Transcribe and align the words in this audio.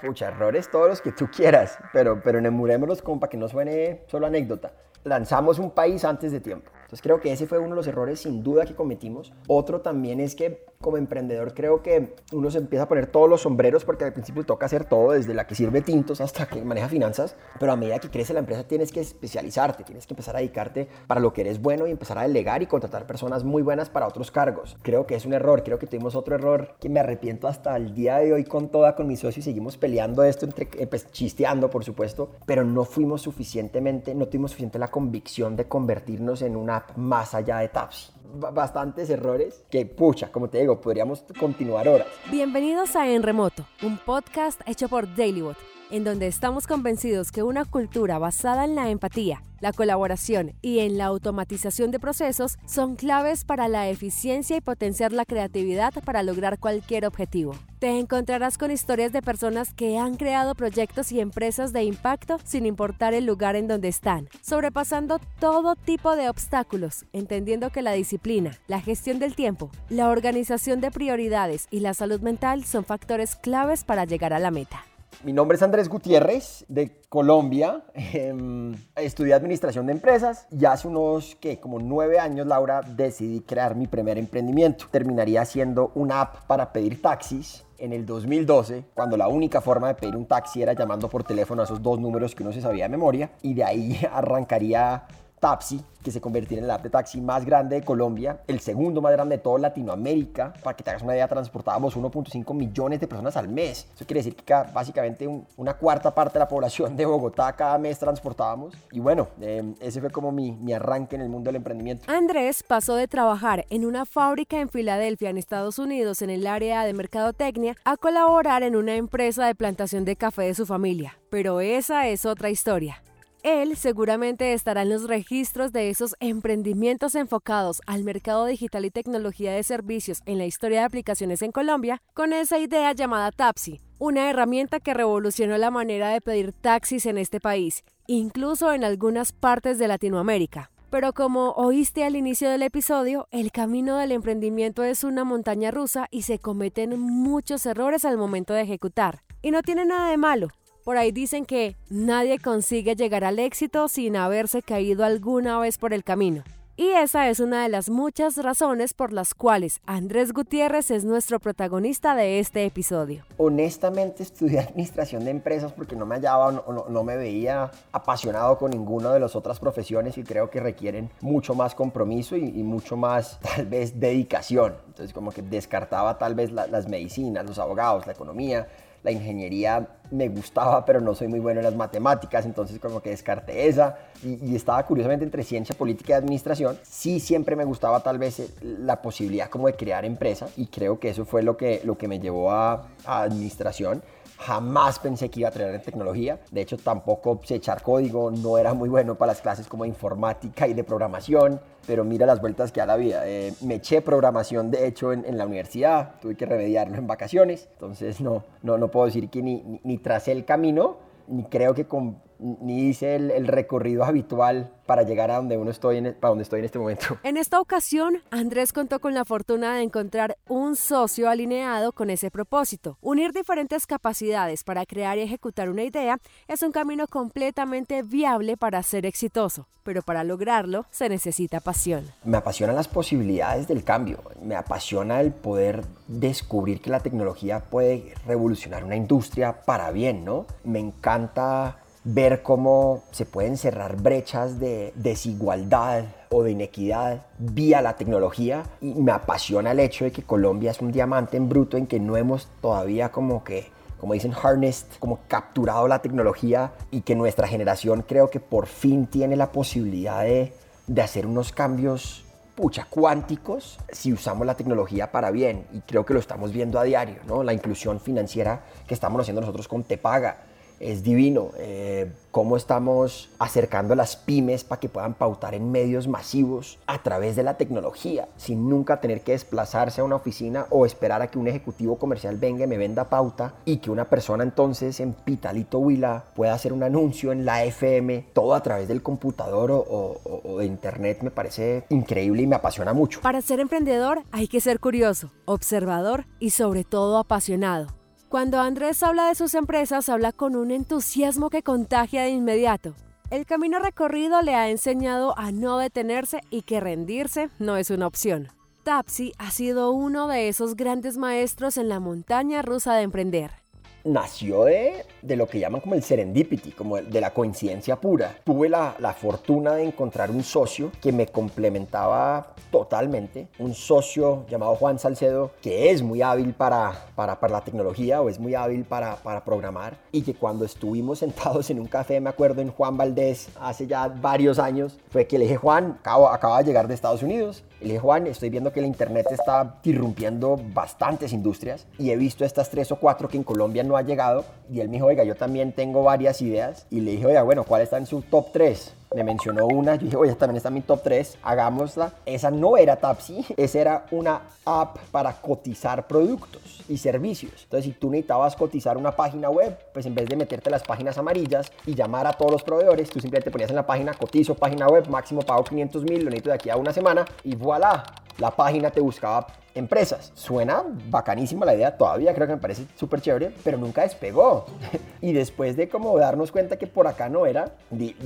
Pucha, 0.00 0.28
errores 0.28 0.70
todos 0.70 0.88
los 0.88 1.02
que 1.02 1.12
tú 1.12 1.28
quieras, 1.28 1.78
pero, 1.92 2.20
pero 2.22 2.38
enumerémoslos 2.38 3.02
como 3.02 3.20
para 3.20 3.30
que 3.30 3.36
no 3.36 3.48
suene 3.48 4.04
solo 4.06 4.26
anécdota. 4.26 4.72
Lanzamos 5.04 5.58
un 5.58 5.70
país 5.70 6.04
antes 6.04 6.32
de 6.32 6.40
tiempo. 6.40 6.70
Entonces 6.74 7.02
creo 7.02 7.20
que 7.20 7.32
ese 7.32 7.46
fue 7.46 7.58
uno 7.58 7.70
de 7.70 7.76
los 7.76 7.86
errores 7.86 8.20
sin 8.20 8.42
duda 8.42 8.64
que 8.64 8.74
cometimos. 8.74 9.32
Otro 9.46 9.80
también 9.80 10.20
es 10.20 10.34
que 10.34 10.66
como 10.80 10.96
emprendedor 10.96 11.54
creo 11.54 11.82
que 11.82 12.14
uno 12.32 12.50
se 12.50 12.58
empieza 12.58 12.84
a 12.84 12.88
poner 12.88 13.06
todos 13.06 13.28
los 13.28 13.42
sombreros 13.42 13.84
porque 13.84 14.04
al 14.04 14.12
principio 14.12 14.44
toca 14.44 14.66
hacer 14.66 14.84
todo, 14.84 15.12
desde 15.12 15.34
la 15.34 15.46
que 15.46 15.54
sirve 15.54 15.82
tintos 15.82 16.20
hasta 16.20 16.46
que 16.46 16.62
maneja 16.62 16.88
finanzas, 16.88 17.36
pero 17.58 17.72
a 17.72 17.76
medida 17.76 17.98
que 17.98 18.10
crece 18.10 18.32
la 18.32 18.40
empresa 18.40 18.64
tienes 18.64 18.92
que 18.92 19.00
especializarte, 19.00 19.82
tienes 19.84 20.06
que 20.06 20.14
empezar 20.14 20.36
a 20.36 20.38
dedicarte 20.38 20.88
para 21.06 21.20
lo 21.20 21.32
que 21.32 21.40
eres 21.40 21.60
bueno 21.60 21.86
y 21.86 21.90
empezar 21.90 22.18
a 22.18 22.22
delegar 22.22 22.62
y 22.62 22.66
contratar 22.66 23.06
personas 23.06 23.44
muy 23.44 23.62
buenas 23.62 23.90
para 23.90 24.06
otros 24.06 24.30
cargos. 24.30 24.76
Creo 24.82 25.06
que 25.06 25.16
es 25.16 25.26
un 25.26 25.32
error, 25.32 25.64
creo 25.64 25.78
que 25.78 25.86
tuvimos 25.86 26.14
otro 26.14 26.36
error 26.36 26.76
que 26.78 26.88
me 26.88 27.00
arrepiento 27.00 27.48
hasta 27.48 27.76
el 27.76 27.94
día 27.94 28.18
de 28.18 28.32
hoy 28.32 28.44
con 28.44 28.68
toda, 28.68 28.94
con 28.94 29.08
mi 29.08 29.16
socio 29.16 29.40
y 29.40 29.42
seguimos 29.42 29.76
peleando 29.76 30.22
esto, 30.22 30.46
entre, 30.46 30.68
eh, 30.78 30.86
pues, 30.86 31.10
chisteando 31.10 31.70
por 31.70 31.84
supuesto, 31.84 32.30
pero 32.46 32.64
no 32.64 32.84
fuimos 32.84 33.22
suficientemente, 33.22 34.14
no 34.14 34.26
tuvimos 34.26 34.52
suficiente 34.52 34.78
la 34.78 34.88
convicción 34.88 35.56
de 35.56 35.66
convertirnos 35.66 36.42
en 36.42 36.56
una 36.56 36.76
app 36.76 36.96
más 36.96 37.34
allá 37.34 37.58
de 37.58 37.68
Tapsi 37.68 38.17
bastantes 38.34 39.10
errores 39.10 39.64
que, 39.70 39.86
pucha, 39.86 40.30
como 40.30 40.48
te 40.48 40.58
digo, 40.58 40.80
podríamos 40.80 41.24
continuar 41.38 41.88
horas. 41.88 42.08
Bienvenidos 42.30 42.94
a 42.96 43.08
En 43.08 43.22
Remoto, 43.22 43.66
un 43.82 43.98
podcast 43.98 44.60
hecho 44.66 44.88
por 44.88 45.14
Dailybot, 45.14 45.56
en 45.90 46.04
donde 46.04 46.26
estamos 46.26 46.66
convencidos 46.66 47.32
que 47.32 47.42
una 47.42 47.64
cultura 47.64 48.18
basada 48.18 48.64
en 48.64 48.74
la 48.74 48.90
empatía, 48.90 49.42
la 49.60 49.72
colaboración 49.72 50.52
y 50.62 50.80
en 50.80 50.98
la 50.98 51.06
automatización 51.06 51.90
de 51.90 51.98
procesos 51.98 52.58
son 52.66 52.96
claves 52.96 53.44
para 53.44 53.68
la 53.68 53.88
eficiencia 53.88 54.56
y 54.56 54.60
potenciar 54.60 55.12
la 55.12 55.24
creatividad 55.24 55.92
para 56.04 56.22
lograr 56.22 56.58
cualquier 56.58 57.06
objetivo. 57.06 57.54
Te 57.78 57.98
encontrarás 57.98 58.58
con 58.58 58.70
historias 58.70 59.12
de 59.12 59.22
personas 59.22 59.72
que 59.74 59.98
han 59.98 60.16
creado 60.16 60.54
proyectos 60.54 61.12
y 61.12 61.20
empresas 61.20 61.72
de 61.72 61.84
impacto 61.84 62.38
sin 62.44 62.66
importar 62.66 63.14
el 63.14 63.26
lugar 63.26 63.56
en 63.56 63.68
donde 63.68 63.88
están, 63.88 64.28
sobrepasando 64.42 65.20
todo 65.40 65.76
tipo 65.76 66.16
de 66.16 66.28
obstáculos, 66.28 67.04
entendiendo 67.12 67.70
que 67.70 67.82
la 67.82 67.92
disciplina, 67.92 68.58
la 68.66 68.80
gestión 68.80 69.18
del 69.18 69.34
tiempo, 69.34 69.70
la 69.88 70.08
organización 70.08 70.80
de 70.80 70.90
prioridades 70.90 71.66
y 71.70 71.80
la 71.80 71.94
salud 71.94 72.20
mental 72.20 72.64
son 72.64 72.84
factores 72.84 73.36
claves 73.36 73.84
para 73.84 74.04
llegar 74.04 74.32
a 74.32 74.38
la 74.38 74.50
meta. 74.50 74.87
Mi 75.24 75.32
nombre 75.32 75.56
es 75.56 75.62
Andrés 75.62 75.88
Gutiérrez, 75.88 76.64
de 76.68 77.00
Colombia. 77.08 77.82
Em, 77.94 78.74
estudié 78.94 79.34
administración 79.34 79.86
de 79.86 79.92
empresas 79.92 80.46
y 80.50 80.64
hace 80.64 80.86
unos, 80.86 81.34
que 81.40 81.58
como 81.58 81.80
nueve 81.80 82.20
años, 82.20 82.46
Laura, 82.46 82.82
decidí 82.82 83.40
crear 83.40 83.74
mi 83.74 83.88
primer 83.88 84.16
emprendimiento. 84.16 84.86
Terminaría 84.90 85.44
siendo 85.44 85.90
una 85.96 86.20
app 86.20 86.46
para 86.46 86.72
pedir 86.72 87.02
taxis 87.02 87.64
en 87.78 87.92
el 87.92 88.06
2012, 88.06 88.84
cuando 88.94 89.16
la 89.16 89.26
única 89.26 89.60
forma 89.60 89.88
de 89.88 89.94
pedir 89.94 90.16
un 90.16 90.26
taxi 90.26 90.62
era 90.62 90.72
llamando 90.72 91.08
por 91.08 91.24
teléfono 91.24 91.62
a 91.62 91.64
esos 91.64 91.82
dos 91.82 91.98
números 91.98 92.34
que 92.34 92.44
uno 92.44 92.52
se 92.52 92.60
sabía 92.60 92.84
de 92.84 92.90
memoria, 92.90 93.32
y 93.42 93.54
de 93.54 93.64
ahí 93.64 94.00
arrancaría 94.12 95.04
Tapsi, 95.40 95.80
que 96.02 96.10
se 96.10 96.20
convertiría 96.20 96.58
en 96.58 96.64
el 96.64 96.70
app 96.70 96.82
de 96.82 96.90
taxi 96.90 97.20
más 97.20 97.44
grande 97.44 97.76
de 97.76 97.82
Colombia, 97.82 98.40
el 98.46 98.60
segundo 98.60 99.00
más 99.00 99.12
grande 99.12 99.36
de 99.36 99.42
toda 99.42 99.58
Latinoamérica. 99.58 100.52
Para 100.62 100.76
que 100.76 100.84
te 100.84 100.90
hagas 100.90 101.02
una 101.02 101.14
idea, 101.14 101.28
transportábamos 101.28 101.96
1.5 101.96 102.54
millones 102.54 103.00
de 103.00 103.08
personas 103.08 103.36
al 103.36 103.48
mes. 103.48 103.88
Eso 103.94 104.06
quiere 104.06 104.20
decir 104.20 104.36
que 104.36 104.54
básicamente 104.72 105.28
una 105.56 105.74
cuarta 105.74 106.14
parte 106.14 106.34
de 106.34 106.40
la 106.40 106.48
población 106.48 106.96
de 106.96 107.04
Bogotá 107.06 107.52
cada 107.54 107.78
mes 107.78 107.98
transportábamos. 107.98 108.74
Y 108.92 109.00
bueno, 109.00 109.28
em, 109.40 109.74
ese 109.80 110.00
fue 110.00 110.10
como 110.10 110.32
mi, 110.32 110.52
mi 110.52 110.72
arranque 110.72 111.16
en 111.16 111.22
el 111.22 111.28
mundo 111.28 111.48
del 111.48 111.56
emprendimiento. 111.56 112.10
Andrés 112.10 112.62
pasó 112.62 112.94
de 112.94 113.08
trabajar 113.08 113.66
en 113.70 113.84
una 113.84 114.06
fábrica 114.06 114.60
en 114.60 114.68
Filadelfia, 114.68 115.30
en 115.30 115.38
Estados 115.38 115.78
Unidos, 115.78 116.22
en 116.22 116.30
el 116.30 116.46
área 116.46 116.84
de 116.84 116.92
mercadotecnia, 116.92 117.76
a 117.84 117.96
colaborar 117.96 118.62
en 118.62 118.76
una 118.76 118.94
empresa 118.94 119.46
de 119.46 119.54
plantación 119.54 120.04
de 120.04 120.16
café 120.16 120.42
de 120.42 120.54
su 120.54 120.66
familia. 120.66 121.18
Pero 121.30 121.60
esa 121.60 122.08
es 122.08 122.24
otra 122.24 122.50
historia. 122.50 123.02
Él 123.44 123.76
seguramente 123.76 124.52
estará 124.52 124.82
en 124.82 124.88
los 124.88 125.06
registros 125.06 125.72
de 125.72 125.90
esos 125.90 126.16
emprendimientos 126.18 127.14
enfocados 127.14 127.80
al 127.86 128.02
mercado 128.02 128.46
digital 128.46 128.84
y 128.84 128.90
tecnología 128.90 129.52
de 129.52 129.62
servicios 129.62 130.22
en 130.26 130.38
la 130.38 130.46
historia 130.46 130.80
de 130.80 130.86
aplicaciones 130.86 131.42
en 131.42 131.52
Colombia 131.52 132.02
con 132.14 132.32
esa 132.32 132.58
idea 132.58 132.92
llamada 132.92 133.30
Tapsi, 133.30 133.80
una 133.98 134.28
herramienta 134.28 134.80
que 134.80 134.92
revolucionó 134.92 135.56
la 135.56 135.70
manera 135.70 136.08
de 136.08 136.20
pedir 136.20 136.52
taxis 136.52 137.06
en 137.06 137.16
este 137.16 137.38
país, 137.38 137.84
incluso 138.08 138.72
en 138.72 138.82
algunas 138.82 139.32
partes 139.32 139.78
de 139.78 139.86
Latinoamérica. 139.86 140.72
Pero 140.90 141.12
como 141.12 141.50
oíste 141.50 142.02
al 142.04 142.16
inicio 142.16 142.50
del 142.50 142.62
episodio, 142.62 143.28
el 143.30 143.52
camino 143.52 143.98
del 143.98 144.10
emprendimiento 144.10 144.82
es 144.82 145.04
una 145.04 145.22
montaña 145.22 145.70
rusa 145.70 146.08
y 146.10 146.22
se 146.22 146.38
cometen 146.38 146.98
muchos 146.98 147.66
errores 147.66 148.04
al 148.04 148.16
momento 148.16 148.54
de 148.54 148.62
ejecutar. 148.62 149.22
Y 149.42 149.50
no 149.50 149.62
tiene 149.62 149.84
nada 149.84 150.10
de 150.10 150.16
malo, 150.16 150.48
por 150.88 150.96
ahí 150.96 151.12
dicen 151.12 151.44
que 151.44 151.76
nadie 151.90 152.38
consigue 152.38 152.96
llegar 152.96 153.22
al 153.22 153.38
éxito 153.38 153.88
sin 153.88 154.16
haberse 154.16 154.62
caído 154.62 155.04
alguna 155.04 155.58
vez 155.58 155.76
por 155.76 155.92
el 155.92 156.02
camino. 156.02 156.44
Y 156.78 156.86
esa 156.92 157.28
es 157.28 157.40
una 157.40 157.62
de 157.62 157.68
las 157.68 157.90
muchas 157.90 158.38
razones 158.38 158.94
por 158.94 159.12
las 159.12 159.34
cuales 159.34 159.82
Andrés 159.84 160.32
Gutiérrez 160.32 160.90
es 160.90 161.04
nuestro 161.04 161.40
protagonista 161.40 162.14
de 162.14 162.38
este 162.38 162.64
episodio. 162.64 163.22
Honestamente 163.36 164.22
estudié 164.22 164.60
administración 164.60 165.26
de 165.26 165.30
empresas 165.30 165.72
porque 165.74 165.94
no 165.94 166.06
me 166.06 166.14
hallaba, 166.14 166.52
no, 166.52 166.86
no, 166.88 167.04
me 167.04 167.18
veía 167.18 167.70
apasionado 167.92 168.56
con 168.56 168.70
ninguna 168.70 169.12
de 169.12 169.20
las 169.20 169.36
otras 169.36 169.60
profesiones 169.60 170.16
y 170.16 170.22
creo 170.22 170.48
que 170.48 170.58
requieren 170.58 171.10
mucho 171.20 171.54
más 171.54 171.74
compromiso 171.74 172.34
y, 172.34 172.62
mucho 172.62 172.96
más 172.96 173.38
tal 173.54 173.66
vez 173.66 174.00
dedicación. 174.00 174.78
Entonces 174.86 175.12
como 175.12 175.32
que 175.32 175.42
descartaba 175.42 176.16
tal 176.16 176.34
vez 176.34 176.50
las 176.50 176.88
medicinas, 176.88 177.44
los 177.44 177.58
abogados, 177.58 178.06
la 178.06 178.14
economía 178.14 178.68
la 179.02 179.10
ingeniería 179.10 179.88
me 180.10 180.28
gustaba, 180.28 180.84
pero 180.84 181.00
no 181.00 181.14
soy 181.14 181.28
muy 181.28 181.38
bueno 181.38 181.60
en 181.60 181.64
las 181.64 181.74
matemáticas, 181.74 182.46
entonces 182.46 182.78
como 182.78 183.00
que 183.00 183.10
descarté 183.10 183.68
esa 183.68 183.98
y, 184.22 184.56
estaba 184.56 184.84
curiosamente 184.84 185.24
entre 185.24 185.42
ciencia 185.44 185.76
política 185.76 186.14
y 186.14 186.16
administración. 186.16 186.78
Sí, 186.82 187.20
siempre 187.20 187.56
me 187.56 187.64
gustaba 187.64 188.00
tal 188.00 188.18
vez 188.18 188.54
la 188.62 189.00
posibilidad 189.02 189.48
como 189.48 189.66
de 189.66 189.74
crear 189.74 190.04
empresas 190.04 190.52
y 190.56 190.66
creo 190.66 190.98
que 190.98 191.10
eso 191.10 191.24
fue 191.24 191.42
lo 191.42 191.56
que, 191.56 191.80
lo 191.84 191.98
que 191.98 192.08
me 192.08 192.18
llevó 192.18 192.50
a 192.50 192.88
administración. 193.04 194.02
Jamás 194.38 194.98
pensé 195.00 195.28
que 195.28 195.40
iba 195.40 195.48
a 195.48 195.52
traer 195.52 195.74
en 195.74 195.82
tecnología. 195.82 196.38
De 196.50 196.60
hecho, 196.60 196.76
tampoco 196.76 197.40
sé 197.44 197.56
echar 197.56 197.82
código. 197.82 198.30
No 198.30 198.56
era 198.56 198.72
muy 198.72 198.88
bueno 198.88 199.16
para 199.16 199.32
las 199.32 199.40
clases 199.40 199.66
como 199.66 199.82
de 199.82 199.88
informática 199.88 200.68
y 200.68 200.74
de 200.74 200.84
programación. 200.84 201.60
Pero 201.86 202.04
mira 202.04 202.24
las 202.24 202.40
vueltas 202.40 202.70
que 202.70 202.80
da 202.80 202.86
la 202.86 202.96
vida. 202.96 203.22
Eh, 203.26 203.52
me 203.62 203.76
eché 203.76 204.00
programación, 204.00 204.70
de 204.70 204.86
hecho, 204.86 205.12
en, 205.12 205.36
la 205.36 205.44
universidad. 205.44 206.20
Tuve 206.20 206.36
que 206.36 206.46
remediarlo 206.46 206.96
en 206.96 207.06
vacaciones. 207.06 207.68
Entonces, 207.72 208.20
no, 208.20 208.44
no, 208.62 208.78
no 208.78 208.88
puedo 208.88 209.06
decir 209.06 209.28
que 209.28 209.42
ni, 209.42 209.62
ni, 209.62 209.80
ni 209.82 209.98
tracé 209.98 210.32
el 210.32 210.44
camino, 210.44 210.98
ni 211.26 211.44
creo 211.44 211.74
que 211.74 211.86
con 211.86 212.27
ni 212.38 212.88
hice 212.88 213.16
el, 213.16 213.46
recorrido 213.46 214.04
habitual 214.04 214.72
para 214.86 215.02
llegar 215.02 215.30
a 215.30 215.36
donde 215.36 215.56
uno 215.56 215.70
estoy 215.70 215.98
en, 215.98 216.14
para 216.14 216.30
donde 216.30 216.42
estoy 216.42 216.60
en 216.60 216.64
este 216.64 216.78
momento. 216.78 217.18
En 217.22 217.36
esta 217.36 217.60
ocasión, 217.60 218.22
Andrés 218.30 218.72
contó 218.72 219.00
con 219.00 219.14
la 219.14 219.24
fortuna 219.24 219.74
de 219.74 219.82
encontrar 219.82 220.38
un 220.48 220.76
socio 220.76 221.28
alineado 221.28 221.92
con 221.92 222.10
ese 222.10 222.30
propósito. 222.30 222.96
Unir 223.00 223.32
diferentes 223.32 223.86
capacidades 223.86 224.64
para 224.64 224.86
crear 224.86 225.18
y 225.18 225.22
ejecutar 225.22 225.68
una 225.68 225.84
idea 225.84 226.18
es 226.46 226.62
un 226.62 226.72
camino 226.72 227.06
completamente 227.06 228.02
viable 228.02 228.56
para 228.56 228.82
ser 228.82 229.04
exitoso, 229.04 229.66
pero 229.82 230.02
para 230.02 230.24
lograrlo 230.24 230.86
se 230.90 231.08
necesita 231.08 231.60
pasión. 231.60 232.04
Me 232.24 232.36
apasionan 232.36 232.76
las 232.76 232.88
posibilidades 232.88 233.68
del 233.68 233.84
cambio, 233.84 234.22
me 234.42 234.54
apasiona 234.54 235.20
el 235.20 235.32
poder 235.32 235.84
descubrir 236.06 236.80
que 236.80 236.90
la 236.90 237.00
tecnología 237.00 237.60
puede 237.60 238.14
revolucionar 238.26 238.84
una 238.84 238.96
industria 238.96 239.62
para 239.62 239.90
bien, 239.90 240.24
¿no? 240.24 240.46
Me 240.64 240.78
encanta 240.78 241.78
ver 242.10 242.42
cómo 242.42 243.02
se 243.10 243.26
pueden 243.26 243.58
cerrar 243.58 243.96
brechas 244.00 244.58
de 244.58 244.94
desigualdad 244.96 246.04
o 246.30 246.42
de 246.42 246.52
inequidad 246.52 247.26
vía 247.38 247.82
la 247.82 247.96
tecnología 247.96 248.62
y 248.80 248.94
me 248.94 249.12
apasiona 249.12 249.72
el 249.72 249.80
hecho 249.80 250.04
de 250.04 250.12
que 250.12 250.22
Colombia 250.22 250.70
es 250.70 250.80
un 250.80 250.90
diamante 250.90 251.36
en 251.36 251.50
bruto 251.50 251.76
en 251.76 251.86
que 251.86 252.00
no 252.00 252.16
hemos 252.16 252.48
todavía 252.62 253.10
como 253.10 253.44
que 253.44 253.66
como 254.00 254.14
dicen 254.14 254.32
harnessed, 254.32 254.86
como 255.00 255.18
capturado 255.26 255.86
la 255.88 255.98
tecnología 255.98 256.72
y 256.90 257.02
que 257.02 257.14
nuestra 257.14 257.46
generación 257.46 258.02
creo 258.06 258.30
que 258.30 258.40
por 258.40 258.68
fin 258.68 259.06
tiene 259.06 259.36
la 259.36 259.52
posibilidad 259.52 260.22
de, 260.22 260.54
de 260.86 261.02
hacer 261.02 261.26
unos 261.26 261.52
cambios 261.52 262.24
pucha, 262.54 262.86
cuánticos 262.88 263.78
si 263.92 264.12
usamos 264.12 264.46
la 264.46 264.56
tecnología 264.56 265.12
para 265.12 265.30
bien 265.30 265.66
y 265.72 265.80
creo 265.80 266.06
que 266.06 266.14
lo 266.14 266.20
estamos 266.20 266.52
viendo 266.52 266.78
a 266.78 266.84
diario, 266.84 267.16
¿no? 267.26 267.42
La 267.42 267.52
inclusión 267.52 268.00
financiera 268.00 268.62
que 268.86 268.94
estamos 268.94 269.20
haciendo 269.20 269.42
nosotros 269.42 269.68
con 269.68 269.84
Te 269.84 269.98
Paga, 269.98 270.38
es 270.80 271.02
divino. 271.02 271.50
Eh, 271.58 272.10
cómo 272.30 272.56
estamos 272.56 273.30
acercando 273.38 273.94
a 273.94 273.96
las 273.96 274.16
pymes 274.16 274.62
para 274.62 274.78
que 274.78 274.88
puedan 274.88 275.14
pautar 275.14 275.54
en 275.54 275.72
medios 275.72 276.06
masivos 276.06 276.78
a 276.86 277.02
través 277.02 277.36
de 277.36 277.42
la 277.42 277.56
tecnología, 277.56 278.28
sin 278.36 278.68
nunca 278.68 279.00
tener 279.00 279.22
que 279.22 279.32
desplazarse 279.32 280.00
a 280.00 280.04
una 280.04 280.16
oficina 280.16 280.66
o 280.70 280.86
esperar 280.86 281.20
a 281.22 281.28
que 281.28 281.38
un 281.38 281.48
ejecutivo 281.48 281.96
comercial 281.98 282.36
venga 282.36 282.64
y 282.64 282.68
me 282.68 282.78
venda 282.78 283.08
pauta 283.08 283.54
y 283.64 283.78
que 283.78 283.90
una 283.90 284.04
persona 284.04 284.44
entonces 284.44 285.00
en 285.00 285.14
Pitalito 285.14 285.78
Huila 285.78 286.26
pueda 286.36 286.54
hacer 286.54 286.72
un 286.72 286.82
anuncio 286.82 287.32
en 287.32 287.44
la 287.44 287.64
FM, 287.64 288.26
todo 288.32 288.54
a 288.54 288.62
través 288.62 288.86
del 288.86 289.02
computador 289.02 289.72
o, 289.72 290.20
o 290.24 290.58
de 290.58 290.66
internet, 290.66 291.18
me 291.22 291.30
parece 291.30 291.84
increíble 291.88 292.42
y 292.42 292.46
me 292.46 292.56
apasiona 292.56 292.92
mucho. 292.92 293.20
Para 293.20 293.40
ser 293.40 293.58
emprendedor 293.60 294.22
hay 294.30 294.48
que 294.48 294.60
ser 294.60 294.80
curioso, 294.80 295.32
observador 295.44 296.26
y 296.38 296.50
sobre 296.50 296.84
todo 296.84 297.18
apasionado. 297.18 297.98
Cuando 298.28 298.60
Andrés 298.60 299.02
habla 299.02 299.28
de 299.28 299.34
sus 299.34 299.54
empresas, 299.54 300.10
habla 300.10 300.32
con 300.32 300.54
un 300.54 300.70
entusiasmo 300.70 301.48
que 301.48 301.62
contagia 301.62 302.24
de 302.24 302.28
inmediato. 302.28 302.94
El 303.30 303.46
camino 303.46 303.78
recorrido 303.78 304.42
le 304.42 304.54
ha 304.54 304.68
enseñado 304.68 305.38
a 305.38 305.50
no 305.50 305.78
detenerse 305.78 306.42
y 306.50 306.60
que 306.60 306.78
rendirse 306.78 307.48
no 307.58 307.78
es 307.78 307.88
una 307.88 308.06
opción. 308.06 308.48
Tapsi 308.82 309.32
ha 309.38 309.50
sido 309.50 309.92
uno 309.92 310.28
de 310.28 310.48
esos 310.48 310.76
grandes 310.76 311.16
maestros 311.16 311.78
en 311.78 311.88
la 311.88 312.00
montaña 312.00 312.60
rusa 312.60 312.94
de 312.94 313.02
emprender 313.02 313.67
nació 314.12 314.64
de, 314.64 315.04
de, 315.22 315.36
lo 315.36 315.46
que 315.46 315.58
llaman 315.58 315.80
como 315.80 315.94
el 315.94 316.02
serendipity, 316.02 316.72
como 316.72 316.96
de 316.96 317.20
la 317.20 317.30
coincidencia 317.32 317.96
pura. 317.96 318.36
Tuve 318.44 318.68
la, 318.68 318.96
la, 318.98 319.12
fortuna 319.12 319.74
de 319.74 319.84
encontrar 319.84 320.30
un 320.30 320.42
socio 320.42 320.90
que 321.00 321.12
me 321.12 321.26
complementaba 321.26 322.54
totalmente, 322.70 323.48
un 323.58 323.74
socio 323.74 324.44
llamado 324.48 324.74
Juan 324.76 324.98
Salcedo, 324.98 325.50
que 325.62 325.90
es 325.90 326.02
muy 326.02 326.22
hábil 326.22 326.54
para, 326.54 327.06
para, 327.14 327.38
para 327.40 327.52
la 327.54 327.60
tecnología 327.62 328.20
o 328.20 328.28
es 328.28 328.38
muy 328.38 328.54
hábil 328.54 328.84
para, 328.84 329.16
para, 329.16 329.44
programar 329.44 329.96
y 330.12 330.22
que 330.22 330.34
cuando 330.34 330.64
estuvimos 330.64 331.18
sentados 331.20 331.70
en 331.70 331.80
un 331.80 331.86
café, 331.86 332.20
me 332.20 332.30
acuerdo 332.30 332.60
en 332.60 332.70
Juan 332.70 332.96
Valdés, 332.96 333.48
hace 333.60 333.86
ya 333.86 334.08
varios 334.08 334.58
años, 334.58 334.98
fue 335.10 335.26
que 335.26 335.38
le 335.38 335.44
dije, 335.44 335.56
Juan, 335.56 335.96
acabo, 336.00 336.28
acaba 336.28 336.58
de 336.58 336.64
llegar 336.64 336.88
de 336.88 336.94
Estados 336.94 337.22
Unidos, 337.22 337.64
le 337.80 337.86
dije, 337.86 337.98
Juan, 338.00 338.26
estoy 338.26 338.50
viendo 338.50 338.72
que 338.72 338.80
el 338.80 338.86
Internet 338.86 339.26
está 339.30 339.76
irrumpiendo 339.84 340.60
bastantes 340.74 341.32
industrias 341.32 341.86
y 341.98 342.10
he 342.10 342.16
visto 342.16 342.44
estas 342.44 342.70
tres 342.70 342.90
o 342.90 342.96
cuatro 342.96 343.28
que 343.28 343.36
en 343.36 343.44
Colombia 343.44 343.84
no 343.84 343.96
ha 343.96 344.02
llegado. 344.02 344.44
Y 344.70 344.80
él 344.80 344.88
me 344.88 344.94
dijo, 344.94 345.06
oiga, 345.06 345.24
yo 345.24 345.36
también 345.36 345.72
tengo 345.72 346.02
varias 346.02 346.42
ideas. 346.42 346.86
Y 346.90 347.00
le 347.00 347.12
dije, 347.12 347.26
oiga, 347.26 347.42
bueno, 347.42 347.64
¿cuál 347.64 347.82
está 347.82 347.96
en 347.96 348.06
su 348.06 348.22
top 348.22 348.46
3? 348.52 348.94
Me 349.14 349.24
mencionó 349.24 349.66
una, 349.66 349.94
yo 349.94 350.04
dije, 350.04 350.16
oye, 350.16 350.34
también 350.34 350.58
está 350.58 350.68
en 350.68 350.74
mi 350.74 350.80
top 350.82 351.02
3, 351.02 351.38
hagámosla. 351.42 352.12
Esa 352.26 352.50
no 352.50 352.76
era 352.76 352.96
Tapsi, 352.96 353.44
esa 353.56 353.78
era 353.78 354.06
una 354.10 354.42
app 354.64 354.98
para 355.10 355.32
cotizar 355.32 356.06
productos 356.06 356.84
y 356.88 356.98
servicios. 356.98 357.64
Entonces, 357.64 357.86
si 357.86 357.98
tú 357.98 358.10
necesitabas 358.10 358.54
cotizar 358.54 358.96
una 358.96 359.12
página 359.12 359.48
web, 359.48 359.78
pues 359.94 360.04
en 360.06 360.14
vez 360.14 360.28
de 360.28 360.36
meterte 360.36 360.70
las 360.70 360.82
páginas 360.82 361.16
amarillas 361.16 361.72
y 361.86 361.94
llamar 361.94 362.26
a 362.26 362.32
todos 362.32 362.52
los 362.52 362.62
proveedores, 362.62 363.08
tú 363.08 363.20
simplemente 363.20 363.50
ponías 363.50 363.70
en 363.70 363.76
la 363.76 363.86
página 363.86 364.12
cotizo 364.12 364.54
página 364.54 364.88
web, 364.88 365.08
máximo 365.08 365.40
pago 365.40 365.64
500 365.64 366.02
mil, 366.04 366.24
lo 366.24 366.30
necesito 366.30 366.50
de 366.50 366.56
aquí 366.56 366.70
a 366.70 366.76
una 366.76 366.92
semana 366.92 367.24
y 367.44 367.54
voilà, 367.54 368.04
la 368.38 368.50
página 368.50 368.90
te 368.90 369.00
buscaba 369.00 369.46
empresas. 369.78 370.32
Suena 370.34 370.82
bacanísima 371.10 371.64
la 371.64 371.74
idea, 371.74 371.96
todavía 371.96 372.34
creo 372.34 372.46
que 372.46 372.54
me 372.54 372.60
parece 372.60 372.86
súper 372.96 373.20
chévere, 373.20 373.52
pero 373.64 373.78
nunca 373.78 374.02
despegó. 374.02 374.66
y 375.20 375.32
después 375.32 375.76
de 375.76 375.88
como 375.88 376.16
darnos 376.18 376.52
cuenta 376.52 376.76
que 376.76 376.86
por 376.86 377.06
acá 377.06 377.28
no 377.28 377.46
era, 377.46 377.72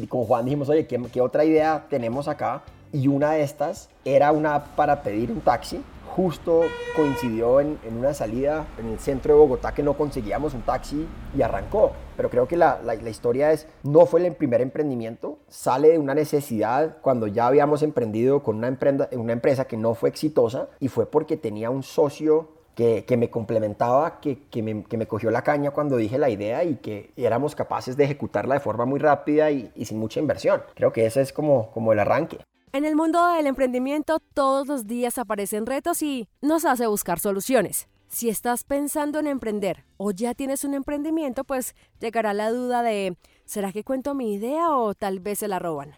con 0.08 0.24
Juan 0.24 0.44
dijimos, 0.44 0.68
oye, 0.68 0.86
¿qué, 0.86 1.00
¿qué 1.12 1.20
otra 1.20 1.44
idea 1.44 1.84
tenemos 1.88 2.28
acá? 2.28 2.62
Y 2.92 3.08
una 3.08 3.32
de 3.32 3.42
estas 3.42 3.88
era 4.04 4.32
una 4.32 4.64
para 4.76 5.02
pedir 5.02 5.30
un 5.30 5.40
taxi 5.40 5.82
justo 6.14 6.62
coincidió 6.94 7.60
en, 7.60 7.78
una 7.96 8.12
salida 8.12 8.66
en 8.78 8.88
el 8.90 8.98
centro 8.98 9.34
de 9.34 9.40
Bogotá 9.40 9.72
que 9.72 9.82
no 9.82 9.96
conseguíamos 9.96 10.52
un 10.52 10.62
taxi 10.62 11.06
y 11.36 11.42
arrancó. 11.42 11.92
Pero 12.16 12.28
creo 12.28 12.46
que 12.46 12.56
la, 12.56 12.78
historia 13.08 13.52
es, 13.52 13.66
no 13.82 14.04
fue 14.04 14.26
el 14.26 14.34
primer 14.34 14.60
emprendimiento, 14.60 15.38
sale 15.48 15.88
de 15.88 15.98
una 15.98 16.14
necesidad 16.14 16.98
cuando 17.00 17.26
ya 17.26 17.46
habíamos 17.46 17.82
emprendido 17.82 18.42
con 18.42 18.56
una, 18.56 18.68
empresa 18.68 19.64
que 19.66 19.76
no 19.76 19.94
fue 19.94 20.10
exitosa 20.10 20.68
y 20.80 20.88
fue 20.88 21.06
porque 21.06 21.36
tenía 21.36 21.70
un 21.70 21.82
socio 21.82 22.48
que, 22.74 23.04
me 23.16 23.30
complementaba, 23.30 24.20
que, 24.20 24.62
me, 24.62 25.06
cogió 25.06 25.30
la 25.30 25.42
caña 25.42 25.70
cuando 25.70 25.96
dije 25.96 26.18
la 26.18 26.28
idea 26.28 26.62
y 26.64 26.76
que 26.76 27.10
éramos 27.16 27.54
capaces 27.54 27.96
de 27.96 28.04
ejecutarla 28.04 28.54
de 28.54 28.60
forma 28.60 28.84
muy 28.84 29.00
rápida 29.00 29.50
y, 29.50 29.70
sin 29.84 29.98
mucha 29.98 30.20
inversión. 30.20 30.62
Creo 30.74 30.92
que 30.92 31.06
ese 31.06 31.22
es 31.22 31.32
como 31.32 31.92
el 31.92 31.98
arranque. 31.98 32.38
En 32.74 32.86
el 32.86 32.96
mundo 32.96 33.28
del 33.28 33.46
emprendimiento 33.46 34.18
todos 34.18 34.66
los 34.66 34.86
días 34.86 35.18
aparecen 35.18 35.66
retos 35.66 36.00
y 36.00 36.26
nos 36.40 36.64
hace 36.64 36.86
buscar 36.86 37.20
soluciones. 37.20 37.86
Si 38.08 38.30
estás 38.30 38.64
pensando 38.64 39.18
en 39.18 39.26
emprender 39.26 39.84
o 39.98 40.10
ya 40.10 40.32
tienes 40.32 40.64
un 40.64 40.72
emprendimiento, 40.72 41.44
pues 41.44 41.74
llegará 42.00 42.32
la 42.32 42.50
duda 42.50 42.82
de 42.82 43.18
¿será 43.44 43.72
que 43.72 43.84
cuento 43.84 44.14
mi 44.14 44.32
idea 44.32 44.70
o 44.70 44.94
tal 44.94 45.20
vez 45.20 45.40
se 45.40 45.48
la 45.48 45.58
roban? 45.58 45.96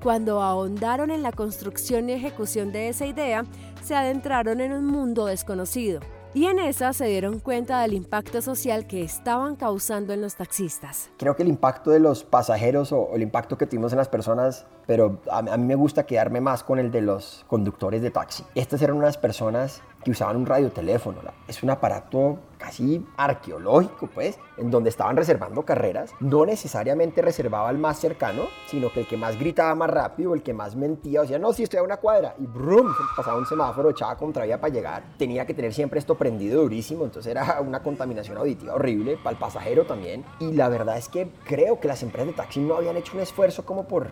Cuando 0.02 0.42
ahondaron 0.42 1.10
en 1.10 1.22
la 1.22 1.32
construcción 1.32 2.10
y 2.10 2.12
ejecución 2.12 2.72
de 2.72 2.90
esa 2.90 3.06
idea, 3.06 3.46
se 3.82 3.94
adentraron 3.94 4.60
en 4.60 4.72
un 4.72 4.84
mundo 4.84 5.24
desconocido. 5.24 6.00
Y 6.34 6.46
en 6.46 6.58
esa 6.58 6.92
se 6.92 7.06
dieron 7.06 7.38
cuenta 7.38 7.80
del 7.80 7.94
impacto 7.94 8.42
social 8.42 8.88
que 8.88 9.02
estaban 9.02 9.54
causando 9.54 10.12
en 10.12 10.20
los 10.20 10.34
taxistas. 10.34 11.10
Creo 11.16 11.36
que 11.36 11.44
el 11.44 11.48
impacto 11.48 11.92
de 11.92 12.00
los 12.00 12.24
pasajeros 12.24 12.90
o, 12.90 13.10
el 13.14 13.22
impacto 13.22 13.56
que 13.56 13.66
tuvimos 13.66 13.92
en 13.92 13.98
las 13.98 14.08
personas, 14.08 14.66
pero 14.86 15.20
a, 15.30 15.38
a, 15.38 15.56
mí 15.56 15.64
me 15.64 15.74
gusta 15.74 16.04
quedarme 16.04 16.40
más 16.40 16.62
con 16.62 16.78
el 16.78 16.90
de 16.90 17.02
los 17.02 17.44
conductores 17.48 18.02
de 18.02 18.10
taxi. 18.10 18.44
Estas 18.54 18.82
eran 18.82 18.96
unas 18.96 19.16
personas 19.16 19.82
que 20.04 20.10
usaban 20.10 20.36
un 20.36 20.46
radioteléfono. 20.46 21.20
Es 21.48 21.62
un 21.62 21.70
aparato 21.70 22.38
casi 22.58 23.04
arqueológico, 23.16 24.06
pues, 24.06 24.38
en 24.56 24.70
donde 24.70 24.90
estaban 24.90 25.16
reservando 25.16 25.62
carreras. 25.64 26.12
No 26.20 26.46
necesariamente 26.46 27.20
reservaba 27.22 27.70
el 27.70 27.78
más 27.78 27.98
cercano, 27.98 28.44
sino 28.66 28.92
que 28.92 29.00
el 29.00 29.06
que 29.06 29.16
más 29.16 29.38
gritaba 29.38 29.74
más 29.74 29.90
rápido, 29.90 30.34
el 30.34 30.42
que 30.42 30.54
más 30.54 30.76
mentía, 30.76 31.22
o 31.22 31.26
sea, 31.26 31.38
no, 31.38 31.52
si 31.52 31.62
estoy 31.62 31.80
a 31.80 31.82
una 31.82 31.96
cuadra, 31.96 32.34
y 32.38 32.46
brum, 32.46 32.92
pasaba 33.16 33.38
un 33.38 33.46
semáforo, 33.46 33.90
echaba 33.90 34.16
contravía 34.16 34.60
para 34.60 34.72
llegar. 34.72 35.02
Tenía 35.18 35.46
que 35.46 35.54
tener 35.54 35.72
siempre 35.72 35.98
esto 35.98 36.14
prendido 36.14 36.62
durísimo, 36.62 37.04
entonces 37.04 37.30
era 37.30 37.60
una 37.60 37.82
contaminación 37.82 38.36
auditiva 38.38 38.74
horrible 38.74 39.16
para 39.16 39.32
el 39.32 39.38
pasajero 39.38 39.84
también. 39.84 40.24
Y 40.38 40.52
la 40.52 40.68
verdad 40.68 40.96
es 40.96 41.08
que 41.08 41.30
creo 41.44 41.80
que 41.80 41.88
las 41.88 42.02
empresas 42.02 42.28
de 42.28 42.34
taxi 42.34 42.60
no 42.60 42.76
habían 42.76 42.96
hecho 42.96 43.12
un 43.14 43.20
esfuerzo 43.20 43.64
como 43.64 43.84
por 43.84 44.10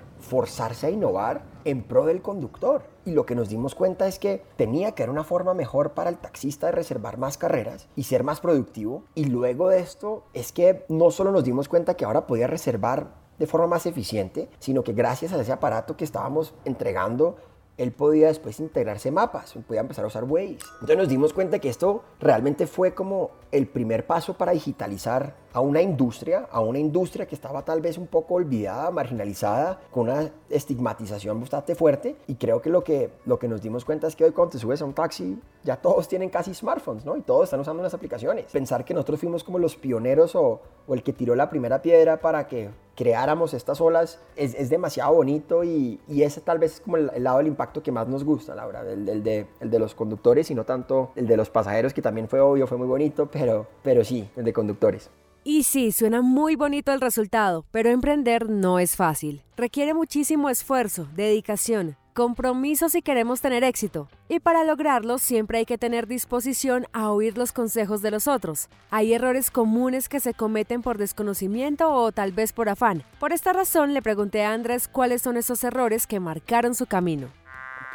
forzarse 0.63 0.87
a 0.87 0.91
innovar 0.91 1.43
en 1.65 1.83
pro 1.83 2.07
del 2.07 2.23
conductor. 2.23 2.83
Y 3.05 3.13
lo 3.13 3.27
que 3.27 3.35
nos 3.35 3.49
dimos 3.49 3.75
cuenta 3.75 4.07
es 4.07 4.21
que 4.21 4.43
tenía 4.57 4.93
que 4.93 5.03
haber 5.03 5.11
una 5.11 5.25
forma 5.25 5.55
mejor 5.55 5.91
para 5.91 6.09
el 6.09 6.19
taxista 6.19 6.67
de 6.67 6.73
reservar 6.73 7.19
más 7.19 7.37
carreras 7.37 7.89
y 7.97 8.05
ser 8.05 8.23
más 8.23 8.41
productivo. 8.41 9.03
Y 9.17 9.25
luego 9.25 9.69
de 9.69 9.81
esto 9.81 10.25
es 10.35 10.53
que 10.53 10.85
no 10.89 11.11
solo 11.11 11.33
nos 11.33 11.43
dimos 11.43 11.69
cuenta 11.69 11.95
que 11.95 12.05
ahora 12.05 12.27
podía 12.29 12.47
reservar 12.47 13.09
de 13.39 13.47
forma 13.47 13.67
más 13.67 13.87
eficiente, 13.87 14.49
sino 14.61 14.85
que 14.85 14.93
gracias 14.93 15.33
a 15.33 15.41
ese 15.41 15.51
aparato 15.51 15.97
que 15.97 16.05
estábamos 16.05 16.55
entregando 16.65 17.37
él 17.79 17.91
podía 17.91 18.29
después 18.29 18.61
integrarse 18.61 19.11
mapas, 19.11 19.55
podía 19.67 19.81
empezar 19.81 20.05
a 20.05 20.09
usar 20.09 20.25
Waze. 20.25 20.59
Entonces 20.75 20.97
nos 20.97 21.09
dimos 21.09 21.33
cuenta 21.33 21.59
que 21.59 21.71
esto 21.71 22.05
realmente 22.21 22.67
fue 22.67 22.95
como 22.95 23.31
el 23.51 23.67
primer 23.67 24.07
paso 24.07 24.35
para 24.35 24.53
digitalizar 24.53 25.35
a 25.53 25.61
una 25.61 25.83
industria, 25.83 26.49
a 26.51 26.61
una 26.61 26.79
industria 26.79 27.27
que 27.27 27.35
estaba 27.35 27.65
tal 27.65 27.81
vez 27.81 27.99
un 27.99 28.07
poco 28.07 28.35
olvidada, 28.35 28.91
marginalizada, 28.91 29.81
con 29.91 30.09
una 30.09 30.31
estigmatización 30.49 31.41
bastante 31.41 31.75
fuerte. 31.75 32.17
Y 32.27 32.37
creo 32.37 32.63
que 32.63 32.71
lo 32.71 32.83
que, 32.83 33.11
lo 33.27 33.39
que 33.39 33.49
nos 33.49 33.61
dimos 33.61 33.85
cuenta 33.85 34.07
es 34.07 34.17
que 34.17 34.25
hoy 34.25 34.33
cuando 34.33 34.53
te 34.53 34.59
subes 34.59 34.83
a 34.83 34.85
un 34.85 34.95
taxi, 34.95 35.39
ya 35.63 35.77
todos 35.77 36.09
tienen 36.09 36.31
casi 36.31 36.55
smartphones, 36.55 37.05
¿no? 37.05 37.17
Y 37.17 37.23
todos 37.23 37.45
están 37.45 37.61
usando 37.61 37.83
las 37.83 37.95
aplicaciones. 37.95 38.47
Pensar 38.51 38.85
que 38.85 38.95
nosotros 38.95 39.21
fuimos 39.21 39.45
como 39.45 39.59
los 39.59 39.77
pioneros 39.77 40.35
o, 40.35 40.61
el 40.89 41.03
que 41.03 41.13
tiró 41.13 41.35
la 41.37 41.49
primera 41.49 41.81
piedra 41.81 42.19
para 42.19 42.49
que 42.49 42.71
creáramos 42.97 43.55
estas 43.55 43.81
olas 43.81 44.21
es, 44.37 44.55
es 44.55 44.69
demasiado 44.69 45.15
bonito 45.15 45.65
y, 45.65 46.01
y, 46.09 46.23
ese 46.23 46.41
tal 46.41 46.59
vez 46.59 46.75
es 46.75 46.81
como 46.81 46.97
el, 46.97 47.11
lado 47.23 47.39
del 47.39 47.47
impacto 47.47 47.83
que 47.83 47.93
más 47.93 48.09
nos 48.09 48.25
gusta, 48.25 48.55
Laura, 48.55 48.83
el, 48.83 49.09
el, 49.09 49.23
de, 49.23 49.47
el 49.61 49.71
de 49.71 49.79
los 49.79 49.95
conductores 49.95 50.51
y 50.51 50.55
no 50.55 50.65
tanto 50.65 51.11
el 51.15 51.27
de 51.27 51.37
los 51.37 51.51
pasajeros, 51.51 51.95
que 51.95 52.03
también 52.03 52.29
fue 52.29 52.41
obvio, 52.41 52.67
fue 52.67 52.79
muy 52.79 52.89
bonito, 52.89 53.29
pero, 53.33 53.67
pero 53.83 54.05
sí, 54.05 54.29
el 54.37 54.45
de 54.45 54.53
conductores. 54.53 55.09
Y 55.45 55.65
sí, 55.65 55.91
suena 55.91 56.23
muy 56.23 56.55
bonito 56.55 56.93
el 56.93 57.01
resultado, 57.01 57.65
pero 57.73 57.91
emprender 57.91 58.49
no 58.49 58.79
es 58.79 58.95
fácil. 58.95 59.43
Requiere 59.57 59.93
muchísimo 59.93 60.49
esfuerzo, 60.49 61.09
dedicación, 61.17 61.97
compromiso 62.15 62.89
si 62.89 63.03
queremos 63.03 63.41
tener 63.41 63.65
éxito. 63.65 64.09
Y 64.29 64.39
para 64.39 64.63
lograrlo 64.63 65.19
siempre 65.19 65.59
hay 65.59 65.65
que 65.65 65.79
tener 65.79 66.07
disposición 66.07 66.87
a 66.93 67.11
oír 67.11 67.37
los 67.37 67.51
consejos 67.51 68.03
de 68.03 68.13
los 68.13 68.29
otros. 68.29 68.69
Hay 68.91 69.15
errores 69.15 69.51
comunes 69.51 70.09
que 70.09 70.21
se 70.21 70.33
cometen 70.33 70.81
por 70.81 70.97
desconocimiento 70.97 71.93
o 71.93 72.13
tal 72.13 72.31
vez 72.31 72.53
por 72.53 72.69
afán. 72.69 73.03
Por 73.19 73.33
esta 73.33 73.53
razón 73.53 73.95
le 73.95 74.03
pregunté 74.03 74.45
a 74.45 74.53
Andrés 74.53 74.87
cuáles 74.87 75.23
son 75.23 75.37
esos 75.37 75.65
errores 75.65 76.07
que 76.07 76.21
marcaron 76.21 76.77
su 76.77 76.87
camino. 76.87 77.27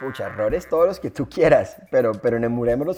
Pucha, 0.01 0.27
errores 0.27 0.67
todos 0.67 0.85
los 0.85 0.99
que 0.99 1.11
tú 1.11 1.29
quieras, 1.29 1.77
pero, 1.91 2.11
pero 2.11 2.37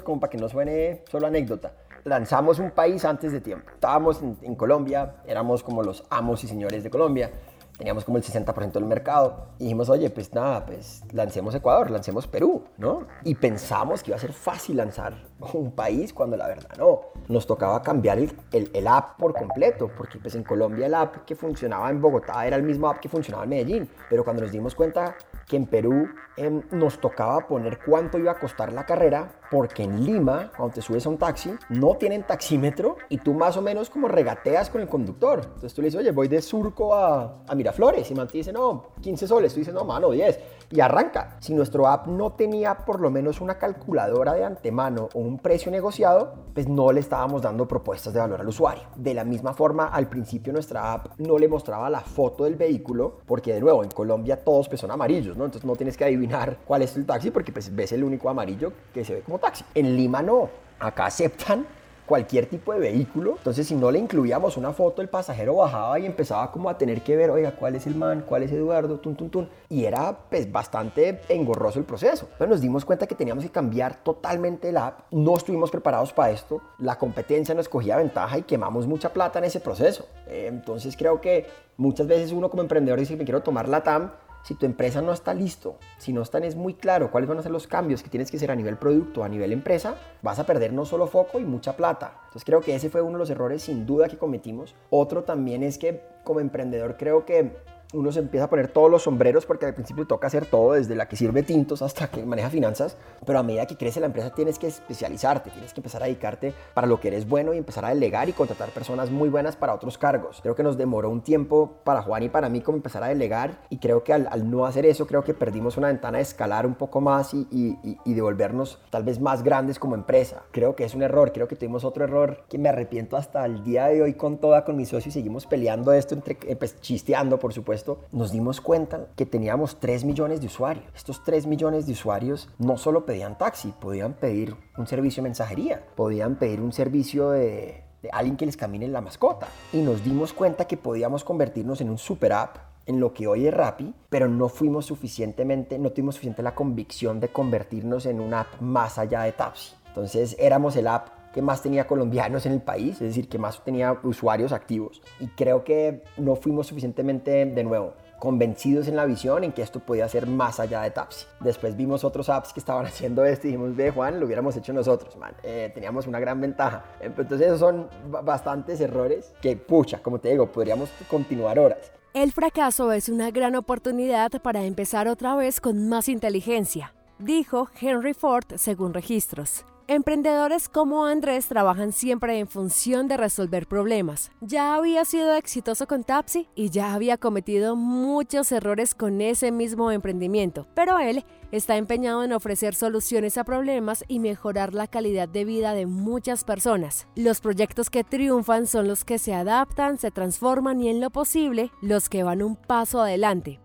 como 0.04 0.20
para 0.20 0.32
que 0.32 0.40
no 0.40 0.50
suene 0.50 1.04
solo 1.08 1.28
anécdota 1.28 1.72
lanzamos 2.04 2.60
un 2.60 2.72
país 2.72 3.06
antes 3.06 3.32
de 3.32 3.42
tiempo. 3.42 3.72
Estábamos 3.74 4.22
en, 4.22 4.56
Colombia, 4.56 5.16
éramos 5.26 5.64
como 5.64 5.84
los 5.84 6.04
amos 6.10 6.44
y 6.44 6.48
señores 6.48 6.84
de 6.84 6.90
Colombia, 6.90 7.32
teníamos 7.78 8.04
como 8.04 8.18
el 8.18 8.24
60% 8.24 8.74
del 8.74 8.86
mercado. 8.86 9.48
Y 9.58 9.64
dijimos, 9.64 9.90
oye, 9.90 10.10
pues 10.10 10.34
nada, 10.34 10.66
pues 10.66 11.02
lancemos 11.14 11.56
Ecuador, 11.56 11.90
lancemos 11.90 12.28
Perú, 12.28 12.66
¿no? 12.78 13.08
Y 13.24 13.36
pensamos 13.36 14.04
que 14.04 14.12
iba 14.12 14.18
a 14.18 14.20
ser 14.20 14.34
fácil 14.34 14.78
lanzar 14.78 15.14
un 15.54 15.72
país 15.72 16.14
cuando 16.14 16.36
la 16.36 16.48
verdad 16.48 16.72
no. 16.78 17.02
Nos 17.30 17.48
tocaba 17.48 17.82
cambiar 17.82 18.20
el, 18.20 18.88
app 18.88 19.18
por 19.18 19.34
completo, 19.34 19.90
porque 19.98 20.20
pues 20.20 20.36
en 20.36 20.44
Colombia 20.44 20.88
el 20.88 20.94
app 20.94 21.26
que 21.26 21.36
funcionaba 21.36 21.90
en 21.90 22.02
Bogotá 22.02 22.46
era 22.46 22.58
el 22.58 22.64
mismo 22.64 22.90
app 22.90 23.00
que 23.00 23.08
funcionaba 23.08 23.46
en 23.46 23.50
Medellín. 23.50 23.90
Pero 24.10 24.24
cuando 24.24 24.42
nos 24.44 24.52
dimos 24.52 24.76
cuenta 24.76 25.16
que 25.48 25.56
en 25.56 25.66
Perú 25.66 26.08
eh, 26.36 26.62
nos 26.72 27.00
tocaba 27.00 27.48
poner 27.48 27.80
cuánto 27.84 28.18
iba 28.18 28.34
a 28.34 28.40
costar 28.40 28.74
la 28.74 28.86
carrera, 28.86 29.39
porque 29.50 29.84
en 29.84 30.04
Lima, 30.04 30.52
cuando 30.56 30.76
te 30.76 30.82
subes 30.82 31.06
a 31.06 31.10
un 31.10 31.18
taxi, 31.18 31.52
no 31.70 31.96
tienen 31.96 32.24
taxímetro 32.24 32.98
y 33.10 33.18
tú 33.18 33.34
más 33.34 33.58
o 33.58 33.62
menos 33.62 33.90
como 33.90 34.08
regateas 34.08 34.70
con 34.70 34.82
el 34.82 34.88
conductor. 34.88 35.42
Entonces 35.44 35.74
tú 35.74 35.82
le 35.82 35.88
dices, 35.88 36.00
oye, 36.00 36.12
voy 36.12 36.28
de 36.28 36.42
Surco 36.42 36.94
a, 36.94 37.44
a 37.48 37.56
Miraflores. 37.56 38.10
Y 38.12 38.16
man 38.16 38.28
te 38.28 38.38
dice, 38.38 38.54
no, 38.54 38.88
15 39.02 39.28
soles. 39.28 39.54
Tú 39.54 39.60
dices, 39.60 39.74
no, 39.74 39.84
mano, 39.84 40.12
10. 40.12 40.40
Y 40.72 40.80
arranca. 40.80 41.38
Si 41.40 41.54
nuestro 41.54 41.88
app 41.88 42.08
no 42.08 42.34
tenía 42.34 42.78
por 42.78 43.00
lo 43.00 43.10
menos 43.10 43.42
una 43.42 43.58
calculadora 43.58 44.34
de 44.34 44.46
antemano 44.46 45.10
o 45.14 45.20
un 45.20 45.40
precio 45.40 45.72
negociado, 45.72 46.34
pues 46.54 46.68
no 46.68 46.92
le 46.92 47.00
estábamos 47.00 47.42
dando 47.42 47.68
propuestas 47.68 48.14
de 48.14 48.20
valor 48.20 48.42
al 48.42 48.48
usuario. 48.48 48.84
De 48.96 49.14
la 49.14 49.24
misma 49.24 49.54
forma, 49.54 49.88
al 49.88 50.08
principio 50.08 50.54
nuestra 50.54 50.94
app 50.94 51.20
no 51.20 51.38
le 51.40 51.48
mostraba 51.48 51.90
la 51.90 52.02
foto 52.02 52.44
del 52.44 52.56
vehículo, 52.56 53.20
porque 53.26 53.54
de 53.54 53.62
nuevo, 53.62 53.84
en 53.84 53.90
Colombia 53.90 54.44
todos 54.44 54.70
pues, 54.70 54.82
son 54.82 54.92
amarillos, 54.92 55.36
¿no? 55.36 55.46
Entonces 55.46 55.66
no 55.66 55.76
tienes 55.76 55.98
que 55.98 56.06
adivinar 56.06 56.60
cuál 56.66 56.84
es 56.84 56.96
el 56.96 57.06
taxi 57.06 57.32
porque 57.32 57.52
pues 57.52 57.74
ves 57.76 57.92
el 57.92 58.04
único 58.04 58.30
amarillo 58.30 58.72
que 58.94 59.04
se 59.04 59.16
ve 59.16 59.22
como 59.22 59.39
taxi. 59.40 59.64
En 59.76 59.96
Lima 59.96 60.22
no. 60.22 60.50
Acá 60.80 61.08
aceptan 61.08 61.66
cualquier 62.10 62.48
tipo 62.48 62.74
de 62.74 62.80
vehículo. 62.80 63.36
Entonces, 63.38 63.68
si 63.68 63.76
no 63.76 63.92
le 63.92 64.00
incluíamos 64.00 64.58
una 64.58 64.74
foto, 64.74 65.04
el 65.04 65.10
pasajero 65.10 65.58
bajaba 65.58 66.00
y 66.00 66.08
empezaba 66.08 66.52
como 66.52 66.68
a 66.68 66.76
tener 66.76 67.04
que 67.04 67.16
ver, 67.16 67.30
oiga, 67.30 67.52
¿cuál 67.52 67.76
es 67.76 67.86
el 67.86 67.94
man? 67.94 68.26
¿Cuál 68.28 68.42
es 68.42 68.52
Eduardo? 68.52 68.98
Tun, 68.98 69.16
tun, 69.16 69.30
tun. 69.30 69.50
Y 69.70 69.86
era 69.86 70.18
pues 70.28 70.52
bastante 70.52 71.22
engorroso 71.30 71.78
el 71.78 71.86
proceso. 71.86 72.26
Entonces 72.32 72.50
nos 72.50 72.62
dimos 72.62 72.84
cuenta 72.84 73.06
que 73.06 73.14
teníamos 73.14 73.44
que 73.44 73.52
cambiar 73.52 73.98
totalmente 73.98 74.72
la 74.72 74.88
app. 74.88 75.00
No 75.12 75.38
estuvimos 75.38 75.70
preparados 75.70 76.12
para 76.12 76.32
esto. 76.32 76.60
La 76.80 76.98
competencia 76.98 77.54
nos 77.54 77.70
cogía 77.70 77.96
ventaja 77.98 78.40
y 78.40 78.42
quemamos 78.42 78.88
mucha 78.88 79.14
plata 79.14 79.38
en 79.38 79.46
ese 79.46 79.60
proceso. 79.60 80.08
Eh, 80.26 80.48
entonces 80.48 80.98
creo 80.98 81.22
que 81.22 81.46
muchas 81.78 82.08
veces 82.08 82.32
uno 82.32 82.50
como 82.50 82.64
emprendedor 82.64 83.00
dice, 83.00 83.16
me 83.18 83.24
quiero 83.24 83.44
tomar 83.44 83.70
la 83.70 83.84
TAM 83.84 84.10
si 84.44 84.56
tu 84.56 84.66
empresa 84.66 85.02
no 85.02 85.12
está 85.12 85.34
listo, 85.34 85.78
si 85.98 86.14
no 86.14 86.22
están 86.22 86.44
es 86.44 86.56
muy 86.56 86.74
claro 86.74 87.12
cuáles 87.12 87.30
van 87.30 87.40
a 87.40 87.44
ser 87.44 87.52
los 87.52 87.68
cambios 87.68 88.02
que 88.04 88.10
tienes 88.10 88.32
que 88.32 88.38
hacer 88.38 88.52
a 88.52 88.56
nivel 88.56 88.78
producto, 88.78 89.24
a 89.24 89.30
nivel 89.30 89.52
empresa, 89.52 89.96
vas 90.22 90.40
a 90.40 90.46
perder 90.46 90.74
no 90.74 90.86
solo 90.86 91.08
foco 91.08 91.40
y 91.40 91.46
mucha 91.46 91.76
plata. 91.76 92.14
Entonces 92.26 92.46
creo 92.46 92.62
que 92.62 92.76
ese 92.76 92.90
fue 92.90 93.02
uno 93.02 93.14
de 93.14 93.20
los 93.20 93.30
errores 93.30 93.64
sin 93.64 93.86
duda 93.86 94.08
que 94.08 94.18
cometimos. 94.18 94.76
Otro 94.90 95.24
también 95.24 95.64
es 95.64 95.78
que 95.78 96.02
como 96.24 96.40
emprendedor 96.40 96.98
creo 96.98 97.26
que 97.26 97.56
uno 97.94 98.12
se 98.12 98.20
empieza 98.20 98.46
a 98.46 98.50
poner 98.50 98.68
todos 98.68 98.90
los 98.92 99.04
sombreros 99.04 99.48
porque 99.48 99.66
al 99.66 99.74
principio 99.74 100.06
toca 100.06 100.28
hacer 100.28 100.46
todo, 100.46 100.74
desde 100.74 100.96
la 100.96 101.08
que 101.08 101.16
sirve 101.16 101.42
tintos 101.42 101.82
hasta 101.82 102.08
que 102.08 102.24
maneja 102.24 102.50
finanzas, 102.50 102.98
pero 103.26 103.40
a 103.40 103.44
medida 103.44 103.66
que 103.66 103.78
crece 103.78 104.00
la 104.00 104.06
empresa 104.06 104.30
tienes 104.34 104.60
que 104.60 104.68
especializarte, 104.68 105.50
tienes 105.50 105.74
que 105.74 105.80
empezar 105.80 106.04
a 106.04 106.06
dedicarte 106.06 106.54
para 106.76 106.86
lo 106.86 107.00
que 107.00 107.08
eres 107.08 107.28
bueno 107.28 107.54
y 107.54 107.58
empezar 107.58 107.86
a 107.86 107.90
delegar 107.90 108.30
y 108.30 108.34
contratar 108.34 108.70
personas 108.70 109.10
muy 109.10 109.30
buenas 109.30 109.56
para 109.56 109.74
otros 109.74 109.98
cargos. 109.98 110.40
Creo 110.42 110.56
que 110.56 110.62
nos 110.62 110.78
demoró 110.78 111.10
un 111.10 111.22
tiempo 111.22 111.80
para 111.84 112.04
Juan 112.04 112.24
y 112.24 112.30
para 112.30 112.48
mí 112.48 112.62
como 112.62 112.78
empezar 112.78 113.04
a 113.04 113.08
delegar 113.08 113.62
y 113.70 113.78
creo 113.78 114.04
que 114.04 114.14
al, 114.14 114.28
al 114.32 114.50
no 114.50 114.68
hacer 114.68 114.86
eso 114.86 115.08
creo 115.08 115.24
que 115.24 115.34
perdimos 115.34 115.78
una 115.78 115.88
ventana 115.88 116.20
de 116.20 116.24
escalar 116.24 116.68
un 116.68 116.76
poco 116.76 117.02
más 117.02 117.34
y, 117.34 117.48
y, 117.52 117.98
y 118.06 118.14
devolvernos 118.14 118.80
tal 118.92 119.04
vez 119.04 119.20
más 119.20 119.42
grandes 119.42 119.80
como 119.80 119.96
empresa. 119.96 120.44
Creo 120.52 120.76
que 120.76 120.84
es 120.84 120.94
un 120.94 121.02
error, 121.02 121.32
creo 121.34 121.48
que 121.48 121.56
tuvimos 121.56 121.84
otro 121.84 122.04
error 122.04 122.44
que 122.50 122.60
me 122.60 122.70
arrepiento 122.70 123.18
hasta 123.18 123.44
el 123.46 123.64
día 123.64 123.88
de 123.88 124.04
hoy 124.04 124.14
con 124.14 124.38
toda, 124.38 124.64
con 124.64 124.76
mi 124.78 124.86
socio 124.86 125.10
y 125.10 125.12
seguimos 125.12 125.48
peleando 125.48 125.92
esto, 125.92 126.14
entre, 126.14 126.36
pues, 126.36 126.80
chisteando 126.82 127.40
por 127.40 127.52
supuesto 127.52 127.79
nos 128.12 128.32
dimos 128.32 128.62
cuenta 128.62 129.08
que 129.16 129.26
teníamos 129.26 129.80
3 129.80 130.06
millones 130.06 130.42
de 130.42 130.48
usuarios. 130.48 130.86
Estos 130.96 131.24
3 131.24 131.48
millones 131.48 131.86
de 131.86 131.94
usuarios 131.94 132.50
no 132.58 132.78
solo 132.78 133.06
pedían 133.06 133.38
taxi, 133.38 133.74
podían 133.80 134.14
pedir 134.14 134.56
un 134.78 134.88
servicio 134.88 135.22
de 135.22 135.30
mensajería, 135.30 135.84
podían 135.96 136.36
pedir 136.36 136.62
un 136.62 136.72
servicio 136.72 137.32
de, 137.32 137.84
alguien 138.12 138.38
que 138.38 138.46
les 138.46 138.58
camine 138.58 138.88
la 138.88 139.02
mascota. 139.02 139.48
Y 139.74 139.82
nos 139.82 140.04
dimos 140.04 140.34
cuenta 140.34 140.66
que 140.66 140.78
podíamos 140.78 141.24
convertirnos 141.24 141.82
en 141.82 141.90
un 141.90 141.98
super 141.98 142.34
app 142.34 142.58
en 142.86 143.00
lo 143.00 143.14
que 143.14 143.28
hoy 143.28 143.46
es 143.46 143.54
Rappi, 143.54 143.94
pero 144.10 144.28
no 144.28 144.50
fuimos 144.50 144.88
suficientemente, 144.88 145.78
no 145.78 145.92
tuvimos 145.92 146.16
suficiente 146.16 146.42
la 146.42 146.56
convicción 146.56 147.20
de 147.20 147.30
convertirnos 147.30 148.06
en 148.08 148.20
una 148.20 148.42
app 148.42 148.62
más 148.62 148.98
allá 148.98 149.22
de 149.22 149.32
Tapsi. 149.32 149.76
Entonces 149.88 150.36
éramos 150.40 150.76
el 150.76 150.88
app 150.88 151.19
que 151.34 151.42
más 151.42 151.62
tenía 151.62 151.88
colombianos 151.88 152.46
en 152.46 152.54
el 152.54 152.62
país, 152.62 152.94
es 152.96 153.10
decir, 153.10 153.30
que 153.30 153.38
más 153.38 153.64
tenía 153.64 154.00
usuarios 154.04 154.52
activos. 154.52 155.02
Y 155.20 155.28
creo 155.28 155.64
que 155.64 156.04
no 156.18 156.36
fuimos 156.36 156.68
suficientemente, 156.68 157.46
de 157.46 157.64
nuevo, 157.64 157.94
convencidos 158.20 158.88
en 158.88 158.96
la 158.96 159.06
visión 159.06 159.44
en 159.44 159.52
que 159.52 159.62
esto 159.62 159.80
podía 159.80 160.08
ser 160.08 160.28
más 160.28 160.60
allá 160.60 160.82
de 160.82 160.92
Tapsi. 160.92 161.26
Después 161.40 161.76
vimos 161.76 162.04
otros 162.04 162.30
apps 162.30 162.54
que 162.54 162.60
estaban 162.60 162.86
haciendo 162.88 163.26
esto 163.26 163.48
y 163.48 163.52
dijimos, 163.52 163.76
ve 163.76 163.92
Juan, 163.92 164.20
lo 164.20 164.26
hubiéramos 164.26 164.56
hecho 164.56 164.74
nosotros, 164.74 165.16
man. 165.18 165.34
Eh, 165.44 165.72
teníamos 165.74 166.06
una 166.06 166.20
gran 166.20 166.40
ventaja. 166.40 166.84
Entonces 167.00 167.42
esos 167.42 167.60
son 167.60 167.90
bastantes 168.24 168.80
errores 168.82 169.34
que, 169.42 169.56
pucha, 169.56 170.02
como 170.02 170.20
te 170.20 170.30
digo, 170.30 170.52
podríamos 170.52 170.90
continuar 171.10 171.58
horas. 171.58 171.92
El 172.14 172.32
fracaso 172.32 172.92
es 172.92 173.08
una 173.08 173.32
gran 173.32 173.56
oportunidad 173.56 174.32
para 174.42 174.64
empezar 174.64 175.08
otra 175.08 175.36
vez 175.36 175.62
con 175.62 175.88
más 175.90 176.10
inteligencia, 176.10 176.94
dijo 177.20 177.70
Henry 177.80 178.16
Ford 178.16 178.46
según 178.56 178.94
registros. 178.94 179.64
Emprendedores 179.92 180.70
como 180.70 181.08
Andrés 181.08 181.48
trabajan 181.48 181.94
siempre 181.94 182.38
en 182.38 182.48
función 182.48 183.08
de 183.08 183.18
resolver 183.18 183.66
problemas. 183.66 184.30
Ya 184.40 184.76
había 184.76 185.04
sido 185.04 185.34
exitoso 185.34 185.88
con 185.88 186.04
Tapsi 186.04 186.48
y 186.54 186.70
ya 186.70 186.94
había 186.94 187.18
cometido 187.18 187.76
muchos 187.76 188.52
errores 188.52 188.94
con 188.94 189.20
ese 189.20 189.52
mismo 189.52 189.92
emprendimiento, 189.92 190.68
pero 190.76 191.00
él 191.00 191.26
está 191.52 191.76
empeñado 191.76 192.24
en 192.24 192.34
ofrecer 192.34 192.76
soluciones 192.76 193.40
a 193.40 193.44
problemas 193.44 194.06
y 194.08 194.20
mejorar 194.20 194.76
la 194.76 194.86
calidad 194.86 195.28
de 195.28 195.44
vida 195.44 195.74
de 195.74 195.88
muchas 195.88 196.44
personas. 196.44 197.08
Los 197.16 197.42
proyectos 197.42 197.90
que 197.90 198.04
triunfan 198.04 198.68
son 198.68 198.88
los 198.88 199.04
que 199.04 199.18
se 199.18 199.34
adaptan, 199.34 199.98
se 199.98 200.12
transforman 200.12 200.82
y 200.82 200.90
en 200.90 201.02
lo 201.02 201.10
posible 201.10 201.72
los 201.82 202.10
que 202.10 202.22
van 202.22 202.44
un 202.44 202.56
paso 202.56 203.02
adelante. 203.02 203.60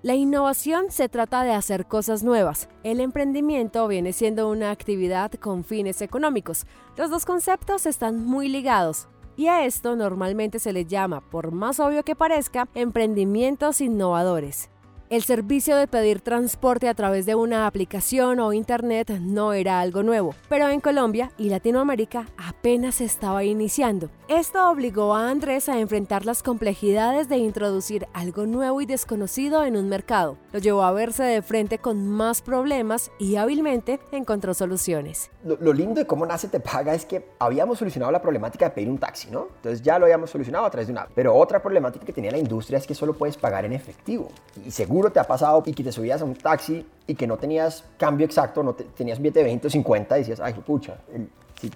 La 0.00 0.14
innovación 0.14 0.92
se 0.92 1.08
trata 1.08 1.42
de 1.42 1.50
hacer 1.50 1.86
cosas 1.86 2.22
nuevas. 2.22 2.68
El 2.84 3.00
emprendimiento 3.00 3.88
viene 3.88 4.12
siendo 4.12 4.48
una 4.48 4.70
actividad 4.70 5.32
con 5.32 5.64
fines 5.64 6.02
económicos. 6.02 6.66
Los 6.96 7.10
dos 7.10 7.26
conceptos 7.26 7.84
están 7.84 8.24
muy 8.24 8.48
ligados. 8.48 9.08
Y 9.36 9.48
a 9.48 9.64
esto 9.64 9.96
normalmente 9.96 10.60
se 10.60 10.72
le 10.72 10.84
llama, 10.84 11.20
por 11.20 11.50
más 11.50 11.80
obvio 11.80 12.04
que 12.04 12.14
parezca, 12.14 12.68
emprendimientos 12.76 13.80
innovadores. 13.80 14.70
El 15.10 15.22
servicio 15.22 15.74
de 15.74 15.86
pedir 15.86 16.20
transporte 16.20 16.86
a 16.86 16.92
través 16.92 17.24
de 17.24 17.34
una 17.34 17.66
aplicación 17.66 18.40
o 18.40 18.52
internet 18.52 19.08
no 19.22 19.54
era 19.54 19.80
algo 19.80 20.02
nuevo, 20.02 20.34
pero 20.50 20.68
en 20.68 20.80
Colombia 20.80 21.32
y 21.38 21.48
Latinoamérica 21.48 22.26
apenas 22.36 23.00
estaba 23.00 23.42
iniciando. 23.42 24.10
Esto 24.28 24.70
obligó 24.70 25.14
a 25.14 25.30
Andrés 25.30 25.70
a 25.70 25.80
enfrentar 25.80 26.26
las 26.26 26.42
complejidades 26.42 27.30
de 27.30 27.38
introducir 27.38 28.06
algo 28.12 28.44
nuevo 28.44 28.82
y 28.82 28.84
desconocido 28.84 29.64
en 29.64 29.78
un 29.78 29.88
mercado. 29.88 30.36
Lo 30.52 30.58
llevó 30.58 30.82
a 30.82 30.92
verse 30.92 31.22
de 31.22 31.40
frente 31.40 31.78
con 31.78 32.06
más 32.06 32.42
problemas 32.42 33.10
y 33.18 33.36
hábilmente 33.36 34.00
encontró 34.12 34.52
soluciones. 34.52 35.30
Lo, 35.42 35.72
lindo 35.72 36.00
de 36.00 36.06
cómo 36.06 36.26
nace 36.26 36.48
Te 36.48 36.60
Paga 36.60 36.92
es 36.92 37.06
que 37.06 37.30
habíamos 37.38 37.78
solucionado 37.78 38.12
la 38.12 38.20
problemática 38.20 38.66
de 38.66 38.72
pedir 38.72 38.90
un 38.90 38.98
taxi, 38.98 39.30
¿no? 39.30 39.48
Entonces 39.56 39.80
ya 39.80 39.98
lo 39.98 40.04
habíamos 40.04 40.28
solucionado 40.28 40.66
a 40.66 40.70
través 40.70 40.88
de 40.88 40.92
una 40.92 41.02
app. 41.04 41.12
Pero 41.14 41.34
otra 41.34 41.62
problemática 41.62 42.04
que 42.04 42.12
tenía 42.12 42.30
la 42.30 42.36
industria 42.36 42.76
es 42.76 42.86
que 42.86 42.94
solo 42.94 43.14
puedes 43.14 43.38
pagar 43.38 43.64
en 43.64 43.72
efectivo. 43.72 44.28
Y 44.66 44.70
según 44.70 44.97
seguro 44.98 45.12
te 45.12 45.20
ha 45.20 45.24
pasado 45.24 45.62
y 45.64 45.72
que 45.74 45.84
te 45.84 45.92
subías 45.92 46.20
a 46.22 46.24
un 46.24 46.34
taxi 46.34 46.84
y 47.06 47.14
que 47.14 47.24
no 47.24 47.36
tenías 47.36 47.84
cambio 47.96 48.26
exacto, 48.26 48.64
no 48.64 48.74
tenías 48.74 49.20
billete 49.20 49.38
de 49.38 49.44
20 49.44 49.68
o 49.68 49.70
50 49.70 50.16
y 50.16 50.20
decías, 50.22 50.40
ay, 50.40 50.54
pucha, 50.54 50.96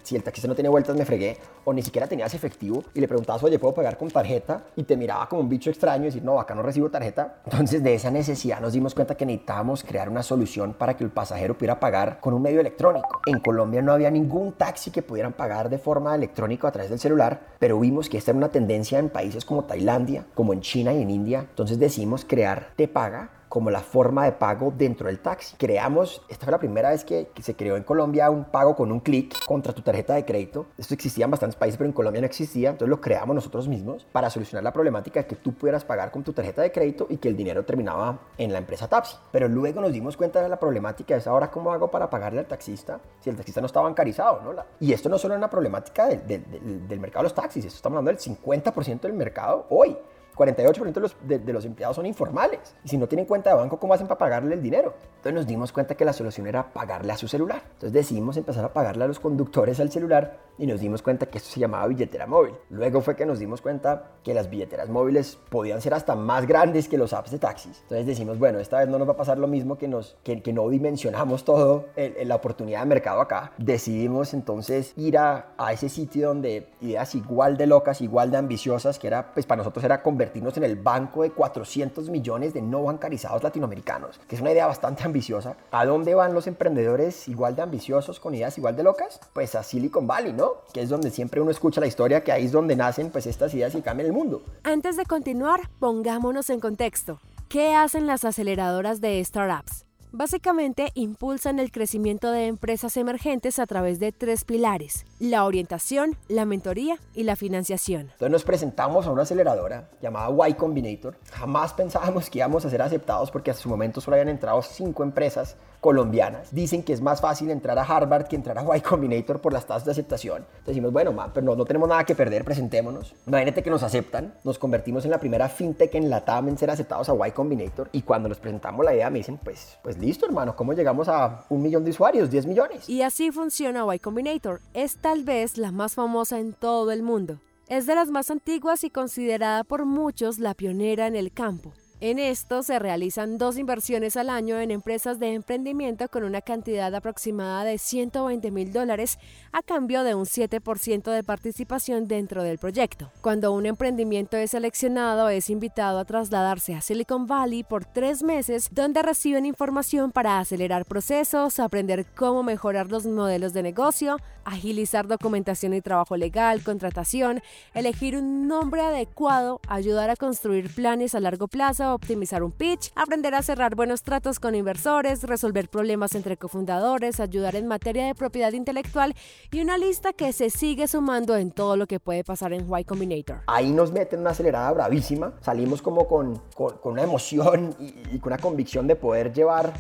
si, 0.03 0.17
el 0.17 0.23
taxista 0.23 0.49
no 0.49 0.55
tiene 0.55 0.69
vueltas 0.69 0.97
me 0.97 1.05
fregué, 1.05 1.37
o 1.65 1.73
ni 1.73 1.83
siquiera 1.83 2.07
tenías 2.07 2.35
efectivo 2.35 2.85
y 2.95 3.01
le 3.01 3.09
preguntabas, 3.09 3.43
oye, 3.43 3.59
¿puedo 3.59 3.75
pagar 3.75 3.99
con 3.99 4.11
tarjeta? 4.11 4.65
Y 4.77 4.85
te 4.85 4.97
miraba 4.97 5.29
como 5.29 5.43
un 5.43 5.49
bicho 5.49 5.71
extraño 5.71 6.05
y 6.05 6.07
decir, 6.07 6.23
no, 6.23 6.41
acá 6.41 6.55
no 6.55 6.63
recibo 6.63 6.91
tarjeta. 6.91 7.41
Entonces 7.45 7.83
de 7.83 7.95
esa 7.95 8.11
necesidad 8.11 8.61
nos 8.61 8.73
dimos 8.73 8.95
cuenta 8.95 9.17
que 9.17 9.27
necesitábamos 9.27 9.83
crear 9.83 10.09
una 10.09 10.23
solución 10.23 10.75
para 10.75 10.97
que 10.97 11.05
el 11.05 11.11
pasajero 11.11 11.55
pudiera 11.55 11.81
pagar 11.81 12.21
con 12.21 12.35
un 12.35 12.43
medio 12.43 12.61
electrónico. 12.61 13.21
En 13.27 13.41
Colombia 13.41 13.83
no 13.83 13.93
había 13.93 14.11
ningún 14.11 14.53
taxi 14.53 14.91
que 14.91 15.03
pudieran 15.03 15.33
pagar 15.33 15.69
de 15.69 15.79
forma 15.79 16.15
electrónica 16.15 16.69
a 16.69 16.73
través 16.73 16.91
del 16.91 16.99
celular, 16.99 17.41
pero 17.59 17.79
vimos 17.79 18.09
que 18.09 18.19
esta 18.19 18.31
era 18.31 18.39
una 18.39 18.51
tendencia 18.51 18.99
en 18.99 19.09
países 19.09 19.45
como 19.45 19.65
Tailandia, 19.65 20.27
como 20.35 20.53
en 20.53 20.61
China 20.61 20.93
y 20.93 21.03
en 21.03 21.11
India. 21.11 21.41
Entonces 21.41 21.79
decidimos 21.79 22.25
crear 22.25 22.73
Te 22.77 22.89
Paga 22.89 23.42
como 23.53 23.69
la 23.71 23.81
forma 23.81 24.25
de 24.25 24.33
pago 24.33 24.73
dentro 24.75 25.09
del 25.09 25.19
taxi. 25.19 25.57
Creamos, 25.59 26.23
esta 26.31 26.47
fue 26.47 26.53
la 26.53 26.59
primera 26.59 26.89
vez 26.89 27.05
que, 27.05 27.31
se 27.43 27.55
creó 27.55 27.77
en 27.77 27.83
Colombia 27.83 28.31
un 28.31 28.45
pago 28.45 28.75
con 28.75 28.91
un 28.91 29.01
clic 29.01 29.45
contra 29.45 29.75
tu 29.75 29.83
tarjeta 29.83 30.15
de 30.15 30.25
crédito. 30.25 30.69
Esto 30.79 30.95
existía 30.95 31.27
en 31.27 31.33
bastantes 31.33 31.57
países, 31.57 31.77
pero 31.77 31.87
en 31.87 31.93
Colombia 31.93 32.23
no 32.23 32.27
existía, 32.27 32.71
entonces 32.71 32.89
lo 32.89 33.03
creamos 33.03 33.35
nosotros 33.35 33.69
mismos 33.69 34.07
para 34.11 34.31
solucionar 34.31 34.65
la 34.65 34.73
problemática 34.73 35.21
de 35.21 35.27
que 35.27 35.37
tú 35.37 35.53
pudieras 35.53 35.85
pagar 35.85 36.11
con 36.11 36.23
tu 36.23 36.33
tarjeta 36.33 36.63
de 36.63 36.73
crédito 36.73 37.07
y 37.11 37.19
que 37.19 37.29
el 37.29 37.37
dinero 37.37 37.63
terminaba 37.63 38.21
en 38.39 38.55
la 38.55 38.59
empresa 38.59 38.89
taxi. 38.89 39.19
Pero 39.31 39.49
luego 39.49 39.83
nos 39.83 39.93
dimos 39.93 40.17
cuenta 40.17 40.41
de 40.41 40.49
la 40.49 40.59
problemática, 40.59 41.15
es 41.15 41.27
ahora 41.27 41.51
cómo 41.51 41.75
hago 41.75 41.91
para 41.91 42.09
pagarle 42.09 42.39
al 42.39 42.47
taxista 42.47 43.01
si 43.21 43.29
el 43.29 43.37
taxista 43.37 43.61
no 43.61 43.67
está 43.67 43.83
bancarizado, 43.83 44.41
¿no? 44.41 44.63
Y 44.81 44.95
esto 44.95 45.11
no 45.11 45.19
solo 45.19 45.35
es 45.35 45.39
una 45.39 45.51
problemática 45.51 46.09
del 46.09 47.01
mercado 47.01 47.25
de 47.25 47.25
los 47.25 47.35
taxis, 47.35 47.67
esto 47.67 47.77
estamos 47.77 47.99
hablando 47.99 48.19
del 48.19 48.35
50% 48.39 49.01
del 49.03 49.13
mercado 49.13 49.67
hoy. 49.69 49.95
48% 50.35 50.93
de 50.93 51.01
los, 51.01 51.17
de, 51.23 51.53
los 51.53 51.65
empleados 51.65 51.97
son 51.97 52.07
informales. 52.07 52.75
Y 52.85 52.89
si 52.89 52.97
no 52.97 53.07
tienen 53.07 53.27
cuenta 53.27 53.51
de 53.51 53.57
banco, 53.57 53.79
¿cómo 53.79 53.95
hacen 53.95 54.07
para 54.07 54.19
pagarle 54.19 54.55
el 54.55 54.63
dinero? 54.63 54.95
Entonces 55.17 55.35
nos 55.35 55.47
dimos 55.47 55.73
cuenta 55.73 55.95
que 55.95 56.05
la 56.05 56.13
solución 56.13 56.47
era 56.47 56.73
pagarle 56.73 57.13
a 57.13 57.17
su 57.17 57.29
celular. 57.29 57.63
Entonces 57.65 57.93
decidimos 57.93 58.37
empezar 58.37 58.65
a 58.65 58.73
pagarle 58.73 59.05
a 59.05 59.09
los 59.09 59.21
conductores 59.21 59.79
al 59.81 59.91
celular 59.91 60.39
y 60.59 60.67
nos 60.67 60.81
dimos 60.81 61.03
cuenta 61.03 61.27
que 61.27 61.39
esto 61.39 61.51
se 61.51 61.61
llamaba 61.61 61.87
billetera 61.87 62.27
móvil. 62.27 62.55
Luego 62.71 63.01
fue 63.01 63.17
que 63.17 63.27
nos 63.27 63.39
dimos 63.39 63.61
cuenta 63.61 64.13
que 64.23 64.35
las 64.35 64.51
billeteras 64.51 64.89
móviles 64.89 65.39
podían 65.49 65.81
ser 65.81 65.95
hasta 65.95 66.15
más 66.15 66.47
grandes 66.47 66.89
que 66.89 66.99
los 66.99 67.13
apps 67.13 67.31
de 67.31 67.39
taxis. 67.39 67.81
Entonces 67.83 68.07
decimos, 68.07 68.39
bueno, 68.39 68.59
esta 68.59 68.79
vez 68.79 68.89
no 68.89 68.99
nos 68.99 69.09
va 69.09 69.13
a 69.13 69.17
pasar 69.17 69.39
lo 69.39 69.47
mismo 69.47 69.79
que, 69.79 69.89
nos, 69.89 70.17
que, 70.23 70.43
que 70.43 70.53
no 70.53 70.69
dimensionamos 70.69 71.45
todo 71.45 71.87
en 71.97 72.29
la 72.29 72.37
oportunidad 72.37 72.81
de 72.81 72.87
mercado 72.87 73.21
acá. 73.21 73.53
Decidimos 73.59 74.35
entonces 74.35 74.93
ir 74.97 75.19
a, 75.19 75.53
a 75.57 75.73
ese 75.73 75.89
sitio 75.89 76.29
donde 76.29 76.69
ideas 76.81 77.15
igual 77.15 77.57
de 77.57 77.67
locas, 77.67 78.01
igual 78.01 78.31
de 78.31 78.39
ambiciosas, 78.39 78.99
que 78.99 79.07
era, 79.07 79.33
pues 79.33 79.47
para 79.47 79.59
nosotros 79.59 79.85
era 79.85 80.03
convertir 80.03 80.22
en 80.57 80.65
el 80.65 80.77
banco 80.77 81.23
de 81.23 81.31
400 81.31 82.09
millones 82.11 82.55
de 82.55 82.63
no 82.63 82.83
bancarizados 82.85 83.43
latinoamericanos, 83.43 84.19
que 84.29 84.37
es 84.37 84.41
una 84.41 84.53
idea 84.53 84.67
bastante 84.67 85.05
ambiciosa. 85.05 85.57
¿A 85.71 85.85
dónde 85.85 86.15
van 86.15 86.35
los 86.35 86.47
emprendedores 86.47 87.29
igual 87.29 87.57
de 87.57 87.63
ambiciosos, 87.63 88.21
con 88.21 88.35
ideas 88.35 88.59
igual 88.59 88.77
de 88.77 88.83
locas? 88.83 89.21
Pues 89.33 89.55
a 89.55 89.63
Silicon 89.63 90.07
Valley, 90.07 90.33
¿no? 90.33 90.53
Que 90.73 90.83
es 90.83 90.89
donde 90.89 91.11
siempre 91.11 91.41
uno 91.41 91.51
escucha 91.51 91.81
la 91.81 91.87
historia, 91.87 92.23
que 92.23 92.33
ahí 92.33 92.45
es 92.45 92.53
donde 92.53 92.77
nacen 92.77 93.11
pues 93.11 93.27
estas 93.27 93.55
ideas 93.55 93.75
y 93.75 93.83
cambian 93.83 94.07
el 94.07 94.13
mundo. 94.13 94.43
Antes 94.65 94.97
de 94.97 95.05
continuar, 95.05 95.69
pongámonos 95.79 96.51
en 96.51 96.61
contexto. 96.61 97.21
¿Qué 97.49 97.75
hacen 97.75 98.07
las 98.07 98.25
aceleradoras 98.25 99.01
de 99.01 99.23
startups? 99.25 99.85
Básicamente 100.15 100.91
impulsan 100.93 101.59
el 101.59 101.73
crecimiento 101.73 102.31
de 102.31 102.47
empresas 102.47 102.99
emergentes 102.99 103.59
a 103.59 103.67
través 103.67 103.99
de 103.99 104.13
tres 104.13 104.45
pilares, 104.45 105.07
la 105.19 105.47
orientación, 105.47 106.19
la 106.29 106.45
mentoría 106.45 106.99
y 107.15 107.23
la 107.23 107.35
financiación. 107.35 108.03
Entonces 108.03 108.31
nos 108.31 108.45
presentamos 108.45 109.07
a 109.07 109.11
una 109.11 109.23
aceleradora 109.23 109.89
llamada 110.03 110.29
Y 110.51 110.53
Combinator. 110.53 111.17
Jamás 111.33 111.73
pensábamos 111.73 112.29
que 112.29 112.41
íbamos 112.41 112.63
a 112.67 112.69
ser 112.69 112.83
aceptados 112.83 113.31
porque 113.31 113.51
hasta 113.51 113.63
su 113.63 113.71
momento 113.71 114.03
solo 114.03 114.17
habían 114.17 114.29
entrado 114.29 114.61
cinco 114.61 115.03
empresas 115.03 115.57
colombianas. 115.83 116.55
Dicen 116.55 116.85
que 116.85 116.93
es 116.93 117.01
más 117.01 117.21
fácil 117.21 117.51
entrar 117.51 117.77
a 117.77 117.83
Harvard 117.83 118.29
que 118.29 118.37
entrar 118.37 118.57
a 118.57 118.77
Y 118.77 118.81
Combinator 118.81 119.41
por 119.41 119.53
las 119.53 119.67
tasas 119.67 119.85
de 119.85 119.91
aceptación. 119.91 120.47
Decimos, 120.65 120.93
bueno, 120.93 121.13
man, 121.13 121.33
pero 121.35 121.45
no, 121.45 121.57
no 121.57 121.65
tenemos 121.65 121.89
nada 121.89 122.05
que 122.05 122.15
perder, 122.15 122.45
presentémonos. 122.45 123.17
Imagínate 123.27 123.65
que 123.65 123.69
nos 123.69 123.83
aceptan, 123.83 124.33
nos 124.45 124.61
convertimos 124.61 125.05
en 125.05 125.11
la 125.11 125.19
primera 125.19 125.49
fintech 125.49 125.93
en 125.97 126.09
la 126.09 126.25
TAM 126.25 126.49
en 126.49 126.57
ser 126.57 126.71
aceptados 126.71 127.09
a 127.09 127.29
Y 127.29 127.33
Combinator 127.33 127.89
y 127.91 128.03
cuando 128.03 128.29
nos 128.29 128.39
presentamos 128.39 128.85
la 128.85 128.95
idea 128.95 129.11
me 129.11 129.19
dicen, 129.19 129.41
pues, 129.43 129.77
pues 129.83 129.99
listo 129.99 130.25
hermano, 130.25 130.55
¿cómo 130.55 130.73
llegamos 130.73 131.09
a 131.09 131.45
un 131.49 131.61
millón 131.61 131.85
de 131.85 131.91
usuarios, 131.91 132.31
10 132.31 132.47
millones? 132.47 132.89
Y 132.89 133.03
así 133.03 133.33
funciona 133.33 133.85
Y 133.93 133.99
Combinator. 133.99 134.61
Es 134.75 134.99
tal 134.99 135.25
vez 135.25 135.59
la 135.59 135.73
más 135.73 135.97
famosa 135.97 136.39
en 136.39 136.53
todo 136.53 136.93
el 136.93 137.03
mundo. 137.03 137.39
Es 137.67 137.87
de 137.87 137.97
las 137.97 138.09
más 138.09 138.31
antiguas 138.31 138.85
y 138.85 138.91
considerada 138.91 139.65
por 139.65 139.85
muchos 139.85 140.39
la 140.39 140.55
pionera 140.55 141.09
en 141.09 141.17
el 141.17 141.33
campo. 141.33 141.73
En 142.05 142.19
esto 142.19 142.65
se 142.65 142.81
realizan 142.81 143.39
dos 143.39 143.57
inversiones 143.57 144.17
al 144.17 144.29
año 144.29 144.59
en 144.59 144.73
empresas 144.73 145.21
de 145.21 145.35
emprendimiento 145.35 146.09
con 146.09 146.25
una 146.25 146.41
cantidad 146.41 146.93
aproximada 146.93 147.63
de 147.63 147.79
120 147.79 148.51
mil 148.51 148.73
dólares 148.73 149.21
a 149.53 149.63
cambio 149.63 150.03
de 150.03 150.17
un 150.17 150.25
7% 150.25 151.13
de 151.13 151.23
participación 151.23 152.09
dentro 152.09 152.43
del 152.43 152.59
proyecto. 152.59 153.13
Cuando 153.21 153.53
un 153.53 153.67
emprendimiento 153.67 154.37
es 154.37 154.51
seleccionado, 154.51 155.29
es 155.29 155.49
invitado 155.49 156.01
a 156.01 156.05
trasladarse 156.05 156.75
a 156.75 156.81
Silicon 156.81 157.29
Valley 157.29 157.63
por 157.63 157.85
tres 157.85 158.25
meses, 158.25 158.71
donde 158.73 159.01
reciben 159.01 159.47
información 159.47 160.11
para 160.11 160.41
acelerar 160.41 160.87
procesos, 160.87 161.61
aprender 161.61 162.05
cómo 162.17 162.43
mejorar 162.43 162.91
los 162.91 163.07
modelos 163.07 163.53
de 163.53 163.63
negocio, 163.63 164.17
agilizar 164.45 165.07
documentación 165.07 165.73
y 165.73 165.81
trabajo 165.81 166.17
legal, 166.17 166.65
contratación, 166.65 167.43
elegir 167.75 168.17
un 168.17 168.49
nombre 168.49 168.81
adecuado, 168.81 169.61
ayudar 169.69 170.11
a 170.11 170.17
construir 170.17 170.69
planes 170.75 171.15
a 171.15 171.21
largo 171.21 171.47
plazo 171.47 171.92
optimizar 171.95 172.43
un 172.43 172.53
pitch, 172.53 172.93
aprender 172.95 173.35
a 173.35 173.43
cerrar 173.43 173.75
buenos 173.75 174.03
tratos 174.03 174.41
con 174.41 174.55
inversores, 174.55 175.23
resolver 175.25 175.69
problemas 175.69 176.15
entre 176.15 176.37
cofundadores, 176.37 177.21
ayudar 177.21 177.57
en 177.57 177.67
materia 177.67 178.07
de 178.07 178.15
propiedad 178.15 178.53
intelectual 178.53 179.15
y 179.51 179.61
una 179.61 179.79
lista 179.79 180.13
que 180.13 180.33
se 180.33 180.51
sigue 180.51 180.89
sumando 180.89 181.37
en 181.37 181.51
todo 181.51 181.77
lo 181.77 181.87
que 181.87 182.01
puede 182.01 182.25
pasar 182.25 182.53
en 182.53 182.67
Y 182.73 182.85
Combinator. 182.85 183.41
Ahí 183.47 183.73
nos 183.73 183.93
meten 183.93 184.21
una 184.21 184.31
acelerada 184.31 184.73
bravísima, 184.73 185.35
salimos 185.41 185.83
como 185.83 186.07
con, 186.07 186.41
con, 186.55 186.93
una 186.93 187.03
emoción 187.03 187.75
y, 187.79 187.95
y 188.15 188.19
con 188.19 188.33
una 188.33 188.43
convicción 188.43 188.87
de 188.87 188.97
poder 188.97 189.33
llevar 189.33 189.73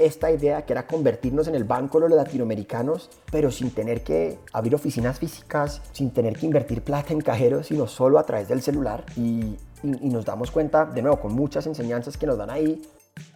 esta 0.00 0.30
idea 0.30 0.64
que 0.64 0.72
era 0.72 0.86
convertirnos 0.86 1.46
en 1.48 1.54
el 1.54 1.64
banco 1.64 2.00
de 2.00 2.08
los 2.08 2.16
latinoamericanos, 2.16 3.10
pero 3.30 3.50
sin 3.50 3.70
tener 3.70 4.02
que 4.02 4.38
abrir 4.52 4.74
oficinas 4.74 5.18
físicas, 5.18 5.82
sin 5.92 6.10
tener 6.10 6.36
que 6.36 6.46
invertir 6.46 6.82
plata 6.82 7.12
en 7.12 7.20
cajeros, 7.20 7.66
sino 7.66 7.86
solo 7.86 8.18
a 8.18 8.24
través 8.24 8.48
del 8.48 8.62
celular. 8.62 9.04
Y, 9.16 9.56
y, 9.82 10.08
nos 10.08 10.24
damos 10.24 10.50
cuenta, 10.50 10.84
de 10.84 11.02
nuevo, 11.02 11.20
con 11.20 11.34
muchas 11.34 11.66
enseñanzas 11.66 12.16
que 12.16 12.26
nos 12.26 12.38
dan 12.38 12.50
ahí, 12.50 12.82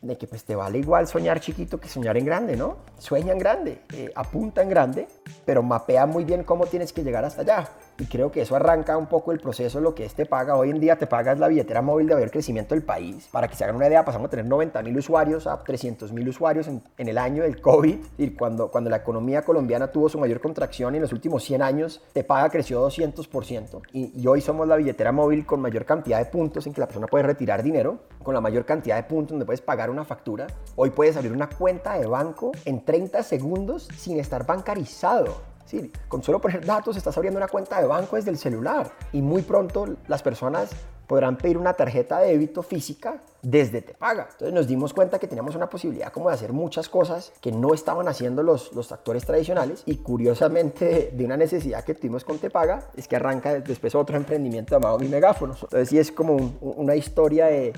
de 0.03 0.17
que 0.17 0.27
pues 0.27 0.45
te 0.45 0.55
vale 0.55 0.79
igual 0.79 1.07
soñar 1.07 1.41
chiquito 1.41 1.79
que 1.79 1.89
soñar 1.89 2.17
en 2.17 2.25
grande, 2.25 2.57
¿no? 2.57 2.77
Sueña 2.99 3.33
en 3.33 3.39
grande, 3.39 3.81
eh, 3.93 4.11
apunta 4.15 4.63
en 4.63 4.69
grande, 4.69 5.09
pero 5.45 5.63
mapea 5.63 6.07
muy 6.07 6.25
bien 6.25 6.45
cómo 6.45 6.67
tienes 6.67 6.93
que 6.93 7.03
llegar 7.03 7.25
hasta 7.25 7.43
allá. 7.43 7.69
Y 7.99 8.07
creo 8.07 8.33
que 8.33 8.43
eso 8.43 8.57
arranca 8.57 8.97
un 8.97 9.07
poco 9.07 9.31
el 9.31 9.39
proceso 9.39 9.81
lo 9.81 9.95
que 9.95 10.05
este 10.05 10.27
paga. 10.27 10.57
Hoy 10.57 10.71
en 10.71 10.81
día 10.81 10.97
te 10.97 11.07
pagas 11.07 11.39
la 11.39 11.47
billetera 11.47 11.81
móvil 11.81 12.09
de 12.09 12.15
mayor 12.15 12.31
crecimiento 12.31 12.75
del 12.75 12.83
país. 12.83 13.29
Para 13.31 13.47
que 13.47 13.55
se 13.55 13.63
hagan 13.63 13.77
una 13.77 13.87
idea, 13.87 14.05
pasamos 14.05 14.27
a 14.27 14.31
tener 14.31 14.47
90 14.47 14.83
mil 14.83 14.97
usuarios 14.97 15.47
a 15.47 15.63
300 15.63 16.13
mil 16.13 16.29
usuarios 16.29 16.67
en, 16.67 16.83
el 16.97 17.19
año 17.19 17.45
del 17.45 17.61
COVID. 17.61 17.97
Y 18.19 18.31
cuando, 18.31 18.69
cuando 18.69 18.91
la 18.91 18.97
economía 18.97 19.43
colombiana 19.43 19.93
tuvo 19.93 20.09
su 20.09 20.19
mayor 20.19 20.41
contracción 20.41 20.97
en 20.97 21.03
los 21.03 21.13
últimos 21.13 21.45
100 21.45 21.63
años, 21.63 22.03
te 22.13 22.25
paga 22.25 22.51
creció 22.51 22.85
200%. 22.85 23.83
Y, 23.93 24.21
y 24.21 24.27
hoy 24.27 24.41
somos 24.41 24.67
la 24.67 24.75
billetera 24.77 25.13
móvil 25.13 25.47
con 25.47 25.61
mayor 25.61 25.85
cantidad 25.85 26.19
de 26.19 26.27
puntos 26.27 26.67
en 26.67 26.73
que 26.73 26.81
la 26.81 26.87
persona 26.87 27.07
puede 27.07 27.25
retirar 27.25 27.63
dinero, 27.63 28.01
con 28.25 28.35
la 28.35 28.41
mayor 28.41 28.65
cantidad 28.65 28.97
de 28.97 29.05
puntos 29.05 29.31
donde 29.31 29.47
puedes 29.47 29.61
pagar 29.61 29.91
una 29.91 30.05
factura. 30.05 30.49
Hoy 30.75 30.91
puedes 30.91 31.17
abrir 31.17 31.33
una 31.33 31.49
cuenta 31.49 31.97
de 31.97 32.07
banco 32.07 32.51
en 32.65 32.85
30 32.85 33.23
segundos 33.23 33.89
sin 33.97 34.19
estar 34.19 34.45
bancarizado. 34.45 35.54
Sí, 35.65 35.91
con 36.09 36.23
solo 36.23 36.41
poner 36.41 36.65
datos 36.65 36.97
estás 36.97 37.17
abriendo 37.17 37.39
una 37.39 37.49
cuenta 37.49 37.81
de 37.81 37.87
banco 37.87 38.17
desde 38.17 38.31
el 38.31 38.39
celular 38.39 38.93
y 39.13 39.23
muy 39.23 39.43
pronto 39.43 39.87
las 40.09 40.23
personas 40.23 40.71
podrán 41.07 41.37
pedir 41.37 41.59
una 41.59 41.75
tarjeta 41.75 42.21
de 42.21 42.29
débito 42.29 42.63
física 42.63 43.23
desde 43.43 43.83
Te 43.83 43.95
Paga. 43.95 44.29
Entonces 44.33 44.55
nos 44.55 44.67
dimos 44.67 44.95
cuenta 44.95 45.19
que 45.19 45.27
teníamos 45.27 45.55
una 45.55 45.69
posibilidad 45.69 46.13
como 46.13 46.29
de 46.29 46.35
hacer 46.35 46.53
muchas 46.53 46.89
cosas 46.89 47.33
que 47.41 47.53
no 47.53 47.75
estaban 47.75 48.09
haciendo 48.09 48.43
los, 48.43 48.73
los 48.73 48.91
actores 48.93 49.25
tradicionales 49.25 49.83
y 49.87 49.97
curiosamente 49.97 51.13
de 51.15 51.25
una 51.25 51.37
necesidad 51.37 51.85
que 51.85 51.95
tuvimos 51.95 52.25
con 52.25 52.39
Te 52.39 52.51
Paga 52.51 52.89
es 52.97 53.09
que 53.09 53.17
arranca 53.17 53.61
después 53.61 53.95
otro 53.95 54.17
emprendimiento 54.17 54.75
llamado 54.75 54.99
Mi 54.99 55.09
Megáfono. 55.09 55.55
Entonces 55.55 55.89
sí 55.89 55.99
es 55.99 56.11
como 56.11 56.37
una 56.61 56.97
historia 56.97 57.47
de 57.47 57.73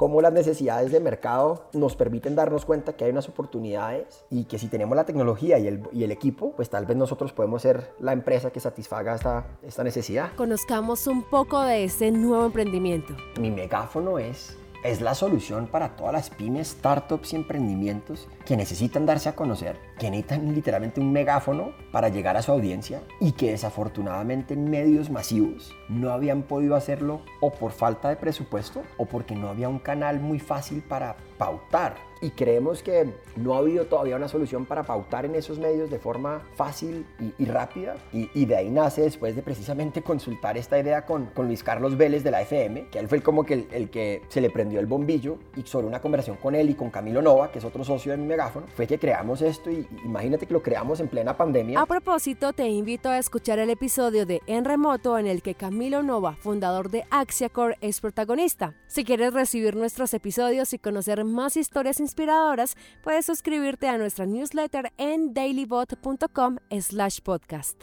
cómo 0.00 0.22
las 0.22 0.32
necesidades 0.32 0.92
de 0.92 0.98
mercado 0.98 1.68
nos 1.74 1.94
permiten 1.94 2.34
darnos 2.34 2.64
cuenta 2.64 2.94
que 2.94 3.04
hay 3.04 3.10
unas 3.10 3.28
oportunidades 3.28 4.24
y 4.30 4.44
que 4.44 4.58
si 4.58 4.68
tenemos 4.68 4.96
la 4.96 5.04
tecnología 5.04 5.58
y 5.58 5.66
el, 5.66 5.82
y 5.92 6.04
el 6.04 6.10
equipo, 6.10 6.52
pues 6.56 6.70
tal 6.70 6.86
vez 6.86 6.96
nosotros 6.96 7.34
podemos 7.34 7.60
ser 7.60 7.92
la 8.00 8.14
empresa 8.14 8.50
que 8.50 8.60
satisfaga 8.60 9.14
esta, 9.14 9.44
esta 9.62 9.84
necesidad. 9.84 10.30
Conozcamos 10.36 11.06
un 11.06 11.22
poco 11.22 11.60
de 11.60 11.84
ese 11.84 12.10
nuevo 12.12 12.46
emprendimiento. 12.46 13.14
Mi 13.38 13.50
megáfono 13.50 14.18
es 14.18 14.56
es 14.82 15.02
la 15.02 15.14
solución 15.14 15.66
para 15.66 15.94
todas 15.96 16.14
las 16.14 16.30
pymes, 16.30 16.68
startups 16.68 17.34
y 17.34 17.36
emprendimientos 17.36 18.26
que 18.50 18.56
necesitan 18.56 19.06
darse 19.06 19.28
a 19.28 19.36
conocer, 19.36 19.76
que 19.96 20.10
necesitan 20.10 20.52
literalmente 20.52 21.00
un 21.00 21.12
megáfono 21.12 21.70
para 21.92 22.08
llegar 22.08 22.36
a 22.36 22.42
su 22.42 22.50
audiencia 22.50 23.00
y 23.20 23.30
que 23.30 23.52
desafortunadamente 23.52 24.54
en 24.54 24.68
medios 24.68 25.08
masivos 25.08 25.72
no 25.88 26.10
habían 26.10 26.42
podido 26.42 26.74
hacerlo 26.74 27.20
o 27.38 27.52
por 27.52 27.70
falta 27.70 28.08
de 28.08 28.16
presupuesto 28.16 28.82
o 28.96 29.06
porque 29.06 29.36
no 29.36 29.50
había 29.50 29.68
un 29.68 29.78
canal 29.78 30.18
muy 30.18 30.40
fácil 30.40 30.82
para 30.82 31.16
pautar. 31.38 32.10
Y 32.22 32.32
creemos 32.32 32.82
que 32.82 33.14
no 33.36 33.54
ha 33.54 33.58
habido 33.58 33.86
todavía 33.86 34.16
una 34.16 34.28
solución 34.28 34.66
para 34.66 34.82
pautar 34.82 35.24
en 35.24 35.34
esos 35.34 35.58
medios 35.58 35.88
de 35.88 35.98
forma 35.98 36.42
fácil 36.54 37.06
y, 37.38 37.44
rápida. 37.46 37.94
Y, 38.12 38.44
de 38.44 38.56
ahí 38.56 38.70
nace 38.70 39.00
después 39.00 39.34
de 39.34 39.42
precisamente 39.42 40.02
consultar 40.10 40.58
esta 40.58 40.78
idea 40.78 41.06
con, 41.06 41.26
con, 41.26 41.46
Luis 41.46 41.62
Carlos 41.62 41.96
Vélez 41.96 42.22
de 42.22 42.30
la 42.30 42.42
FM, 42.42 42.88
que 42.88 42.98
él 42.98 43.08
fue 43.08 43.22
como 43.22 43.44
que 43.44 43.66
el, 43.70 43.88
que 43.88 44.22
se 44.28 44.42
le 44.42 44.50
prendió 44.50 44.80
el 44.80 44.86
bombillo 44.86 45.38
y 45.56 45.62
sobre 45.62 45.86
una 45.86 46.02
conversación 46.02 46.36
con 46.36 46.54
él 46.54 46.68
y 46.68 46.74
con 46.74 46.90
Camilo 46.90 47.22
Nova, 47.22 47.50
que 47.50 47.58
es 47.58 47.64
otro 47.64 47.84
socio 47.84 48.12
de 48.12 48.18
mi 48.18 48.26
megáfono, 48.40 48.66
fue 48.74 48.86
que 48.86 48.98
creamos 48.98 49.42
esto 49.42 49.70
y 49.70 49.86
imagínate 50.04 50.46
que 50.46 50.54
lo 50.54 50.62
creamos 50.62 51.00
en 51.00 51.08
plena 51.08 51.36
pandemia. 51.36 51.80
A 51.80 51.86
propósito, 51.86 52.52
te 52.52 52.66
invito 52.68 53.10
a 53.10 53.18
escuchar 53.18 53.58
el 53.58 53.68
episodio 53.68 54.24
de 54.24 54.40
En 54.46 54.64
Remoto 54.64 55.18
en 55.18 55.26
el 55.26 55.42
que 55.42 55.54
Camilo 55.54 56.02
Nova, 56.02 56.36
fundador 56.40 56.90
de 56.90 57.04
Axiacore, 57.10 57.76
es 57.82 58.00
protagonista. 58.00 58.74
Si 58.86 59.04
quieres 59.04 59.34
recibir 59.34 59.76
nuestros 59.76 60.14
episodios 60.14 60.72
y 60.72 60.78
conocer 60.78 61.24
más 61.24 61.56
historias 61.56 62.00
inspiradoras, 62.00 62.76
puedes 63.04 63.26
suscribirte 63.26 63.88
a 63.88 63.98
nuestra 63.98 64.24
newsletter 64.24 64.92
en 64.96 65.34
dailybot.com 65.34 66.56
slash 66.80 67.20
podcast. 67.20 67.82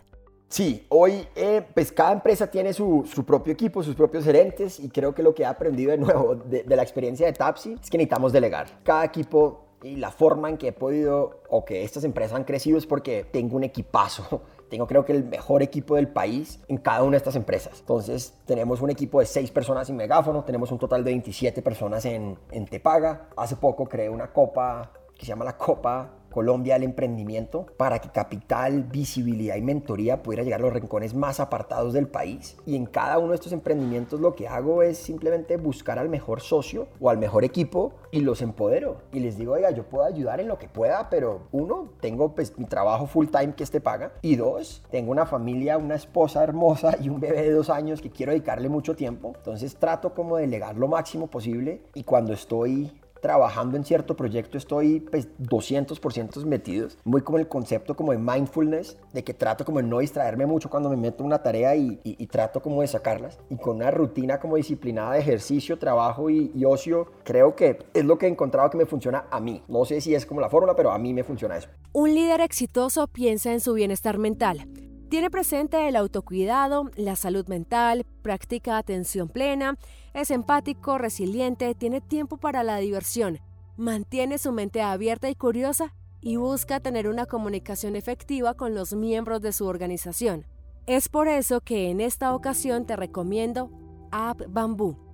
Sí, 0.50 0.86
hoy 0.90 1.28
eh, 1.36 1.62
pues 1.74 1.92
cada 1.92 2.14
empresa 2.14 2.48
tiene 2.48 2.74
su, 2.74 3.04
propio 3.28 3.52
equipo, 3.52 3.84
sus 3.84 3.96
propios 3.96 4.24
gerentes 4.24 4.80
y 4.80 4.88
creo 4.88 5.14
que 5.14 5.22
lo 5.22 5.36
que 5.36 5.44
he 5.44 5.46
aprendido 5.46 5.92
de 5.92 5.98
nuevo 5.98 6.36
de, 6.36 6.64
de 6.64 6.76
la 6.76 6.84
experiencia 6.84 7.28
de 7.28 7.34
Tapsi 7.34 7.74
es 7.74 7.90
que 7.90 7.98
necesitamos 7.98 8.32
delegar. 8.32 8.68
Cada 8.84 9.04
equipo 9.04 9.67
y 9.84 9.96
la 9.98 10.12
forma 10.12 10.50
en 10.50 10.58
que 10.58 10.70
he 10.70 10.74
podido 10.74 11.42
o 11.50 11.66
que 11.66 11.84
estas 11.84 12.04
empresas 12.04 12.36
han 12.36 12.44
crecido 12.44 12.78
es 12.78 12.86
porque 12.86 13.24
tengo 13.24 13.56
un 13.56 13.64
equipazo 13.64 14.42
tengo 14.70 14.88
creo 14.88 15.06
que 15.06 15.14
el 15.14 15.24
mejor 15.24 15.64
equipo 15.64 15.96
del 15.96 16.08
país 16.08 16.60
en 16.68 16.78
cada 16.78 17.04
una 17.04 17.12
de 17.12 17.18
estas 17.18 17.36
empresas. 17.36 17.80
Entonces 17.80 18.34
tenemos 18.46 18.82
un 18.82 18.90
equipo 18.90 19.20
de 19.20 19.26
6 19.26 19.52
personas 19.52 19.90
en 19.90 19.96
Megáfono, 19.96 20.44
tenemos 20.44 20.72
un 20.72 20.78
total 20.78 21.04
de 21.04 21.12
27 21.12 21.62
personas 21.62 22.06
en, 22.06 22.38
en 22.52 22.66
Tepaga. 22.66 23.30
Hace 23.36 23.56
poco 23.56 23.86
creé 23.86 24.10
una 24.10 24.32
copa 24.32 24.92
que 25.18 25.26
se 25.26 25.30
llama 25.30 25.46
la 25.46 25.58
Copa 25.58 26.17
Colombia 26.38 26.76
del 26.76 26.84
emprendimiento 26.84 27.66
para 27.78 27.98
que 27.98 28.10
capital, 28.10 28.84
visibilidad 28.84 29.56
y 29.56 29.62
mentoría 29.64 30.22
pudiera 30.22 30.44
llegar 30.44 30.60
a 30.60 30.66
los 30.66 30.74
rincones 30.74 31.16
más 31.16 31.40
apartados 31.40 31.94
del 31.94 32.08
país. 32.08 32.58
Y 32.64 32.76
en 32.76 32.86
cada 32.86 33.18
uno 33.18 33.30
de 33.30 33.38
estos 33.38 33.54
emprendimientos 33.54 34.20
lo 34.20 34.36
que 34.36 34.48
hago 34.48 34.84
es 34.84 35.00
simplemente 35.00 35.58
buscar 35.58 35.98
al 35.98 36.10
mejor 36.10 36.42
socio 36.42 36.90
o 37.00 37.10
al 37.10 37.18
mejor 37.18 37.44
equipo 37.44 37.96
y 38.12 38.20
los 38.20 38.44
empodero. 38.44 38.98
Y 39.12 39.20
les 39.20 39.36
digo, 39.40 39.54
oiga, 39.54 39.72
yo 39.72 39.90
puedo 39.90 40.06
ayudar 40.06 40.40
en 40.40 40.48
lo 40.48 40.60
que 40.60 40.70
pueda, 40.70 41.10
pero 41.10 41.48
uno, 41.52 41.90
tengo 42.02 42.36
pues 42.36 42.56
mi 42.56 42.66
trabajo 42.66 43.08
full 43.08 43.30
time 43.30 43.56
que 43.56 43.64
este 43.64 43.82
paga. 43.82 44.12
Y 44.22 44.36
dos, 44.36 44.84
tengo 44.92 45.10
una 45.10 45.26
familia, 45.26 45.80
una 45.80 45.96
esposa 45.96 46.44
hermosa 46.44 46.98
y 47.02 47.10
un 47.10 47.20
bebé 47.20 47.42
de 47.42 47.52
dos 47.52 47.72
años 47.72 48.00
que 48.00 48.12
quiero 48.12 48.32
dedicarle 48.32 48.70
mucho 48.70 48.96
tiempo. 48.96 49.34
Entonces 49.38 49.76
trato 49.78 50.14
como 50.14 50.36
de 50.36 50.44
delegar 50.44 50.76
lo 50.76 50.88
máximo 50.88 51.26
posible 51.26 51.82
y 51.96 52.04
cuando 52.04 52.34
estoy 52.34 52.92
trabajando 53.28 53.76
en 53.76 53.84
cierto 53.84 54.16
proyecto 54.16 54.58
estoy 54.58 55.02
pues 55.02 55.28
200% 55.38 56.46
metidos, 56.46 56.98
muy 57.04 57.20
como 57.20 57.38
el 57.40 57.50
concepto 57.50 57.94
como 57.94 58.14
de 58.14 58.18
mindfulness, 58.18 58.98
de 59.12 59.22
que 59.26 59.34
trato 59.34 59.66
como 59.66 59.80
de 59.80 59.84
no 59.84 60.00
distraerme 60.00 60.46
mucho 60.46 60.70
cuando 60.70 60.90
me 60.90 60.96
meto 60.96 61.26
una 61.26 61.44
tarea 61.44 61.76
y, 61.76 61.98
trato 62.32 62.62
como 62.62 62.80
de 62.80 62.88
sacarlas 62.88 63.38
y 63.50 63.58
con 63.58 63.78
una 63.78 63.92
rutina 63.92 64.40
como 64.40 64.56
disciplinada 64.56 65.16
de 65.16 65.20
ejercicio, 65.20 65.78
trabajo 65.78 66.30
y, 66.30 66.54
y 66.56 66.64
ocio, 66.64 67.12
creo 67.26 67.54
que 67.54 67.80
es 67.94 68.06
lo 68.06 68.18
que 68.18 68.28
he 68.28 68.30
encontrado 68.30 68.70
que 68.70 68.78
me 68.78 68.86
funciona 68.86 69.26
a 69.30 69.42
mí. 69.42 69.62
No 69.68 69.84
sé 69.84 70.00
si 70.00 70.16
es 70.16 70.26
como 70.26 70.40
la 70.40 70.50
fórmula, 70.50 70.74
pero 70.74 70.92
a 70.92 70.98
mí 70.98 71.14
me 71.14 71.26
funciona 71.26 71.58
eso. 71.58 71.68
Un 71.92 72.16
líder 72.16 72.40
exitoso 72.40 73.08
piensa 73.08 73.52
en 73.52 73.60
su 73.60 73.74
bienestar 73.74 74.18
mental. 74.20 74.66
Tiene 75.10 75.30
presente 75.30 75.88
el 75.88 75.96
autocuidado, 75.96 76.92
la 76.98 77.16
salud 77.16 77.48
mental, 77.48 78.06
practica 78.22 78.78
atención 78.78 79.30
plena, 79.30 79.78
es 80.14 80.32
empático, 80.32 80.98
resiliente, 80.98 81.74
tiene 81.76 82.02
tiempo 82.02 82.36
para 82.36 82.62
la 82.62 82.76
diversión, 82.78 83.40
mantiene 83.78 84.38
su 84.38 84.52
mente 84.52 84.82
abierta 84.82 85.30
y 85.30 85.36
curiosa 85.36 85.94
y 86.20 86.36
busca 86.36 86.82
tener 86.82 87.08
una 87.08 87.26
comunicación 87.26 87.96
efectiva 87.96 88.56
con 88.56 88.76
los 88.76 88.94
miembros 88.94 89.42
de 89.42 89.54
su 89.54 89.66
organización. 89.66 90.46
Es 90.88 91.08
por 91.08 91.30
eso 91.30 91.62
que 91.62 91.90
en 91.90 92.02
esta 92.02 92.36
ocasión 92.36 92.86
te 92.86 92.98
recomiendo 92.98 93.72
App 94.12 94.42
Bamboo, 94.50 95.07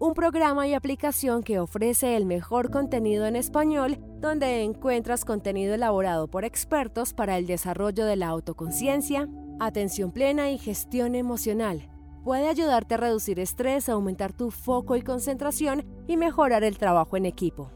un 0.00 0.12
programa 0.12 0.66
y 0.66 0.74
aplicación 0.74 1.42
que 1.42 1.60
ofrece 1.60 2.16
el 2.16 2.26
mejor 2.26 2.70
contenido 2.70 3.26
en 3.26 3.36
español, 3.36 3.98
donde 4.20 4.62
encuentras 4.62 5.24
contenido 5.24 5.74
elaborado 5.74 6.28
por 6.28 6.44
expertos 6.44 7.12
para 7.12 7.38
el 7.38 7.46
desarrollo 7.46 8.04
de 8.04 8.16
la 8.16 8.28
autoconciencia, 8.28 9.28
atención 9.60 10.10
plena 10.10 10.50
y 10.50 10.58
gestión 10.58 11.14
emocional. 11.14 11.88
Puede 12.24 12.48
ayudarte 12.48 12.94
a 12.94 12.98
reducir 12.98 13.38
estrés, 13.38 13.88
aumentar 13.88 14.32
tu 14.32 14.50
foco 14.50 14.96
y 14.96 15.02
concentración 15.02 15.84
y 16.08 16.16
mejorar 16.16 16.64
el 16.64 16.78
trabajo 16.78 17.16
en 17.16 17.26
equipo. 17.26 17.70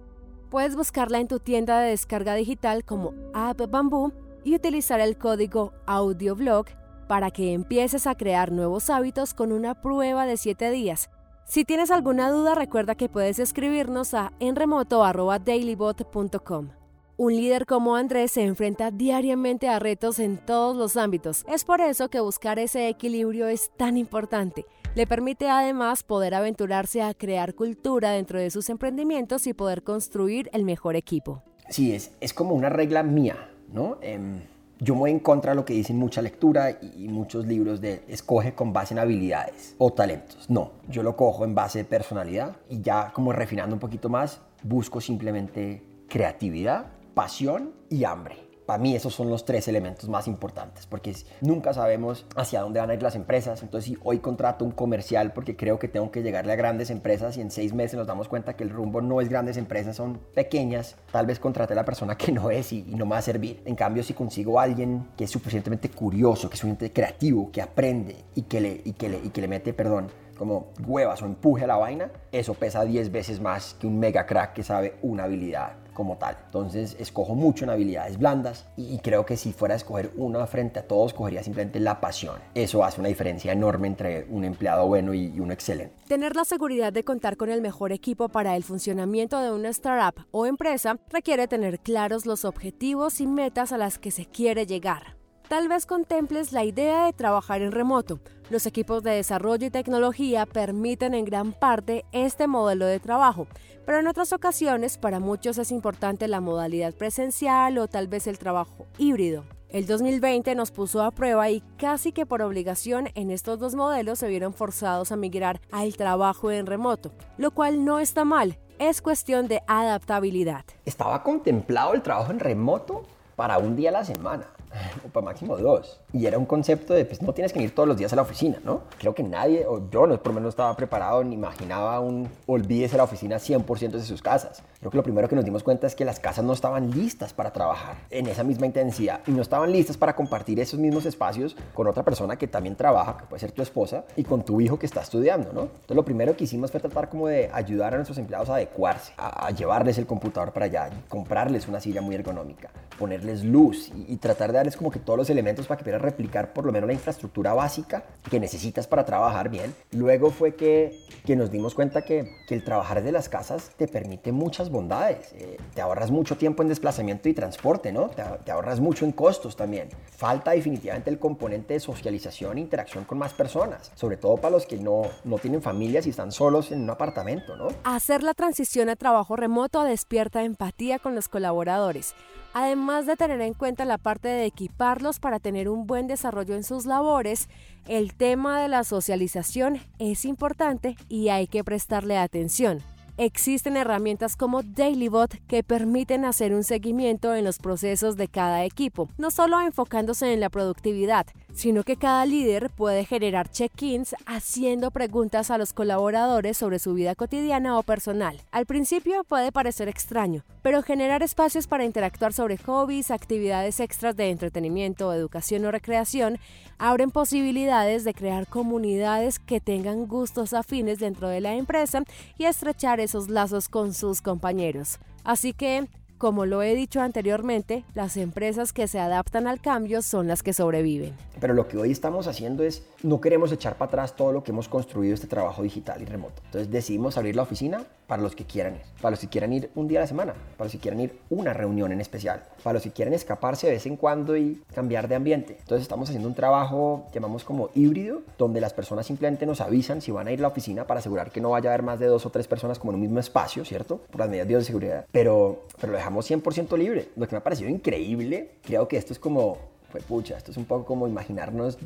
Puedes 0.50 0.74
buscarla 0.74 1.20
en 1.20 1.28
tu 1.28 1.38
tienda 1.38 1.80
de 1.80 1.90
descarga 1.90 2.34
digital 2.34 2.84
como 2.84 3.12
App 3.34 3.60
Bamboo 3.70 4.12
y 4.44 4.54
utilizar 4.54 5.00
el 5.00 5.18
código 5.18 5.72
AudioBlog 5.86 6.66
para 7.06 7.30
que 7.30 7.52
empieces 7.52 8.06
a 8.06 8.16
crear 8.16 8.50
nuevos 8.50 8.90
hábitos 8.90 9.34
con 9.34 9.52
una 9.52 9.80
prueba 9.80 10.26
de 10.26 10.36
7 10.36 10.70
días. 10.70 11.10
Si 11.48 11.64
tienes 11.64 11.90
alguna 11.90 12.30
duda, 12.30 12.54
recuerda 12.54 12.94
que 12.94 13.08
puedes 13.08 13.38
escribirnos 13.38 14.12
a 14.12 14.34
enremoto.dailybot.com. 14.38 16.68
Un 17.16 17.34
líder 17.34 17.64
como 17.64 17.96
Andrés 17.96 18.32
se 18.32 18.44
enfrenta 18.44 18.90
diariamente 18.90 19.70
a 19.70 19.78
retos 19.78 20.18
en 20.18 20.36
todos 20.36 20.76
los 20.76 20.98
ámbitos. 20.98 21.46
Es 21.48 21.64
por 21.64 21.80
eso 21.80 22.10
que 22.10 22.20
buscar 22.20 22.58
ese 22.58 22.88
equilibrio 22.88 23.48
es 23.48 23.70
tan 23.78 23.96
importante. 23.96 24.66
Le 24.94 25.06
permite 25.06 25.48
además 25.48 26.02
poder 26.02 26.34
aventurarse 26.34 27.00
a 27.00 27.14
crear 27.14 27.54
cultura 27.54 28.10
dentro 28.10 28.38
de 28.38 28.50
sus 28.50 28.68
emprendimientos 28.68 29.46
y 29.46 29.54
poder 29.54 29.82
construir 29.82 30.50
el 30.52 30.64
mejor 30.64 30.96
equipo. 30.96 31.42
Sí, 31.70 31.94
es, 31.94 32.12
es 32.20 32.34
como 32.34 32.54
una 32.54 32.68
regla 32.68 33.02
mía, 33.02 33.50
¿no? 33.72 33.96
Em, 34.02 34.42
yo 34.80 34.94
me 34.94 35.00
voy 35.00 35.10
en 35.10 35.18
contra 35.20 35.52
de 35.52 35.56
lo 35.56 35.64
que 35.64 35.74
dicen 35.74 35.96
mucha 35.96 36.22
lectura 36.22 36.70
y 36.70 37.08
muchos 37.08 37.46
libros 37.46 37.80
de 37.80 38.04
escoge 38.08 38.54
con 38.54 38.72
base 38.72 38.94
en 38.94 39.00
habilidades 39.00 39.74
o 39.78 39.92
talentos. 39.92 40.48
No, 40.48 40.72
yo 40.88 41.02
lo 41.02 41.16
cojo 41.16 41.44
en 41.44 41.54
base 41.54 41.78
de 41.80 41.84
personalidad 41.84 42.56
y 42.68 42.80
ya 42.80 43.12
como 43.12 43.32
refinando 43.32 43.74
un 43.74 43.80
poquito 43.80 44.08
más, 44.08 44.40
busco 44.62 45.00
simplemente 45.00 45.82
creatividad, 46.08 46.86
pasión 47.14 47.72
y 47.90 48.04
hambre. 48.04 48.47
Para 48.68 48.82
mí 48.82 48.94
esos 48.94 49.14
son 49.14 49.30
los 49.30 49.46
tres 49.46 49.66
elementos 49.66 50.10
más 50.10 50.28
importantes, 50.28 50.84
porque 50.84 51.16
nunca 51.40 51.72
sabemos 51.72 52.26
hacia 52.36 52.60
dónde 52.60 52.80
van 52.80 52.90
a 52.90 52.92
ir 52.92 53.02
las 53.02 53.14
empresas. 53.14 53.62
Entonces, 53.62 53.88
si 53.88 53.98
hoy 54.04 54.18
contrato 54.18 54.62
un 54.62 54.72
comercial 54.72 55.32
porque 55.32 55.56
creo 55.56 55.78
que 55.78 55.88
tengo 55.88 56.10
que 56.10 56.22
llegarle 56.22 56.52
a 56.52 56.56
grandes 56.56 56.90
empresas 56.90 57.38
y 57.38 57.40
en 57.40 57.50
seis 57.50 57.72
meses 57.72 57.96
nos 57.96 58.06
damos 58.06 58.28
cuenta 58.28 58.56
que 58.56 58.64
el 58.64 58.68
rumbo 58.68 59.00
no 59.00 59.22
es 59.22 59.30
grandes 59.30 59.56
empresas, 59.56 59.96
son 59.96 60.20
pequeñas, 60.34 60.96
tal 61.10 61.24
vez 61.24 61.38
contrate 61.38 61.72
a 61.72 61.76
la 61.76 61.86
persona 61.86 62.18
que 62.18 62.30
no 62.30 62.50
es 62.50 62.70
y, 62.74 62.82
no 62.82 63.06
me 63.06 63.12
va 63.12 63.16
a 63.16 63.22
servir. 63.22 63.62
En 63.64 63.74
cambio, 63.74 64.02
si 64.02 64.12
consigo 64.12 64.60
a 64.60 64.64
alguien 64.64 65.12
que 65.16 65.24
es 65.24 65.30
suficientemente 65.30 65.88
curioso, 65.88 66.50
que 66.50 66.56
es 66.56 66.60
suficientemente 66.60 66.92
creativo, 66.92 67.50
que 67.50 67.62
aprende 67.62 68.16
y 68.34 68.42
que 68.42 68.60
le, 68.60 68.82
y 68.84 68.92
que 68.92 69.08
le, 69.08 69.16
y 69.16 69.30
que 69.30 69.40
le 69.40 69.48
mete, 69.48 69.72
perdón, 69.72 70.08
como 70.36 70.72
huevas 70.86 71.22
o 71.22 71.24
empuje 71.24 71.64
a 71.64 71.68
la 71.68 71.78
vaina, 71.78 72.10
eso 72.32 72.52
pesa 72.52 72.84
10 72.84 73.10
veces 73.12 73.40
más 73.40 73.72
que 73.80 73.86
un 73.86 73.98
mega 73.98 74.26
crack 74.26 74.52
que 74.52 74.62
sabe 74.62 74.96
una 75.00 75.24
habilidad 75.24 75.87
como 75.98 76.16
tal. 76.16 76.36
Entonces 76.46 76.96
escojo 77.00 77.34
mucho 77.34 77.64
en 77.64 77.70
habilidades 77.70 78.18
blandas 78.18 78.66
y 78.76 78.96
creo 79.00 79.26
que 79.26 79.36
si 79.36 79.52
fuera 79.52 79.74
a 79.74 79.76
escoger 79.76 80.12
una 80.16 80.46
frente 80.46 80.78
a 80.78 80.86
todos, 80.86 81.10
escogería 81.10 81.42
simplemente 81.42 81.80
la 81.80 82.00
pasión. 82.00 82.36
Eso 82.54 82.84
hace 82.84 83.00
una 83.00 83.08
diferencia 83.08 83.52
enorme 83.52 83.88
entre 83.88 84.26
un 84.30 84.44
empleado 84.44 84.86
bueno 84.86 85.12
y 85.12 85.40
uno 85.40 85.52
excelente. 85.52 85.92
Tener 86.06 86.36
la 86.36 86.44
seguridad 86.44 86.92
de 86.92 87.02
contar 87.02 87.36
con 87.36 87.50
el 87.50 87.60
mejor 87.60 87.90
equipo 87.90 88.28
para 88.28 88.54
el 88.54 88.62
funcionamiento 88.62 89.40
de 89.40 89.50
una 89.50 89.70
startup 89.70 90.24
o 90.30 90.46
empresa 90.46 90.98
requiere 91.10 91.48
tener 91.48 91.80
claros 91.80 92.26
los 92.26 92.44
objetivos 92.44 93.20
y 93.20 93.26
metas 93.26 93.72
a 93.72 93.78
las 93.78 93.98
que 93.98 94.12
se 94.12 94.24
quiere 94.24 94.66
llegar. 94.66 95.16
Tal 95.48 95.66
vez 95.66 95.86
contemples 95.86 96.52
la 96.52 96.62
idea 96.62 97.06
de 97.06 97.14
trabajar 97.14 97.62
en 97.62 97.72
remoto. 97.72 98.20
Los 98.50 98.64
equipos 98.64 99.02
de 99.02 99.10
desarrollo 99.10 99.66
y 99.66 99.70
tecnología 99.70 100.46
permiten 100.46 101.12
en 101.12 101.26
gran 101.26 101.52
parte 101.52 102.06
este 102.12 102.46
modelo 102.46 102.86
de 102.86 102.98
trabajo, 102.98 103.46
pero 103.84 103.98
en 103.98 104.06
otras 104.06 104.32
ocasiones 104.32 104.96
para 104.96 105.20
muchos 105.20 105.58
es 105.58 105.70
importante 105.70 106.28
la 106.28 106.40
modalidad 106.40 106.94
presencial 106.94 107.76
o 107.76 107.88
tal 107.88 108.08
vez 108.08 108.26
el 108.26 108.38
trabajo 108.38 108.86
híbrido. 108.96 109.44
El 109.68 109.86
2020 109.86 110.54
nos 110.54 110.70
puso 110.70 111.02
a 111.02 111.10
prueba 111.10 111.50
y 111.50 111.60
casi 111.76 112.12
que 112.12 112.24
por 112.24 112.40
obligación 112.40 113.10
en 113.14 113.30
estos 113.30 113.58
dos 113.58 113.74
modelos 113.74 114.18
se 114.18 114.28
vieron 114.28 114.54
forzados 114.54 115.12
a 115.12 115.16
migrar 115.16 115.60
al 115.70 115.94
trabajo 115.96 116.50
en 116.50 116.64
remoto, 116.64 117.12
lo 117.36 117.50
cual 117.50 117.84
no 117.84 117.98
está 117.98 118.24
mal, 118.24 118.56
es 118.78 119.02
cuestión 119.02 119.46
de 119.46 119.60
adaptabilidad. 119.66 120.64
¿Estaba 120.86 121.22
contemplado 121.22 121.92
el 121.92 122.00
trabajo 122.00 122.32
en 122.32 122.40
remoto 122.40 123.02
para 123.36 123.58
un 123.58 123.76
día 123.76 123.90
a 123.90 123.92
la 123.92 124.04
semana? 124.06 124.46
o 125.06 125.08
para 125.08 125.24
máximo 125.24 125.56
dos. 125.56 126.00
Y 126.12 126.26
era 126.26 126.38
un 126.38 126.46
concepto 126.46 126.94
de, 126.94 127.04
pues 127.04 127.22
no 127.22 127.32
tienes 127.32 127.52
que 127.52 127.62
ir 127.62 127.74
todos 127.74 127.88
los 127.88 127.96
días 127.96 128.12
a 128.12 128.16
la 128.16 128.22
oficina, 128.22 128.58
¿no? 128.64 128.82
Creo 128.98 129.14
que 129.14 129.22
nadie, 129.22 129.66
o 129.66 129.88
yo 129.90 130.06
no, 130.06 130.16
por 130.18 130.28
lo 130.28 130.40
menos 130.40 130.50
estaba 130.50 130.74
preparado 130.76 131.22
ni 131.24 131.34
imaginaba 131.34 132.00
un 132.00 132.28
olvídese 132.46 132.96
la 132.96 133.04
oficina 133.04 133.36
100% 133.36 133.90
de 133.90 134.02
sus 134.02 134.22
casas. 134.22 134.62
Creo 134.80 134.90
que 134.90 134.96
lo 134.96 135.02
primero 135.02 135.28
que 135.28 135.36
nos 135.36 135.44
dimos 135.44 135.62
cuenta 135.62 135.86
es 135.86 135.94
que 135.94 136.04
las 136.04 136.20
casas 136.20 136.44
no 136.44 136.52
estaban 136.52 136.90
listas 136.90 137.32
para 137.32 137.52
trabajar 137.52 137.96
en 138.10 138.26
esa 138.26 138.44
misma 138.44 138.66
intensidad 138.66 139.20
y 139.26 139.32
no 139.32 139.42
estaban 139.42 139.72
listas 139.72 139.96
para 139.96 140.14
compartir 140.14 140.60
esos 140.60 140.78
mismos 140.78 141.06
espacios 141.06 141.56
con 141.74 141.86
otra 141.86 142.04
persona 142.04 142.36
que 142.36 142.46
también 142.46 142.76
trabaja, 142.76 143.16
que 143.18 143.26
puede 143.26 143.40
ser 143.40 143.52
tu 143.52 143.62
esposa, 143.62 144.04
y 144.16 144.24
con 144.24 144.44
tu 144.44 144.60
hijo 144.60 144.78
que 144.78 144.86
está 144.86 145.00
estudiando, 145.00 145.52
¿no? 145.52 145.62
Entonces 145.62 145.96
lo 145.96 146.04
primero 146.04 146.36
que 146.36 146.44
hicimos 146.44 146.70
fue 146.70 146.80
tratar 146.80 147.08
como 147.08 147.28
de 147.28 147.50
ayudar 147.52 147.94
a 147.94 147.96
nuestros 147.96 148.18
empleados 148.18 148.48
a 148.50 148.54
adecuarse, 148.54 149.12
a, 149.16 149.50
llevarles 149.50 149.98
el 149.98 150.06
computador 150.06 150.52
para 150.52 150.66
allá, 150.66 150.90
comprarles 151.08 151.66
una 151.68 151.80
silla 151.80 152.00
muy 152.00 152.14
ergonómica, 152.14 152.70
ponerles 152.98 153.44
luz 153.44 153.88
y, 153.88 154.12
y 154.12 154.16
tratar 154.18 154.52
de 154.52 154.57
darles 154.58 154.76
como 154.76 154.90
que 154.90 154.98
todos 154.98 155.18
los 155.18 155.30
elementos 155.30 155.66
para 155.66 155.78
que 155.78 155.84
puedas 155.84 156.02
replicar 156.02 156.52
por 156.52 156.64
lo 156.64 156.72
menos 156.72 156.86
la 156.86 156.92
infraestructura 156.92 157.54
básica 157.54 158.04
que 158.30 158.40
necesitas 158.40 158.86
para 158.86 159.04
trabajar 159.04 159.48
bien. 159.48 159.74
Luego 159.92 160.30
fue 160.30 160.54
que, 160.54 161.04
que 161.24 161.36
nos 161.36 161.50
dimos 161.50 161.74
cuenta 161.74 162.02
que, 162.02 162.36
que 162.46 162.54
el 162.54 162.64
trabajar 162.64 162.98
desde 162.98 163.12
las 163.12 163.28
casas 163.28 163.70
te 163.76 163.88
permite 163.88 164.32
muchas 164.32 164.70
bondades. 164.70 165.32
Eh, 165.34 165.56
te 165.74 165.80
ahorras 165.80 166.10
mucho 166.10 166.36
tiempo 166.36 166.62
en 166.62 166.68
desplazamiento 166.68 167.28
y 167.28 167.34
transporte, 167.34 167.92
¿no? 167.92 168.08
Te, 168.08 168.22
te, 168.44 168.50
ahorras 168.50 168.80
mucho 168.80 169.04
en 169.04 169.12
costos 169.12 169.56
también. 169.56 169.88
Falta 170.16 170.52
definitivamente 170.52 171.10
el 171.10 171.18
componente 171.18 171.74
de 171.74 171.80
socialización 171.80 172.58
e 172.58 172.60
interacción 172.60 173.04
con 173.04 173.18
más 173.18 173.32
personas, 173.32 173.92
sobre 173.94 174.16
todo 174.16 174.36
para 174.36 174.50
los 174.50 174.66
que 174.66 174.76
no, 174.76 175.02
no 175.24 175.38
tienen 175.38 175.62
familias 175.62 176.06
y 176.06 176.10
están 176.10 176.32
solos 176.32 176.72
en 176.72 176.82
un 176.82 176.90
apartamento, 176.90 177.56
¿no? 177.56 177.68
Hacer 177.84 178.22
la 178.22 178.34
transición 178.34 178.88
a 178.88 178.96
trabajo 178.96 179.36
remoto 179.36 179.84
despierta 179.84 180.42
empatía 180.42 180.98
con 180.98 181.14
los 181.14 181.28
colaboradores 181.28 182.14
Además 182.54 183.06
de 183.06 183.16
tener 183.16 183.40
en 183.40 183.54
cuenta 183.54 183.84
la 183.84 183.98
parte 183.98 184.28
de 184.28 184.46
equiparlos 184.46 185.20
para 185.20 185.38
tener 185.38 185.68
un 185.68 185.86
buen 185.86 186.06
desarrollo 186.06 186.54
en 186.54 186.64
sus 186.64 186.86
labores, 186.86 187.48
el 187.86 188.14
tema 188.14 188.60
de 188.60 188.68
la 188.68 188.84
socialización 188.84 189.78
es 189.98 190.24
importante 190.24 190.96
y 191.08 191.28
hay 191.28 191.46
que 191.46 191.62
prestarle 191.62 192.16
atención. 192.16 192.82
Existen 193.16 193.76
herramientas 193.76 194.36
como 194.36 194.62
DailyBot 194.62 195.44
que 195.48 195.64
permiten 195.64 196.24
hacer 196.24 196.54
un 196.54 196.62
seguimiento 196.62 197.34
en 197.34 197.44
los 197.44 197.58
procesos 197.58 198.16
de 198.16 198.28
cada 198.28 198.64
equipo, 198.64 199.08
no 199.18 199.32
solo 199.32 199.60
enfocándose 199.60 200.32
en 200.32 200.38
la 200.38 200.50
productividad, 200.50 201.26
sino 201.52 201.82
que 201.82 201.96
cada 201.96 202.24
líder 202.26 202.70
puede 202.70 203.04
generar 203.04 203.50
check-ins 203.50 204.14
haciendo 204.26 204.90
preguntas 204.90 205.50
a 205.50 205.58
los 205.58 205.72
colaboradores 205.72 206.56
sobre 206.56 206.78
su 206.78 206.94
vida 206.94 207.14
cotidiana 207.14 207.78
o 207.78 207.82
personal. 207.82 208.40
Al 208.50 208.66
principio 208.66 209.24
puede 209.24 209.52
parecer 209.52 209.88
extraño, 209.88 210.44
pero 210.62 210.82
generar 210.82 211.22
espacios 211.22 211.66
para 211.66 211.84
interactuar 211.84 212.32
sobre 212.32 212.58
hobbies, 212.58 213.10
actividades 213.10 213.80
extras 213.80 214.16
de 214.16 214.30
entretenimiento, 214.30 215.12
educación 215.12 215.64
o 215.64 215.70
recreación 215.70 216.38
abren 216.78 217.10
posibilidades 217.10 218.04
de 218.04 218.14
crear 218.14 218.46
comunidades 218.46 219.38
que 219.38 219.60
tengan 219.60 220.06
gustos 220.06 220.52
afines 220.52 220.98
dentro 220.98 221.28
de 221.28 221.40
la 221.40 221.54
empresa 221.54 222.02
y 222.36 222.44
estrechar 222.44 223.00
esos 223.00 223.28
lazos 223.28 223.68
con 223.68 223.94
sus 223.94 224.22
compañeros. 224.22 224.98
Así 225.24 225.52
que, 225.52 225.88
como 226.18 226.46
lo 226.46 226.62
he 226.62 226.74
dicho 226.74 227.00
anteriormente, 227.00 227.84
las 227.94 228.16
empresas 228.16 228.72
que 228.72 228.88
se 228.88 228.98
adaptan 228.98 229.46
al 229.46 229.60
cambio 229.60 230.02
son 230.02 230.26
las 230.26 230.42
que 230.42 230.52
sobreviven. 230.52 231.14
Pero 231.40 231.54
lo 231.54 231.68
que 231.68 231.76
hoy 231.76 231.92
estamos 231.92 232.26
haciendo 232.26 232.64
es, 232.64 232.82
no 233.02 233.20
queremos 233.20 233.52
echar 233.52 233.76
para 233.76 233.88
atrás 233.88 234.16
todo 234.16 234.32
lo 234.32 234.42
que 234.42 234.50
hemos 234.50 234.68
construido 234.68 235.14
este 235.14 235.28
trabajo 235.28 235.62
digital 235.62 236.02
y 236.02 236.04
remoto. 236.04 236.42
Entonces 236.46 236.70
decidimos 236.70 237.16
abrir 237.16 237.36
la 237.36 237.42
oficina 237.42 237.84
para 238.08 238.22
los 238.22 238.34
que 238.34 238.44
quieran 238.44 238.76
ir, 238.76 238.82
para 239.00 239.10
los 239.12 239.20
que 239.20 239.28
quieran 239.28 239.52
ir 239.52 239.70
un 239.74 239.86
día 239.86 240.00
a 240.00 240.02
la 240.02 240.06
semana, 240.06 240.34
para 240.56 240.64
los 240.64 240.72
que 240.72 240.78
quieran 240.78 241.00
ir 241.00 241.20
una 241.30 241.52
reunión 241.52 241.92
en 241.92 242.00
especial, 242.00 242.42
para 242.62 242.74
los 242.74 242.82
que 242.82 242.90
quieran 242.90 243.14
escaparse 243.14 243.66
de 243.66 243.74
vez 243.74 243.86
en 243.86 243.96
cuando 243.96 244.36
y 244.36 244.62
cambiar 244.74 245.06
de 245.06 245.14
ambiente. 245.14 245.58
Entonces 245.60 245.82
estamos 245.82 246.08
haciendo 246.08 246.26
un 246.26 246.34
trabajo, 246.34 247.06
llamamos 247.12 247.44
como 247.44 247.70
híbrido, 247.74 248.22
donde 248.38 248.60
las 248.60 248.72
personas 248.72 249.06
simplemente 249.06 249.46
nos 249.46 249.60
avisan 249.60 250.00
si 250.00 250.10
van 250.10 250.26
a 250.26 250.32
ir 250.32 250.40
a 250.40 250.42
la 250.42 250.48
oficina 250.48 250.86
para 250.86 251.00
asegurar 251.00 251.30
que 251.30 251.40
no 251.40 251.50
vaya 251.50 251.70
a 251.70 251.74
haber 251.74 251.84
más 251.84 252.00
de 252.00 252.06
dos 252.06 252.24
o 252.26 252.30
tres 252.30 252.48
personas 252.48 252.78
como 252.78 252.92
en 252.92 252.96
un 252.96 253.02
mismo 253.02 253.20
espacio, 253.20 253.64
¿cierto? 253.64 254.00
Por 254.10 254.20
las 254.20 254.30
medidas 254.30 254.48
de 254.48 254.64
seguridad. 254.64 255.06
Pero, 255.12 255.66
pero 255.78 255.92
lo 255.92 255.98
dejamos 255.98 256.07
100% 256.10 256.76
libre. 256.76 257.10
Lo 257.16 257.26
que 257.26 257.34
me 257.34 257.38
ha 257.38 257.44
parecido 257.44 257.70
increíble, 257.70 258.52
creo 258.62 258.88
que 258.88 258.96
esto 258.96 259.12
es 259.12 259.18
como 259.18 259.58
pues 259.90 260.04
pucha, 260.04 260.36
esto 260.36 260.50
es 260.50 260.56
un 260.56 260.64
poco 260.64 260.84
como 260.84 261.08
imaginarnos 261.08 261.78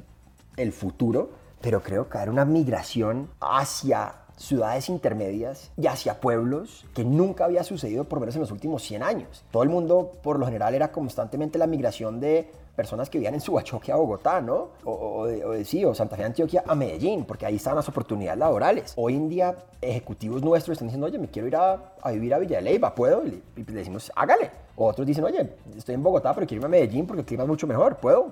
el 0.57 0.73
futuro, 0.73 1.31
pero 1.61 1.83
creo 1.83 2.09
que 2.09 2.19
era 2.19 2.31
una 2.31 2.45
migración 2.45 3.29
hacia 3.41 4.15
ciudades 4.37 4.89
intermedias 4.89 5.71
y 5.77 5.87
hacia 5.87 6.21
pueblos 6.21 6.85
que 6.95 7.05
nunca 7.05 7.45
había 7.45 7.63
sucedido 7.63 8.05
por 8.05 8.19
menos 8.19 8.35
en 8.35 8.41
los 8.41 8.51
últimos 8.51 8.83
100 8.83 9.03
años. 9.03 9.45
Todo 9.53 9.63
el 9.63 9.69
mundo, 9.69 10.13
por 10.23 10.39
lo 10.39 10.47
general, 10.47 10.75
era 10.75 10.91
constantemente 10.91 11.59
la 11.59 11.67
migración 11.67 12.19
de 12.19 12.51
personas 12.75 13.11
que 13.11 13.19
vivían 13.19 13.35
en 13.35 13.41
Subachoque 13.41 13.93
a 13.93 13.97
Bogotá, 13.97 14.41
¿no? 14.41 14.71
O, 14.85 15.27
de, 15.27 15.65
sí, 15.65 15.85
o 15.85 15.95
Santa 15.95 16.17
Fe, 16.17 16.25
Antioquia 16.25 16.65
a 16.67 16.75
Medellín, 16.75 17.25
porque 17.25 17.47
ahí 17.47 17.57
estaban 17.57 17.77
las 17.77 17.89
oportunidades 17.89 18.39
laborales. 18.39 18.95
Hoy 18.97 19.17
en 19.17 19.29
día, 19.29 19.55
ejecutivos 19.81 20.43
nuestros 20.43 20.75
están 20.75 20.89
diciendo, 20.89 21.07
oye, 21.07 21.19
me 21.19 21.29
quiero 21.29 21.49
ir 21.49 21.57
a, 21.57 21.93
vivir 22.11 22.35
a 22.35 22.39
Villa 22.39 22.57
de 22.57 22.63
Leyva, 22.63 22.95
¿puedo? 22.95 23.23
Y 23.25 23.43
le 23.57 23.73
decimos, 23.73 24.11
hágale. 24.15 24.51
O 24.75 24.87
otros 24.87 25.07
dicen, 25.07 25.25
oye, 25.25 25.53
estoy 25.77 25.95
en 25.95 26.03
Bogotá, 26.03 26.35
pero 26.35 26.47
quiero 26.47 26.63
irme 26.63 26.79
a 26.79 26.81
Medellín 26.81 27.07
porque 27.07 27.21
el 27.21 27.27
clima 27.27 27.43
es 27.43 27.49
mucho 27.49 27.67
mejor, 27.67 27.97
¿puedo? 27.97 28.29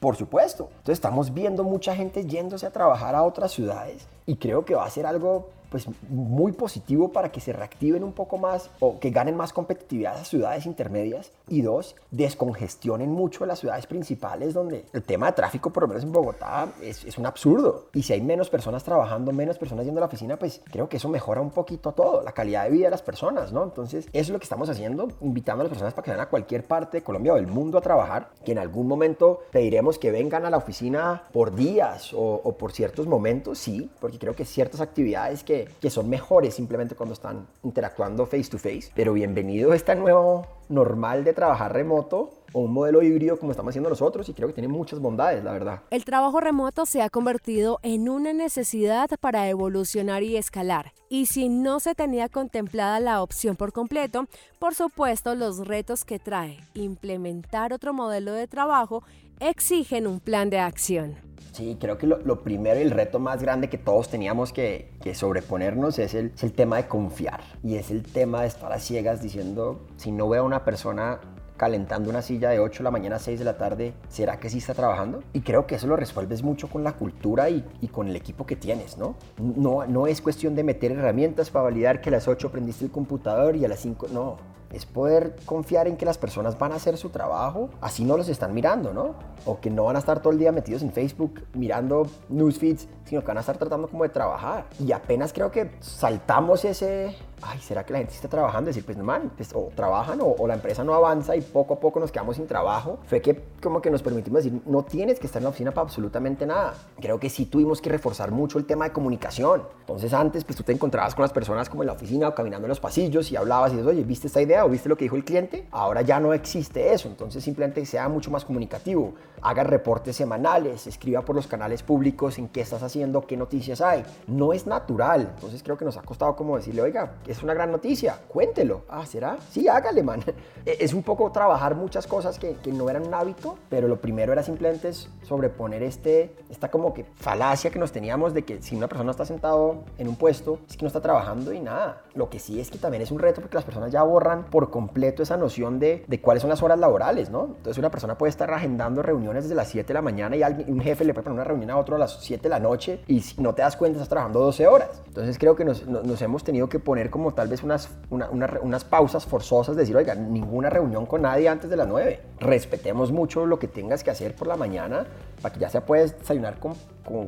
Por 0.00 0.16
supuesto. 0.16 0.64
Entonces 0.70 0.94
estamos 0.94 1.32
viendo 1.32 1.62
mucha 1.62 1.94
gente 1.94 2.26
yéndose 2.26 2.66
a 2.66 2.70
trabajar 2.70 3.14
a 3.14 3.22
otras 3.22 3.52
ciudades 3.52 4.08
y 4.26 4.36
creo 4.36 4.64
que 4.64 4.74
va 4.74 4.84
a 4.84 4.90
ser 4.90 5.06
algo 5.06 5.50
pues 5.74 5.88
muy 6.08 6.52
positivo 6.52 7.08
para 7.08 7.32
que 7.32 7.40
se 7.40 7.52
reactiven 7.52 8.04
un 8.04 8.12
poco 8.12 8.38
más 8.38 8.70
o 8.78 9.00
que 9.00 9.10
ganen 9.10 9.36
más 9.36 9.52
competitividad 9.52 10.14
las 10.14 10.28
ciudades 10.28 10.66
intermedias 10.66 11.32
y 11.48 11.62
dos, 11.62 11.96
descongestionen 12.12 13.10
mucho 13.10 13.44
las 13.44 13.58
ciudades 13.58 13.88
principales 13.88 14.54
donde 14.54 14.84
el 14.92 15.02
tema 15.02 15.26
de 15.26 15.32
tráfico, 15.32 15.72
por 15.72 15.82
lo 15.82 15.88
menos 15.88 16.04
en 16.04 16.12
Bogotá, 16.12 16.68
es, 16.80 17.04
es 17.04 17.18
un 17.18 17.26
absurdo. 17.26 17.86
Y 17.92 18.04
si 18.04 18.12
hay 18.12 18.20
menos 18.20 18.50
personas 18.50 18.84
trabajando, 18.84 19.32
menos 19.32 19.58
personas 19.58 19.84
yendo 19.84 19.98
a 19.98 20.02
la 20.02 20.06
oficina, 20.06 20.38
pues 20.38 20.62
creo 20.70 20.88
que 20.88 20.98
eso 20.98 21.08
mejora 21.08 21.40
un 21.40 21.50
poquito 21.50 21.90
todo, 21.90 22.22
la 22.22 22.30
calidad 22.30 22.62
de 22.66 22.70
vida 22.70 22.84
de 22.84 22.92
las 22.92 23.02
personas, 23.02 23.52
¿no? 23.52 23.64
Entonces, 23.64 24.06
eso 24.12 24.12
es 24.12 24.28
lo 24.28 24.38
que 24.38 24.44
estamos 24.44 24.68
haciendo, 24.68 25.08
invitando 25.22 25.62
a 25.62 25.64
las 25.64 25.70
personas 25.70 25.92
para 25.92 26.04
que 26.04 26.10
vayan 26.12 26.24
a 26.24 26.30
cualquier 26.30 26.62
parte 26.62 26.98
de 26.98 27.02
Colombia 27.02 27.32
o 27.32 27.36
del 27.36 27.48
mundo 27.48 27.78
a 27.78 27.80
trabajar, 27.80 28.30
que 28.44 28.52
en 28.52 28.58
algún 28.58 28.86
momento 28.86 29.40
pediremos 29.50 29.98
que 29.98 30.12
vengan 30.12 30.46
a 30.46 30.50
la 30.50 30.58
oficina 30.58 31.24
por 31.32 31.52
días 31.52 32.14
o, 32.14 32.40
o 32.44 32.52
por 32.56 32.70
ciertos 32.70 33.08
momentos, 33.08 33.58
sí, 33.58 33.90
porque 33.98 34.20
creo 34.20 34.36
que 34.36 34.44
ciertas 34.44 34.80
actividades 34.80 35.42
que, 35.42 35.63
que 35.80 35.90
son 35.90 36.08
mejores 36.08 36.54
simplemente 36.54 36.94
cuando 36.94 37.14
están 37.14 37.46
interactuando 37.62 38.26
face 38.26 38.50
to 38.50 38.58
face, 38.58 38.90
pero 38.94 39.12
bienvenido 39.12 39.72
a 39.72 39.76
este 39.76 39.94
nuevo 39.94 40.46
normal 40.68 41.24
de 41.24 41.32
trabajar 41.32 41.72
remoto 41.72 42.30
o 42.52 42.60
un 42.60 42.72
modelo 42.72 43.02
híbrido 43.02 43.38
como 43.38 43.50
estamos 43.50 43.72
haciendo 43.72 43.90
nosotros 43.90 44.28
y 44.28 44.32
creo 44.32 44.48
que 44.48 44.54
tiene 44.54 44.68
muchas 44.68 45.00
bondades, 45.00 45.42
la 45.42 45.52
verdad. 45.52 45.82
El 45.90 46.04
trabajo 46.04 46.40
remoto 46.40 46.86
se 46.86 47.02
ha 47.02 47.10
convertido 47.10 47.80
en 47.82 48.08
una 48.08 48.32
necesidad 48.32 49.10
para 49.20 49.48
evolucionar 49.48 50.22
y 50.22 50.36
escalar. 50.36 50.92
Y 51.08 51.26
si 51.26 51.48
no 51.48 51.80
se 51.80 51.94
tenía 51.94 52.28
contemplada 52.28 53.00
la 53.00 53.22
opción 53.22 53.56
por 53.56 53.72
completo, 53.72 54.26
por 54.58 54.74
supuesto 54.74 55.34
los 55.34 55.66
retos 55.66 56.04
que 56.04 56.18
trae 56.18 56.58
implementar 56.74 57.72
otro 57.72 57.92
modelo 57.92 58.32
de 58.32 58.46
trabajo 58.46 59.02
exigen 59.40 60.06
un 60.06 60.20
plan 60.20 60.48
de 60.48 60.60
acción. 60.60 61.16
Sí, 61.54 61.76
creo 61.80 61.98
que 61.98 62.08
lo, 62.08 62.42
primero 62.42 62.80
y 62.80 62.82
el 62.82 62.90
reto 62.90 63.20
más 63.20 63.40
grande 63.40 63.68
que 63.70 63.78
todos 63.78 64.08
teníamos 64.08 64.52
que, 64.52 64.90
sobreponernos 65.14 66.00
es 66.00 66.14
el, 66.14 66.32
es 66.34 66.42
el 66.42 66.52
tema 66.52 66.78
de 66.78 66.88
confiar. 66.88 67.42
Y 67.62 67.76
es 67.76 67.92
el 67.92 68.02
tema 68.02 68.40
de 68.40 68.48
estar 68.48 68.72
a 68.72 68.80
ciegas 68.80 69.22
diciendo, 69.22 69.86
si 69.96 70.10
no 70.10 70.28
veo 70.28 70.42
a 70.42 70.46
una 70.46 70.64
persona 70.64 71.20
calentando 71.56 72.10
una 72.10 72.22
silla 72.22 72.50
de 72.50 72.58
8 72.58 72.78
de 72.78 72.82
la 72.84 72.90
mañana 72.90 73.16
a 73.16 73.18
6 73.20 73.38
de 73.38 73.44
la 73.44 73.56
tarde, 73.56 73.94
¿será 74.08 74.40
que 74.40 74.50
sí 74.50 74.58
está 74.58 74.74
trabajando? 74.74 75.22
Y 75.32 75.42
creo 75.42 75.64
que 75.64 75.76
eso 75.76 75.86
lo 75.86 75.94
resuelves 75.94 76.42
mucho 76.42 76.68
con 76.68 76.82
la 76.82 76.94
cultura 76.94 77.48
y, 77.48 77.64
y, 77.80 77.86
con 77.86 78.08
el 78.08 78.16
equipo 78.16 78.44
que 78.46 78.56
tienes, 78.56 78.98
¿no? 78.98 79.14
¿no? 79.38 79.86
No 79.86 80.08
es 80.08 80.20
cuestión 80.20 80.56
de 80.56 80.64
meter 80.64 80.90
herramientas 80.90 81.50
para 81.50 81.66
validar 81.66 82.00
que 82.00 82.08
a 82.08 82.12
las 82.12 82.26
8 82.26 82.50
prendiste 82.50 82.84
el 82.84 82.90
computador 82.90 83.54
y 83.54 83.64
a 83.64 83.68
las 83.68 83.78
5, 83.78 84.08
no 84.12 84.38
es 84.74 84.86
poder 84.86 85.36
confiar 85.46 85.86
en 85.86 85.96
que 85.96 86.04
las 86.04 86.18
personas 86.18 86.58
van 86.58 86.72
a 86.72 86.76
hacer 86.76 86.96
su 86.96 87.10
trabajo, 87.10 87.70
así 87.80 88.04
no 88.04 88.16
los 88.16 88.28
están 88.28 88.52
mirando, 88.52 88.92
¿no? 88.92 89.14
O 89.46 89.60
que 89.60 89.70
no 89.70 89.84
van 89.84 89.96
a 89.96 90.00
estar 90.00 90.20
todo 90.20 90.32
el 90.32 90.38
día 90.38 90.52
metidos 90.52 90.82
en 90.82 90.92
Facebook 90.92 91.44
mirando 91.54 92.06
newsfeeds, 92.28 92.88
sino 93.04 93.20
que 93.20 93.26
van 93.28 93.38
a 93.38 93.40
estar 93.40 93.56
tratando 93.56 93.88
como 93.88 94.04
de 94.04 94.08
trabajar. 94.08 94.66
Y 94.78 94.92
apenas 94.92 95.32
creo 95.32 95.50
que 95.50 95.70
saltamos 95.80 96.64
ese, 96.64 97.16
ay, 97.42 97.58
¿será 97.60 97.84
que 97.84 97.92
la 97.92 97.98
gente 97.98 98.14
está 98.14 98.28
trabajando? 98.28 98.68
Decir, 98.68 98.84
pues 98.84 98.96
no 98.96 99.04
man, 99.04 99.30
pues, 99.36 99.50
o 99.54 99.70
trabajan 99.74 100.20
o, 100.20 100.34
o, 100.38 100.46
la 100.46 100.54
empresa 100.54 100.84
no 100.84 100.94
avanza 100.94 101.36
y 101.36 101.40
poco 101.40 101.74
a 101.74 101.80
poco 101.80 102.00
nos 102.00 102.10
quedamos 102.10 102.36
sin 102.36 102.46
trabajo. 102.46 102.98
Fue 103.06 103.20
que 103.20 103.40
como 103.62 103.80
que 103.80 103.90
nos 103.90 104.02
permitimos 104.02 104.44
decir, 104.44 104.60
no 104.66 104.82
tienes 104.82 105.18
que 105.18 105.26
estar 105.26 105.40
en 105.40 105.44
la 105.44 105.50
oficina 105.50 105.72
para 105.72 105.84
absolutamente 105.84 106.46
nada. 106.46 106.74
Creo 107.00 107.18
que 107.18 107.30
sí 107.30 107.46
tuvimos 107.46 107.80
que 107.80 107.90
reforzar 107.90 108.30
mucho 108.30 108.58
el 108.58 108.66
tema 108.66 108.86
de 108.86 108.92
comunicación. 108.92 109.62
Entonces 109.80 110.12
antes, 110.12 110.44
pues 110.44 110.56
tú 110.56 110.62
te 110.62 110.72
encontrabas 110.72 111.14
con 111.14 111.22
las 111.22 111.32
personas 111.32 111.68
como 111.68 111.82
en 111.82 111.88
la 111.88 111.92
oficina 111.92 112.28
o 112.28 112.34
caminando 112.34 112.66
en 112.66 112.70
los 112.70 112.80
pasillos 112.80 113.30
y 113.30 113.36
hablabas 113.36 113.72
y 113.72 113.76
dices, 113.76 113.90
oye, 113.90 114.04
¿viste 114.04 114.26
esta 114.26 114.40
idea 114.40 114.64
o 114.64 114.68
viste 114.68 114.88
lo 114.88 114.96
que 114.96 115.04
dijo 115.04 115.16
el 115.16 115.24
cliente? 115.24 115.66
Ahora 115.70 116.02
ya 116.02 116.20
no 116.20 116.32
existe 116.32 116.92
eso. 116.92 117.08
Entonces 117.08 117.44
simplemente 117.44 117.84
sea 117.86 118.08
mucho 118.08 118.30
más 118.30 118.44
comunicativo. 118.44 119.14
Haga 119.42 119.62
reportes 119.62 120.16
semanales, 120.16 120.86
escriba 120.86 121.22
por 121.22 121.36
los 121.36 121.46
canales 121.46 121.82
públicos 121.82 122.38
en 122.38 122.48
qué 122.48 122.62
estás 122.62 122.82
haciendo, 122.82 122.93
qué 123.26 123.36
noticias 123.36 123.80
hay. 123.80 124.04
No 124.26 124.52
es 124.52 124.66
natural. 124.66 125.32
Entonces 125.34 125.62
creo 125.62 125.76
que 125.76 125.84
nos 125.84 125.96
ha 125.96 126.02
costado 126.02 126.36
como 126.36 126.56
decirle, 126.56 126.82
oiga, 126.82 127.14
es 127.26 127.42
una 127.42 127.54
gran 127.54 127.72
noticia, 127.72 128.18
cuéntelo. 128.28 128.82
Ah, 128.88 129.04
¿será? 129.06 129.38
Sí, 129.50 129.68
hágale, 129.68 130.02
man. 130.02 130.22
E, 130.66 130.78
es 130.82 130.94
un 130.94 131.02
poco 131.02 131.30
trabajar 131.30 131.74
muchas 131.74 132.06
cosas 132.06 132.38
que, 132.38 132.54
que, 132.56 132.72
no 132.72 132.88
eran 132.88 133.06
un 133.06 133.12
hábito, 133.12 133.58
pero 133.68 133.86
lo 133.86 134.00
primero 134.00 134.32
era 134.32 134.42
simplemente 134.42 134.90
sobreponer 135.22 135.82
este, 135.82 136.34
esta 136.48 136.70
como 136.70 136.94
que 136.94 137.04
falacia 137.16 137.70
que 137.70 137.78
nos 137.78 137.92
teníamos 137.92 138.32
de 138.32 138.44
que 138.46 138.62
si 138.62 138.74
una 138.74 138.88
persona 138.88 139.10
está 139.10 139.26
sentado 139.26 139.84
en 139.98 140.08
un 140.08 140.16
puesto, 140.16 140.60
es 140.66 140.78
que 140.78 140.82
no 140.82 140.86
está 140.86 141.02
trabajando 141.02 141.52
y 141.52 141.60
nada. 141.60 142.02
Lo 142.14 142.30
que 142.30 142.38
sí 142.38 142.60
es 142.60 142.70
que 142.70 142.78
también 142.78 143.02
es 143.02 143.10
un 143.10 143.18
reto 143.18 143.42
porque 143.42 143.56
las 143.56 143.64
personas 143.64 143.92
ya 143.92 144.02
borran 144.04 144.44
por 144.44 144.70
completo 144.70 145.22
esa 145.22 145.36
noción 145.36 145.78
de, 145.78 146.06
de 146.08 146.20
cuáles 146.22 146.40
son 146.40 146.48
las 146.48 146.62
horas 146.62 146.78
laborales, 146.78 147.28
¿no? 147.28 147.44
Entonces 147.44 147.76
una 147.76 147.90
persona 147.90 148.16
puede 148.16 148.30
estar 148.30 148.50
agendando 148.50 149.02
reuniones 149.02 149.44
desde 149.44 149.56
las 149.56 149.68
7 149.68 149.86
de 149.86 149.94
la 149.94 150.02
mañana 150.02 150.34
y 150.34 150.42
alguien, 150.42 150.72
un 150.72 150.80
jefe 150.80 151.04
le 151.04 151.12
puede 151.12 151.24
poner 151.24 151.34
una 151.34 151.44
reunión 151.44 151.70
a 151.70 151.76
otro 151.76 151.96
a 151.96 151.98
las 151.98 152.20
7 152.22 152.42
de 152.42 152.48
la 152.48 152.60
noche 152.60 152.83
y 152.88 153.22
no 153.38 153.54
te 153.54 153.62
das 153.62 153.76
cuenta 153.76 153.96
estás 153.96 154.08
trabajando 154.08 154.40
12 154.40 154.66
horas. 154.66 155.02
Entonces 155.06 155.38
creo 155.38 155.56
que 155.56 155.64
nos, 155.64 155.82
hemos 156.22 156.44
tenido 156.44 156.68
que 156.68 156.78
poner 156.78 157.10
como 157.10 157.32
tal 157.34 157.48
vez 157.48 157.62
unas, 157.62 157.88
una, 158.10 158.28
una, 158.30 158.58
unas 158.62 158.84
pausas 158.84 159.26
forzosas, 159.26 159.76
decir, 159.76 159.96
oiga, 159.96 160.14
ninguna 160.14 160.70
reunión 160.70 161.06
con 161.06 161.22
nadie 161.22 161.48
antes 161.48 161.70
de 161.70 161.76
las 161.76 161.88
9. 161.88 162.20
Respetemos 162.40 163.12
mucho 163.12 163.46
lo 163.46 163.58
que 163.58 163.68
tengas 163.68 164.02
que 164.02 164.10
hacer 164.10 164.34
por 164.34 164.48
la 164.48 164.56
mañana 164.56 165.06
para 165.40 165.52
que 165.52 165.60
ya 165.60 165.68
se 165.68 165.80
puedes 165.80 166.18
desayunar 166.18 166.58
con, 166.58 166.74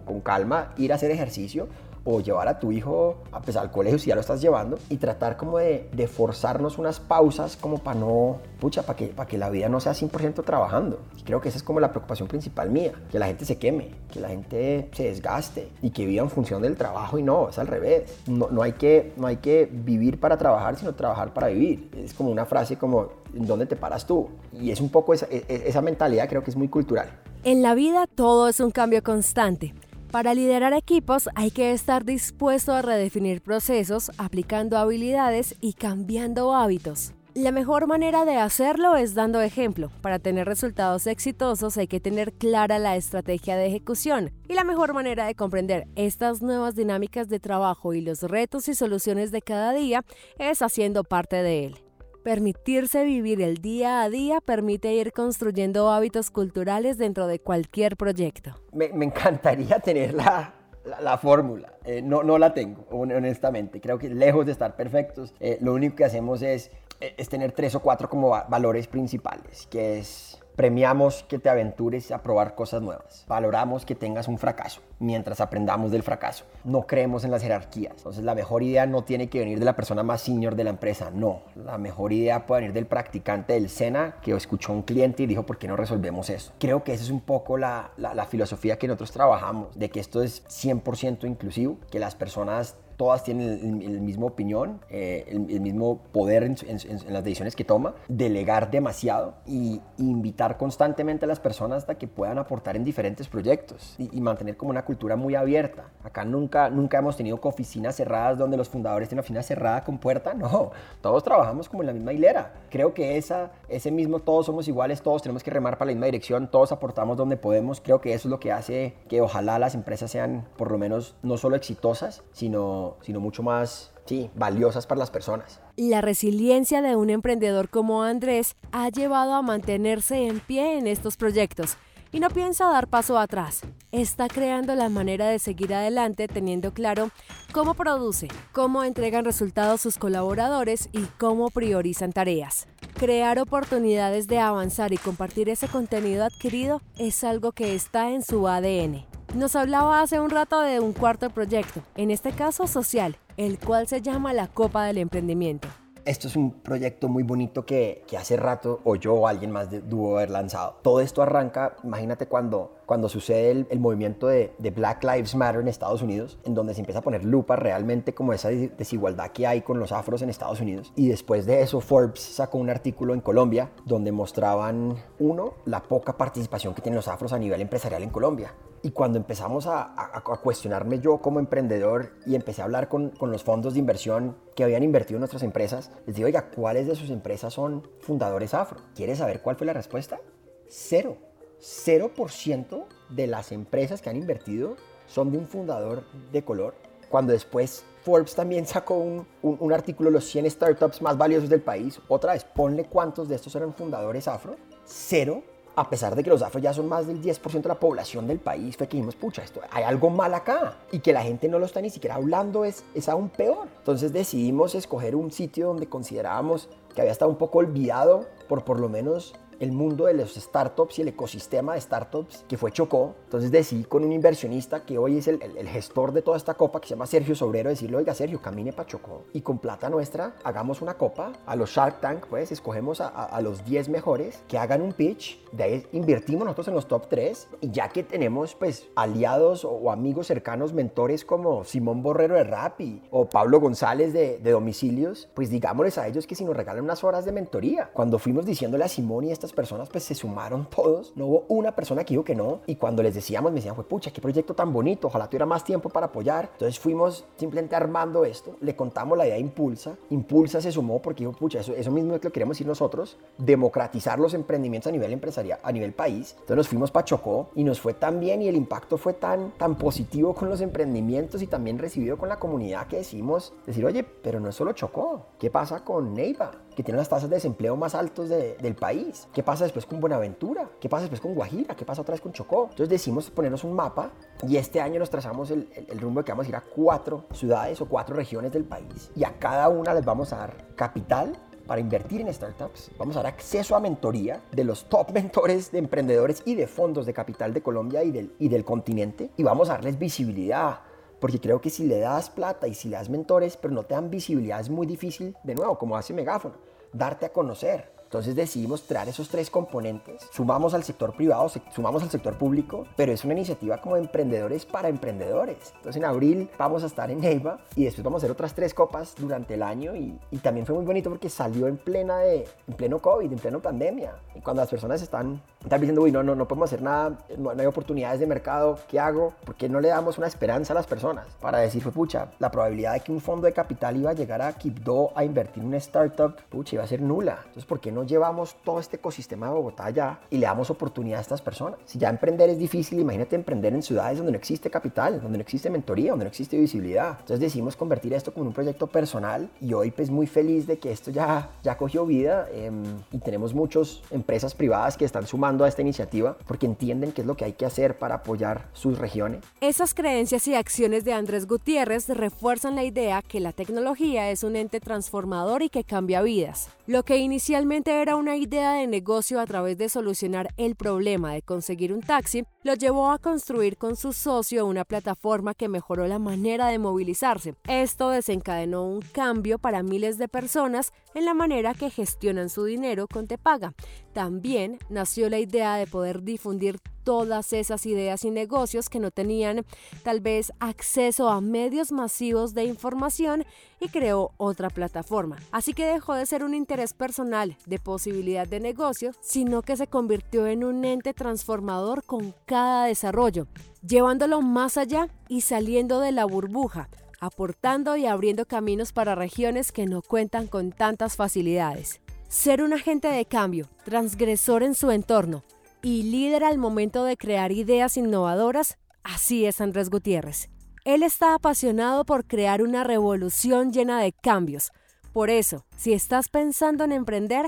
con 0.00 0.20
calma, 0.20 0.72
ir 0.76 0.92
a 0.92 0.96
hacer 0.96 1.10
ejercicio 1.10 1.68
o 2.06 2.20
llevar 2.20 2.48
a 2.48 2.58
tu 2.58 2.72
hijo 2.72 3.16
a, 3.32 3.42
pues, 3.42 3.56
al 3.56 3.70
colegio 3.70 3.98
si 3.98 4.08
ya 4.08 4.14
lo 4.14 4.20
estás 4.20 4.40
llevando 4.40 4.78
y 4.88 4.96
tratar 4.96 5.36
como 5.36 5.58
de, 5.58 5.90
de 5.92 6.06
forzarnos 6.06 6.78
unas 6.78 7.00
pausas 7.00 7.56
como 7.56 7.78
para 7.78 7.98
no, 7.98 8.38
pucha, 8.60 8.82
para 8.82 8.96
que, 8.96 9.06
para 9.08 9.28
que 9.28 9.36
la 9.36 9.50
vida 9.50 9.68
no 9.68 9.80
sea 9.80 9.92
100% 9.92 10.44
trabajando. 10.44 11.00
Y 11.18 11.22
creo 11.22 11.40
que 11.40 11.48
esa 11.48 11.58
es 11.58 11.64
como 11.64 11.80
la 11.80 11.90
preocupación 11.90 12.28
principal 12.28 12.70
mía, 12.70 12.92
que 13.10 13.18
la 13.18 13.26
gente 13.26 13.44
se 13.44 13.58
queme, 13.58 13.90
que 14.12 14.20
la 14.20 14.28
gente 14.28 14.88
se 14.92 15.04
desgaste 15.04 15.68
y 15.82 15.90
que 15.90 16.06
viva 16.06 16.22
en 16.22 16.30
función 16.30 16.62
del 16.62 16.76
trabajo 16.76 17.18
y 17.18 17.22
no, 17.22 17.48
es 17.48 17.58
al 17.58 17.66
revés. 17.66 18.20
No, 18.28 18.48
no, 18.50 18.62
hay, 18.62 18.72
que, 18.72 19.12
no 19.16 19.26
hay 19.26 19.38
que 19.38 19.68
vivir 19.70 20.20
para 20.20 20.38
trabajar, 20.38 20.76
sino 20.76 20.94
trabajar 20.94 21.34
para 21.34 21.48
vivir. 21.48 21.90
Es 21.96 22.14
como 22.14 22.30
una 22.30 22.46
frase 22.46 22.78
como, 22.78 23.08
¿en 23.34 23.46
dónde 23.46 23.66
te 23.66 23.74
paras 23.74 24.06
tú? 24.06 24.28
Y 24.52 24.70
es 24.70 24.80
un 24.80 24.90
poco 24.90 25.12
esa, 25.12 25.26
esa 25.26 25.82
mentalidad 25.82 26.28
creo 26.28 26.44
que 26.44 26.50
es 26.50 26.56
muy 26.56 26.68
cultural. 26.68 27.08
En 27.42 27.62
la 27.62 27.74
vida 27.74 28.06
todo 28.06 28.48
es 28.48 28.60
un 28.60 28.70
cambio 28.70 29.02
constante. 29.02 29.74
Para 30.10 30.34
liderar 30.34 30.72
equipos 30.72 31.28
hay 31.34 31.50
que 31.50 31.72
estar 31.72 32.04
dispuesto 32.04 32.72
a 32.72 32.82
redefinir 32.82 33.42
procesos, 33.42 34.10
aplicando 34.18 34.78
habilidades 34.78 35.56
y 35.60 35.74
cambiando 35.74 36.54
hábitos. 36.54 37.12
La 37.34 37.52
mejor 37.52 37.86
manera 37.86 38.24
de 38.24 38.36
hacerlo 38.36 38.96
es 38.96 39.14
dando 39.14 39.42
ejemplo. 39.42 39.90
Para 40.00 40.18
tener 40.18 40.46
resultados 40.46 41.06
exitosos 41.06 41.76
hay 41.76 41.86
que 41.86 42.00
tener 42.00 42.32
clara 42.32 42.78
la 42.78 42.96
estrategia 42.96 43.56
de 43.56 43.66
ejecución 43.66 44.32
y 44.48 44.54
la 44.54 44.64
mejor 44.64 44.94
manera 44.94 45.26
de 45.26 45.34
comprender 45.34 45.86
estas 45.96 46.40
nuevas 46.40 46.76
dinámicas 46.76 47.28
de 47.28 47.38
trabajo 47.38 47.92
y 47.92 48.00
los 48.00 48.22
retos 48.22 48.68
y 48.68 48.74
soluciones 48.74 49.32
de 49.32 49.42
cada 49.42 49.74
día 49.74 50.02
es 50.38 50.62
haciendo 50.62 51.04
parte 51.04 51.42
de 51.42 51.66
él. 51.66 51.85
Permitirse 52.26 53.04
vivir 53.04 53.40
el 53.40 53.58
día 53.58 54.02
a 54.02 54.10
día 54.10 54.40
permite 54.40 54.92
ir 54.92 55.12
construyendo 55.12 55.92
hábitos 55.92 56.32
culturales 56.32 56.98
dentro 56.98 57.28
de 57.28 57.38
cualquier 57.38 57.96
proyecto. 57.96 58.50
Me, 58.72 58.86
encantaría 58.86 59.78
tener 59.84 60.12
la, 60.12 60.52
la, 60.84 61.00
la 61.00 61.18
fórmula. 61.18 61.74
Eh, 61.84 62.02
no, 62.02 62.24
no 62.24 62.36
la 62.36 62.52
tengo, 62.52 62.84
honestamente. 62.90 63.80
Creo 63.80 64.00
que 64.00 64.08
lejos 64.08 64.44
de 64.44 64.50
estar 64.50 64.74
perfectos, 64.74 65.34
eh, 65.38 65.58
lo 65.60 65.72
único 65.72 65.94
que 65.94 66.04
hacemos 66.04 66.42
es, 66.42 66.72
es 66.98 67.28
tener 67.28 67.52
tres 67.52 67.76
o 67.76 67.80
cuatro 67.80 68.08
como 68.08 68.30
valores 68.30 68.88
principales, 68.88 69.68
que 69.68 70.00
es 70.00 70.40
Premiamos 70.56 71.22
que 71.28 71.38
te 71.38 71.50
aventures 71.50 72.10
a 72.10 72.22
probar 72.22 72.54
cosas 72.54 72.80
nuevas. 72.80 73.26
Valoramos 73.28 73.84
que 73.84 73.94
tengas 73.94 74.26
un 74.26 74.38
fracaso 74.38 74.80
mientras 74.98 75.42
aprendamos 75.42 75.90
del 75.90 76.02
fracaso. 76.02 76.46
No 76.64 76.86
creemos 76.86 77.24
en 77.24 77.30
las 77.30 77.42
jerarquías. 77.42 77.92
Entonces 77.98 78.24
la 78.24 78.34
mejor 78.34 78.62
idea 78.62 78.86
no 78.86 79.04
tiene 79.04 79.28
que 79.28 79.40
venir 79.40 79.58
de 79.58 79.66
la 79.66 79.76
persona 79.76 80.02
más 80.02 80.22
senior 80.22 80.56
de 80.56 80.64
la 80.64 80.70
empresa. 80.70 81.10
No, 81.12 81.42
la 81.56 81.76
mejor 81.76 82.14
idea 82.14 82.46
puede 82.46 82.62
venir 82.62 82.72
del 82.72 82.86
practicante 82.86 83.52
del 83.52 83.68
SENA 83.68 84.16
que 84.22 84.32
escuchó 84.32 84.72
a 84.72 84.76
un 84.76 84.82
cliente 84.82 85.24
y 85.24 85.26
dijo, 85.26 85.44
¿por 85.44 85.58
qué 85.58 85.68
no 85.68 85.76
resolvemos 85.76 86.30
eso? 86.30 86.54
Creo 86.58 86.82
que 86.82 86.94
esa 86.94 87.04
es 87.04 87.10
un 87.10 87.20
poco 87.20 87.58
la, 87.58 87.90
la, 87.98 88.14
la 88.14 88.24
filosofía 88.24 88.78
que 88.78 88.86
nosotros 88.86 89.12
trabajamos, 89.12 89.78
de 89.78 89.90
que 89.90 90.00
esto 90.00 90.22
es 90.22 90.42
100% 90.46 91.26
inclusivo, 91.26 91.76
que 91.90 91.98
las 91.98 92.14
personas 92.14 92.76
todas 92.96 93.24
tienen 93.24 93.82
el, 93.82 93.94
el 93.94 94.00
mismo 94.00 94.26
opinión, 94.26 94.80
eh, 94.90 95.24
el, 95.28 95.50
el, 95.50 95.60
mismo 95.60 95.98
poder 96.12 96.42
en, 96.42 96.56
en, 96.66 96.78
en, 96.88 97.12
las 97.12 97.24
decisiones 97.24 97.56
que 97.56 97.64
toma, 97.64 97.94
delegar 98.08 98.70
demasiado 98.70 99.34
y 99.46 99.80
invitar 99.98 100.56
constantemente 100.56 101.24
a 101.24 101.28
las 101.28 101.40
personas 101.40 101.78
hasta 101.78 101.96
que 101.96 102.06
puedan 102.06 102.38
aportar 102.38 102.76
en 102.76 102.84
diferentes 102.84 103.28
proyectos 103.28 103.94
y, 103.98 104.16
y, 104.16 104.20
mantener 104.20 104.56
como 104.56 104.70
una 104.70 104.84
cultura 104.84 105.16
muy 105.16 105.34
abierta. 105.34 105.90
Acá 106.02 106.24
nunca, 106.24 106.70
nunca 106.70 106.98
hemos 106.98 107.16
tenido 107.16 107.38
oficinas 107.42 107.96
cerradas 107.96 108.38
donde 108.38 108.56
los 108.56 108.68
fundadores 108.68 109.08
tienen 109.08 109.20
oficina 109.20 109.42
cerrada 109.42 109.84
con 109.84 109.98
puerta, 109.98 110.34
no, 110.34 110.70
todos 111.00 111.22
trabajamos 111.22 111.68
como 111.68 111.82
en 111.82 111.88
la 111.88 111.92
misma 111.92 112.12
hilera. 112.12 112.52
Creo 112.70 112.92
que 112.92 113.16
esa, 113.16 113.52
ese 113.68 113.90
mismo 113.90 114.20
todos 114.20 114.46
somos 114.46 114.68
iguales, 114.68 115.02
todos 115.02 115.22
tenemos 115.22 115.42
que 115.42 115.50
remar 115.50 115.78
para 115.78 115.86
la 115.86 115.94
misma 115.94 116.06
dirección, 116.06 116.50
todos 116.50 116.72
aportamos 116.72 117.16
donde 117.16 117.36
podemos. 117.36 117.80
Creo 117.80 118.00
que 118.00 118.12
eso 118.12 118.28
es 118.28 118.30
lo 118.30 118.40
que 118.40 118.52
hace 118.52 118.94
que 119.08 119.20
ojalá 119.20 119.58
las 119.58 119.74
empresas 119.74 120.10
sean 120.10 120.46
por 120.56 120.70
lo 120.70 120.78
menos 120.78 121.14
no 121.22 121.36
solo 121.36 121.56
exitosas, 121.56 122.22
sino 122.32 122.85
sino, 123.02 123.20
mucho 123.20 123.42
más 123.42 123.92
valiosas 124.34 124.86
para 124.86 125.00
las 125.00 125.10
personas. 125.10 125.60
La 125.76 126.00
resiliencia 126.00 126.80
de 126.82 126.96
un 126.96 127.10
emprendedor 127.10 127.68
como 127.68 128.02
Andrés 128.02 128.54
ha 128.72 128.88
llevado 128.88 129.34
a 129.34 129.42
mantenerse 129.42 130.26
en 130.26 130.40
pie 130.40 130.78
en 130.78 130.86
estos 130.86 131.16
proyectos 131.16 131.76
y 132.12 132.20
no 132.20 132.30
piensa 132.30 132.66
dar 132.66 132.88
paso 132.88 133.18
atrás. 133.18 133.62
Está 133.92 134.28
creando 134.28 134.74
la 134.74 134.88
manera 134.88 135.28
de 135.28 135.38
seguir 135.38 135.74
adelante 135.74 136.28
teniendo 136.28 136.72
claro 136.72 137.10
cómo 137.52 137.74
produce, 137.74 138.28
cómo 138.52 138.84
entregan 138.84 139.24
resultados 139.24 139.80
sus 139.80 139.98
colaboradores 139.98 140.88
y 140.92 141.02
cómo 141.18 141.50
priorizan 141.50 142.12
tareas. 142.12 142.68
Crear 142.94 143.38
oportunidades 143.38 144.28
de 144.28 144.38
avanzar 144.38 144.92
y 144.92 144.98
compartir 144.98 145.48
ese 145.48 145.68
contenido 145.68 146.24
adquirido 146.24 146.80
es 146.96 147.24
algo 147.24 147.52
que 147.52 147.74
está 147.74 148.10
en 148.10 148.22
su 148.22 148.48
ADN. 148.48 149.15
Nos 149.34 149.56
hablaba 149.56 150.00
hace 150.00 150.20
un 150.20 150.30
rato 150.30 150.60
de 150.60 150.80
un 150.80 150.92
cuarto 150.92 151.30
proyecto, 151.30 151.82
en 151.96 152.10
este 152.10 152.32
caso 152.32 152.66
social, 152.66 153.16
el 153.36 153.58
cual 153.58 153.86
se 153.88 154.00
llama 154.00 154.32
la 154.32 154.48
Copa 154.48 154.84
del 154.84 154.98
Emprendimiento 154.98 155.68
esto 156.06 156.28
es 156.28 156.36
un 156.36 156.52
proyecto 156.52 157.08
muy 157.08 157.24
bonito 157.24 157.66
que, 157.66 158.04
hace 158.16 158.36
rato 158.36 158.80
o 158.84 158.94
yo 158.94 159.14
o 159.14 159.26
alguien 159.26 159.50
más 159.50 159.70
debo 159.70 160.16
haber 160.16 160.30
lanzado. 160.30 160.76
Todo 160.82 161.00
esto 161.00 161.20
arranca, 161.20 161.76
imagínate 161.82 162.26
cuando, 162.26 162.75
cuando 162.86 163.08
sucede 163.08 163.66
el, 163.68 163.80
movimiento 163.80 164.28
de, 164.28 164.52
de, 164.58 164.70
Black 164.70 165.02
Lives 165.02 165.34
Matter 165.34 165.60
en 165.60 165.68
Estados 165.68 166.02
Unidos, 166.02 166.38
en 166.44 166.54
donde 166.54 166.72
se 166.72 166.80
empieza 166.80 167.00
a 167.00 167.02
poner 167.02 167.24
lupa 167.24 167.56
realmente 167.56 168.14
como 168.14 168.32
esa 168.32 168.48
desigualdad 168.48 169.32
que 169.32 169.46
hay 169.46 169.62
con 169.62 169.80
los 169.80 169.90
afros 169.90 170.22
en 170.22 170.30
Estados 170.30 170.60
Unidos. 170.60 170.92
Y 170.94 171.08
después 171.08 171.46
de 171.46 171.62
eso 171.62 171.80
Forbes 171.80 172.20
sacó 172.20 172.58
un 172.58 172.70
artículo 172.70 173.12
en 173.12 173.20
Colombia 173.20 173.70
donde 173.84 174.12
mostraban, 174.12 174.96
uno, 175.18 175.54
la 175.64 175.82
poca 175.82 176.16
participación 176.16 176.74
que 176.74 176.82
tienen 176.82 176.96
los 176.96 177.08
afros 177.08 177.32
a 177.32 177.38
nivel 177.38 177.60
empresarial 177.60 178.02
en 178.04 178.10
Colombia. 178.10 178.54
Y 178.82 178.92
cuando 178.92 179.18
empezamos 179.18 179.66
a, 179.66 180.22
cuestionarme 180.42 181.00
yo 181.00 181.18
como 181.18 181.40
emprendedor 181.40 182.12
y 182.24 182.36
empecé 182.36 182.62
a 182.62 182.66
hablar 182.66 182.88
con, 182.88 183.10
con, 183.10 183.32
los 183.32 183.42
fondos 183.42 183.74
de 183.74 183.80
inversión 183.80 184.36
que 184.54 184.62
habían 184.62 184.84
invertido 184.84 185.16
en 185.16 185.22
nuestras 185.22 185.42
empresas, 185.42 185.90
les 186.06 186.14
digo, 186.14 186.26
oiga, 186.26 186.50
¿cuáles 186.50 186.86
de 186.86 186.94
sus 186.94 187.10
empresas 187.10 187.52
son 187.52 187.88
fundadores 187.98 188.54
afro? 188.54 188.78
¿Quieres 188.94 189.18
saber 189.18 189.42
cuál 189.42 189.56
fue 189.56 189.66
la 189.66 189.72
respuesta? 189.72 190.20
Cero. 190.68 191.16
0% 191.60 192.84
de 193.08 193.26
las 193.26 193.52
empresas 193.52 194.02
que 194.02 194.10
han 194.10 194.16
invertido 194.16 194.76
son 195.06 195.30
de 195.30 195.38
un 195.38 195.46
fundador 195.46 196.04
de 196.32 196.44
color. 196.44 196.74
Cuando 197.08 197.32
después 197.32 197.84
Forbes 198.02 198.34
también 198.34 198.66
sacó 198.66 198.96
un, 198.96 199.26
un, 199.42 199.72
artículo, 199.72 200.10
los 200.10 200.24
100 200.24 200.50
startups 200.50 201.02
más 201.02 201.16
valiosos 201.16 201.48
del 201.48 201.60
país, 201.60 202.00
otra 202.08 202.32
vez, 202.32 202.44
ponle 202.44 202.84
cuántos 202.84 203.28
de 203.28 203.36
estos 203.36 203.54
eran 203.54 203.72
fundadores 203.74 204.28
afro. 204.28 204.56
Cero 204.84 205.42
a 205.76 205.90
pesar 205.90 206.16
de 206.16 206.24
que 206.24 206.30
los 206.30 206.40
afros 206.40 206.62
ya 206.62 206.72
son 206.72 206.88
más 206.88 207.06
del 207.06 207.22
10% 207.22 207.60
de 207.60 207.68
la 207.68 207.78
población 207.78 208.26
del 208.26 208.38
país, 208.38 208.76
fue 208.76 208.88
que 208.88 208.96
dijimos, 208.96 209.14
pucha, 209.14 209.42
esto, 209.42 209.60
hay 209.70 209.84
algo 209.84 210.08
mal 210.08 210.32
acá. 210.32 210.78
Y 210.90 211.00
que 211.00 211.12
la 211.12 211.22
gente 211.22 211.48
no 211.48 211.58
lo 211.58 211.66
está 211.66 211.82
ni 211.82 211.90
siquiera 211.90 212.16
hablando 212.16 212.64
es, 212.64 212.82
es 212.94 213.10
aún 213.10 213.28
peor. 213.28 213.68
Entonces 213.78 214.12
decidimos 214.12 214.74
escoger 214.74 215.14
un 215.14 215.30
sitio 215.30 215.68
donde 215.68 215.86
considerábamos 215.86 216.70
que 216.94 217.02
había 217.02 217.12
estado 217.12 217.30
un 217.30 217.36
poco 217.36 217.58
olvidado 217.58 218.26
por 218.48 218.64
por 218.64 218.80
lo 218.80 218.88
menos 218.88 219.34
el 219.60 219.72
mundo 219.72 220.06
de 220.06 220.14
los 220.14 220.34
startups 220.34 220.98
y 220.98 221.02
el 221.02 221.08
ecosistema 221.08 221.74
de 221.74 221.80
startups 221.80 222.44
que 222.48 222.56
fue 222.56 222.72
Chocó. 222.72 223.14
Entonces 223.24 223.50
decidí 223.50 223.84
con 223.84 224.04
un 224.04 224.12
inversionista 224.12 224.84
que 224.84 224.98
hoy 224.98 225.18
es 225.18 225.28
el, 225.28 225.40
gestor 225.68 226.12
de 226.12 226.22
toda 226.22 226.36
esta 226.36 226.54
copa, 226.54 226.80
que 226.80 226.88
se 226.88 226.94
llama 226.94 227.06
Sergio 227.06 227.34
Sobrero, 227.34 227.70
decirle, 227.70 227.96
oiga 227.96 228.14
Sergio, 228.14 228.40
camine 228.40 228.72
para 228.72 228.88
Chocó 228.88 229.24
y 229.32 229.40
con 229.40 229.58
plata 229.58 229.88
nuestra 229.88 230.36
hagamos 230.44 230.82
una 230.82 230.94
copa. 230.94 231.32
A 231.46 231.56
los 231.56 231.70
Shark 231.70 232.00
Tank, 232.00 232.26
pues 232.26 232.52
escogemos 232.52 233.00
a, 233.00 233.08
a 233.08 233.40
los 233.40 233.64
10 233.64 233.88
mejores 233.88 234.42
que 234.48 234.58
hagan 234.58 234.82
un 234.82 234.92
pitch, 234.92 235.38
de 235.52 235.64
ahí 235.64 235.86
invertimos 235.92 236.44
nosotros 236.44 236.68
en 236.68 236.74
los 236.74 236.86
top 236.86 237.08
3 237.08 237.48
y 237.60 237.70
ya 237.70 237.88
que 237.88 238.02
tenemos 238.02 238.54
pues 238.54 238.88
aliados 238.94 239.64
o, 239.64 239.90
amigos 239.90 240.26
cercanos, 240.26 240.72
mentores 240.72 241.24
como 241.24 241.64
Simón 241.64 242.02
Borrero 242.02 242.34
de 242.34 242.44
Rappi 242.44 243.02
o 243.10 243.26
Pablo 243.26 243.60
González 243.60 244.12
de, 244.12 244.38
de 244.38 244.50
Domicilios, 244.50 245.28
pues 245.34 245.50
digámosles 245.50 245.98
a 245.98 246.06
ellos 246.06 246.26
que 246.26 246.34
si 246.34 246.44
nos 246.44 246.56
regalan 246.56 246.84
unas 246.84 247.04
horas 247.04 247.24
de 247.24 247.32
mentoría. 247.32 247.90
Cuando 247.92 248.18
fuimos 248.18 248.44
diciéndole 248.44 248.84
a 248.84 248.88
Simón 248.88 249.24
y 249.24 249.32
esta 249.32 249.45
personas 249.52 249.88
pues 249.88 250.04
se 250.04 250.14
sumaron 250.14 250.66
todos, 250.66 251.12
no 251.16 251.26
hubo 251.26 251.44
una 251.48 251.74
persona 251.74 252.04
que 252.04 252.14
dijo 252.14 252.24
que 252.24 252.34
no 252.34 252.60
y 252.66 252.76
cuando 252.76 253.02
les 253.02 253.14
decíamos 253.14 253.52
me 253.52 253.56
decían, 253.56 253.74
fue 253.74 253.84
pucha, 253.84 254.10
qué 254.10 254.20
proyecto 254.20 254.54
tan 254.54 254.72
bonito, 254.72 255.08
ojalá 255.08 255.26
tuviera 255.26 255.46
más 255.46 255.64
tiempo 255.64 255.88
para 255.88 256.06
apoyar. 256.06 256.50
Entonces 256.52 256.78
fuimos 256.78 257.24
simplemente 257.36 257.76
armando 257.76 258.24
esto, 258.24 258.56
le 258.60 258.76
contamos 258.76 259.16
la 259.16 259.26
idea 259.26 259.38
Impulsa, 259.38 259.96
Impulsa 260.10 260.60
se 260.60 260.72
sumó 260.72 261.00
porque 261.00 261.24
dijo, 261.24 261.32
pucha, 261.32 261.60
eso, 261.60 261.74
eso 261.74 261.90
mismo 261.90 262.14
es 262.14 262.16
lo 262.16 262.20
que 262.20 262.32
queremos 262.32 262.56
decir 262.56 262.66
nosotros, 262.66 263.16
democratizar 263.38 264.18
los 264.18 264.34
emprendimientos 264.34 264.88
a 264.88 264.92
nivel 264.92 265.12
empresarial, 265.12 265.58
a 265.62 265.72
nivel 265.72 265.92
país. 265.92 266.32
Entonces 266.32 266.56
nos 266.56 266.68
fuimos 266.68 266.90
para 266.90 267.04
Chocó 267.04 267.50
y 267.54 267.64
nos 267.64 267.80
fue 267.80 267.94
tan 267.94 268.20
bien 268.20 268.42
y 268.42 268.48
el 268.48 268.56
impacto 268.56 268.98
fue 268.98 269.14
tan, 269.14 269.52
tan 269.52 269.76
positivo 269.76 270.34
con 270.34 270.48
los 270.48 270.60
emprendimientos 270.60 271.42
y 271.42 271.46
también 271.46 271.78
recibido 271.78 272.16
con 272.16 272.28
la 272.28 272.38
comunidad 272.38 272.86
que 272.86 272.98
decimos, 272.98 273.52
decir, 273.66 273.84
oye, 273.84 274.04
pero 274.04 274.40
no 274.40 274.48
es 274.48 274.54
solo 274.54 274.72
Chocó, 274.72 275.26
¿qué 275.38 275.50
pasa 275.50 275.84
con 275.84 276.14
Neiva? 276.14 276.52
Que 276.76 276.82
tiene 276.82 276.98
las 276.98 277.08
tasas 277.08 277.30
de 277.30 277.36
desempleo 277.36 277.74
más 277.74 277.94
altos 277.94 278.28
del 278.28 278.74
país. 278.74 279.26
¿Qué 279.32 279.42
pasa 279.42 279.64
después 279.64 279.86
con 279.86 279.98
Buenaventura? 279.98 280.68
¿Qué 280.78 280.90
pasa 280.90 281.02
después 281.02 281.22
con 281.22 281.34
Guajira? 281.34 281.74
¿Qué 281.74 281.86
pasa 281.86 282.02
otra 282.02 282.12
vez 282.12 282.20
con 282.20 282.32
Chocó? 282.32 282.64
Entonces 282.64 282.90
decidimos 282.90 283.30
ponernos 283.30 283.64
un 283.64 283.72
mapa 283.72 284.12
y 284.46 284.58
este 284.58 284.80
año 284.80 285.00
nos 285.00 285.08
trazamos 285.08 285.50
el, 285.50 285.68
el, 285.74 285.98
rumbo 285.98 286.20
de 286.20 286.24
que 286.26 286.32
vamos 286.32 286.46
a 286.46 286.48
ir 286.50 286.56
a 286.56 286.60
cuatro 286.60 287.24
ciudades 287.32 287.80
o 287.80 287.86
cuatro 287.86 288.14
regiones 288.14 288.52
del 288.52 288.64
país 288.64 289.10
y 289.16 289.24
a 289.24 289.38
cada 289.38 289.70
una 289.70 289.94
les 289.94 290.04
vamos 290.04 290.34
a 290.34 290.36
dar 290.36 290.74
capital 290.76 291.32
para 291.66 291.80
invertir 291.80 292.20
en 292.20 292.32
startups. 292.32 292.90
Vamos 292.98 293.16
a 293.16 293.22
dar 293.22 293.32
acceso 293.32 293.74
a 293.74 293.80
mentoría 293.80 294.42
de 294.52 294.62
los 294.62 294.84
top 294.84 295.10
mentores 295.14 295.72
de 295.72 295.78
emprendedores 295.78 296.42
y 296.44 296.56
de 296.56 296.66
fondos 296.66 297.06
de 297.06 297.14
capital 297.14 297.54
de 297.54 297.62
Colombia 297.62 298.04
y 298.04 298.10
del, 298.10 298.34
y 298.38 298.48
del 298.48 298.64
continente 298.66 299.30
y 299.38 299.42
vamos 299.42 299.70
a 299.70 299.74
darles 299.74 299.98
visibilidad 299.98 300.80
porque 301.20 301.40
creo 301.40 301.60
que 301.60 301.70
si 301.70 301.86
le 301.86 301.98
das 301.98 302.30
plata 302.30 302.68
y 302.68 302.74
si 302.74 302.88
le 302.88 302.96
das 302.96 303.08
mentores, 303.08 303.56
pero 303.56 303.72
no 303.72 303.84
te 303.84 303.94
dan 303.94 304.10
visibilidad, 304.10 304.60
es 304.60 304.68
muy 304.68 304.86
difícil, 304.86 305.34
de 305.42 305.54
nuevo, 305.54 305.78
como 305.78 305.96
hace 305.96 306.12
Megáfono, 306.12 306.56
darte 306.92 307.26
a 307.26 307.32
conocer. 307.32 307.96
Entonces 308.06 308.36
decidimos 308.36 308.84
traer 308.84 309.08
esos 309.08 309.28
tres 309.28 309.50
componentes, 309.50 310.28
sumamos 310.32 310.74
al 310.74 310.84
sector 310.84 311.16
privado, 311.16 311.50
sumamos 311.74 312.04
al 312.04 312.10
sector 312.10 312.38
público, 312.38 312.86
pero 312.94 313.12
es 313.12 313.24
una 313.24 313.34
iniciativa 313.34 313.80
como 313.80 313.96
de 313.96 314.02
emprendedores 314.02 314.64
para 314.64 314.88
emprendedores. 314.88 315.72
Entonces 315.74 315.96
en 315.96 316.04
abril 316.04 316.48
vamos 316.56 316.84
a 316.84 316.86
estar 316.86 317.10
en 317.10 317.20
Neiva 317.20 317.58
y 317.74 317.84
después 317.84 318.04
vamos 318.04 318.18
a 318.18 318.20
hacer 318.20 318.30
otras 318.30 318.54
tres 318.54 318.74
copas 318.74 319.16
durante 319.18 319.54
el 319.54 319.62
año 319.64 319.96
y, 319.96 320.16
también 320.40 320.64
fue 320.64 320.76
muy 320.76 320.84
bonito 320.84 321.10
porque 321.10 321.28
salió 321.28 321.66
en, 321.66 321.76
plena 321.76 322.18
de, 322.18 322.46
en 322.68 322.74
pleno 322.74 323.00
COVID, 323.00 323.32
en 323.32 323.38
pleno 323.38 323.60
pandemia. 323.60 324.14
Y 324.36 324.40
cuando 324.40 324.62
las 324.62 324.70
personas 324.70 325.02
están, 325.02 325.42
están 325.66 325.80
diciendo, 325.80 326.02
uy, 326.02 326.12
no, 326.12 326.22
no, 326.22 326.36
no 326.36 326.46
podemos 326.46 326.68
hacer 326.68 326.80
nada, 326.80 327.18
no, 327.36 327.50
hay 327.50 327.66
oportunidades 327.66 328.20
de 328.20 328.26
mercado, 328.26 328.78
¿qué 328.88 329.00
hago? 329.00 329.34
¿Por 329.44 329.56
qué 329.56 329.68
no 329.68 329.80
le 329.80 329.88
damos 329.88 330.16
una 330.16 330.28
esperanza 330.28 330.72
a 330.72 330.76
las 330.76 330.86
personas? 330.86 331.26
Para 331.40 331.58
decir, 331.58 331.82
fue 331.82 331.90
pucha, 331.90 332.28
la 332.38 332.52
probabilidad 332.52 332.92
de 332.92 333.00
que 333.00 333.10
un 333.10 333.20
fondo 333.20 333.46
de 333.46 333.52
capital 333.52 333.96
iba 333.96 334.10
a 334.10 334.14
llegar 334.14 334.40
a 334.42 334.52
Quibdó 334.52 335.10
a 335.16 335.24
invertir 335.24 335.64
en 335.64 335.70
una 335.70 335.78
startup, 335.78 336.36
pucha, 336.48 336.76
iba 336.76 336.84
a 336.84 336.86
ser 336.86 337.02
nula. 337.02 337.38
Entonces, 337.38 337.64
¿por 337.64 337.80
qué 337.80 337.90
no 337.90 338.04
llevamos 338.04 338.54
todo 338.64 338.78
este 338.78 338.96
ecosistema 338.96 339.48
de 339.48 339.54
Bogotá 339.54 339.86
allá 339.86 340.20
y 340.30 340.38
le 340.38 340.46
damos 340.46 340.70
oportunidad 340.70 341.18
a 341.18 341.22
estas 341.22 341.42
personas? 341.42 341.80
Si 341.84 341.98
ya 341.98 342.10
emprender 342.10 342.48
es 342.48 342.58
difícil, 342.58 343.00
imagínate 343.00 343.34
emprender 343.34 343.74
en 343.74 343.82
ciudades 343.82 344.18
donde 344.18 344.30
no 344.30 344.38
existe 344.38 344.70
capital, 344.70 345.20
donde 345.20 345.38
no 345.38 345.42
existe 345.42 345.68
mentoría, 345.68 346.10
donde 346.10 346.26
no 346.26 346.28
existe 346.28 346.56
visibilidad. 346.56 347.16
Entonces 347.18 347.40
decidimos 347.40 347.74
convertir 347.74 348.14
esto 348.14 348.32
como 348.32 348.46
un 348.46 348.52
proyecto 348.52 348.86
personal 348.86 349.50
y 349.60 349.72
hoy 349.72 349.90
pues 349.90 350.10
muy 350.10 350.28
feliz 350.28 350.68
de 350.68 350.78
que 350.78 350.92
esto 350.92 351.10
ya, 351.10 351.50
ya 351.64 351.76
cogió 351.76 352.06
vida 352.06 352.46
eh, 352.52 352.70
y 353.10 353.18
tenemos 353.18 353.52
muchas 353.52 354.00
empresas 354.12 354.54
privadas 354.54 354.96
que 354.96 355.04
están 355.04 355.26
sumando 355.26 355.55
a 355.64 355.68
esta 355.68 355.82
iniciativa 355.82 356.36
porque 356.46 356.66
entienden 356.66 357.12
qué 357.12 357.22
es 357.22 357.26
lo 357.26 357.36
que 357.36 357.44
hay 357.44 357.52
que 357.52 357.66
hacer 357.66 357.98
para 357.98 358.16
apoyar 358.16 358.68
sus 358.72 358.98
regiones. 358.98 359.44
Esas 359.60 359.94
creencias 359.94 360.46
y 360.48 360.54
acciones 360.54 361.04
de 361.04 361.12
Andrés 361.12 361.46
Gutiérrez 361.46 362.08
refuerzan 362.08 362.76
la 362.76 362.84
idea 362.84 363.22
que 363.22 363.40
la 363.40 363.52
tecnología 363.52 364.30
es 364.30 364.42
un 364.42 364.56
ente 364.56 364.80
transformador 364.80 365.62
y 365.62 365.68
que 365.68 365.84
cambia 365.84 366.22
vidas. 366.22 366.68
Lo 366.88 367.04
que 367.04 367.16
inicialmente 367.16 368.00
era 368.00 368.14
una 368.14 368.36
idea 368.36 368.74
de 368.74 368.86
negocio 368.86 369.40
a 369.40 369.46
través 369.46 369.76
de 369.76 369.88
solucionar 369.88 370.54
el 370.56 370.76
problema 370.76 371.32
de 371.32 371.42
conseguir 371.42 371.92
un 371.92 372.00
taxi, 372.00 372.44
lo 372.62 372.74
llevó 372.74 373.10
a 373.10 373.18
construir 373.18 373.76
con 373.76 373.96
su 373.96 374.12
socio 374.12 374.64
una 374.66 374.84
plataforma 374.84 375.54
que 375.54 375.68
mejoró 375.68 376.06
la 376.06 376.20
manera 376.20 376.68
de 376.68 376.78
movilizarse. 376.78 377.56
Esto 377.66 378.10
desencadenó 378.10 378.86
un 378.86 379.00
cambio 379.00 379.58
para 379.58 379.82
miles 379.82 380.16
de 380.16 380.28
personas 380.28 380.92
en 381.16 381.24
la 381.24 381.34
manera 381.34 381.74
que 381.74 381.90
gestionan 381.90 382.50
su 382.50 382.62
dinero 382.62 383.08
con 383.08 383.26
Te 383.26 383.36
Paga. 383.36 383.74
También 384.12 384.78
nació 384.88 385.28
la 385.28 385.40
idea 385.40 385.74
de 385.74 385.88
poder 385.88 386.22
difundir 386.22 386.78
todas 387.06 387.52
esas 387.52 387.86
ideas 387.86 388.24
y 388.24 388.30
negocios 388.30 388.88
que 388.88 388.98
no 388.98 389.12
tenían 389.12 389.64
tal 390.02 390.20
vez 390.20 390.52
acceso 390.58 391.28
a 391.28 391.40
medios 391.40 391.92
masivos 391.92 392.52
de 392.52 392.64
información 392.64 393.44
y 393.78 393.88
creó 393.90 394.32
otra 394.38 394.70
plataforma. 394.70 395.36
Así 395.52 395.72
que 395.72 395.86
dejó 395.86 396.14
de 396.14 396.26
ser 396.26 396.42
un 396.42 396.52
interés 396.52 396.75
personal 396.92 397.56
de 397.66 397.78
posibilidad 397.78 398.46
de 398.46 398.60
negocio, 398.60 399.12
sino 399.20 399.62
que 399.62 399.76
se 399.76 399.86
convirtió 399.86 400.46
en 400.46 400.64
un 400.64 400.84
ente 400.84 401.14
transformador 401.14 402.04
con 402.04 402.34
cada 402.46 402.86
desarrollo, 402.86 403.46
llevándolo 403.86 404.42
más 404.42 404.76
allá 404.76 405.08
y 405.28 405.42
saliendo 405.42 406.00
de 406.00 406.12
la 406.12 406.24
burbuja 406.24 406.88
aportando 407.20 407.96
y 407.96 408.06
abriendo 408.06 408.46
caminos 408.46 408.92
para 408.92 409.14
regiones 409.14 409.72
que 409.72 409.86
no 409.86 410.02
cuentan 410.02 410.46
con 410.46 410.72
tantas 410.72 411.16
facilidades. 411.16 412.00
Ser 412.28 412.62
un 412.62 412.72
agente 412.72 413.08
de 413.08 413.24
cambio, 413.24 413.68
transgresor 413.84 414.62
en 414.62 414.74
su 414.74 414.90
entorno, 414.90 415.44
y 415.82 416.02
líder 416.04 416.44
al 416.44 416.58
momento 416.58 417.04
de 417.04 417.16
crear 417.16 417.52
ideas 417.52 417.96
innovadoras, 417.96 418.76
así 419.04 419.46
es 419.46 419.60
Andrés 419.60 419.88
Gutiérrez. 419.90 420.50
Él 420.84 421.02
está 421.02 421.34
apasionado 421.34 422.04
por 422.04 422.26
crear 422.26 422.62
una 422.62 422.84
revolución 422.84 423.72
llena 423.72 424.00
de 424.00 424.12
cambios. 424.12 424.70
Por 425.16 425.30
eso, 425.30 425.64
si 425.78 425.94
estás 425.94 426.28
pensando 426.28 426.84
en 426.84 426.92
emprender, 426.92 427.46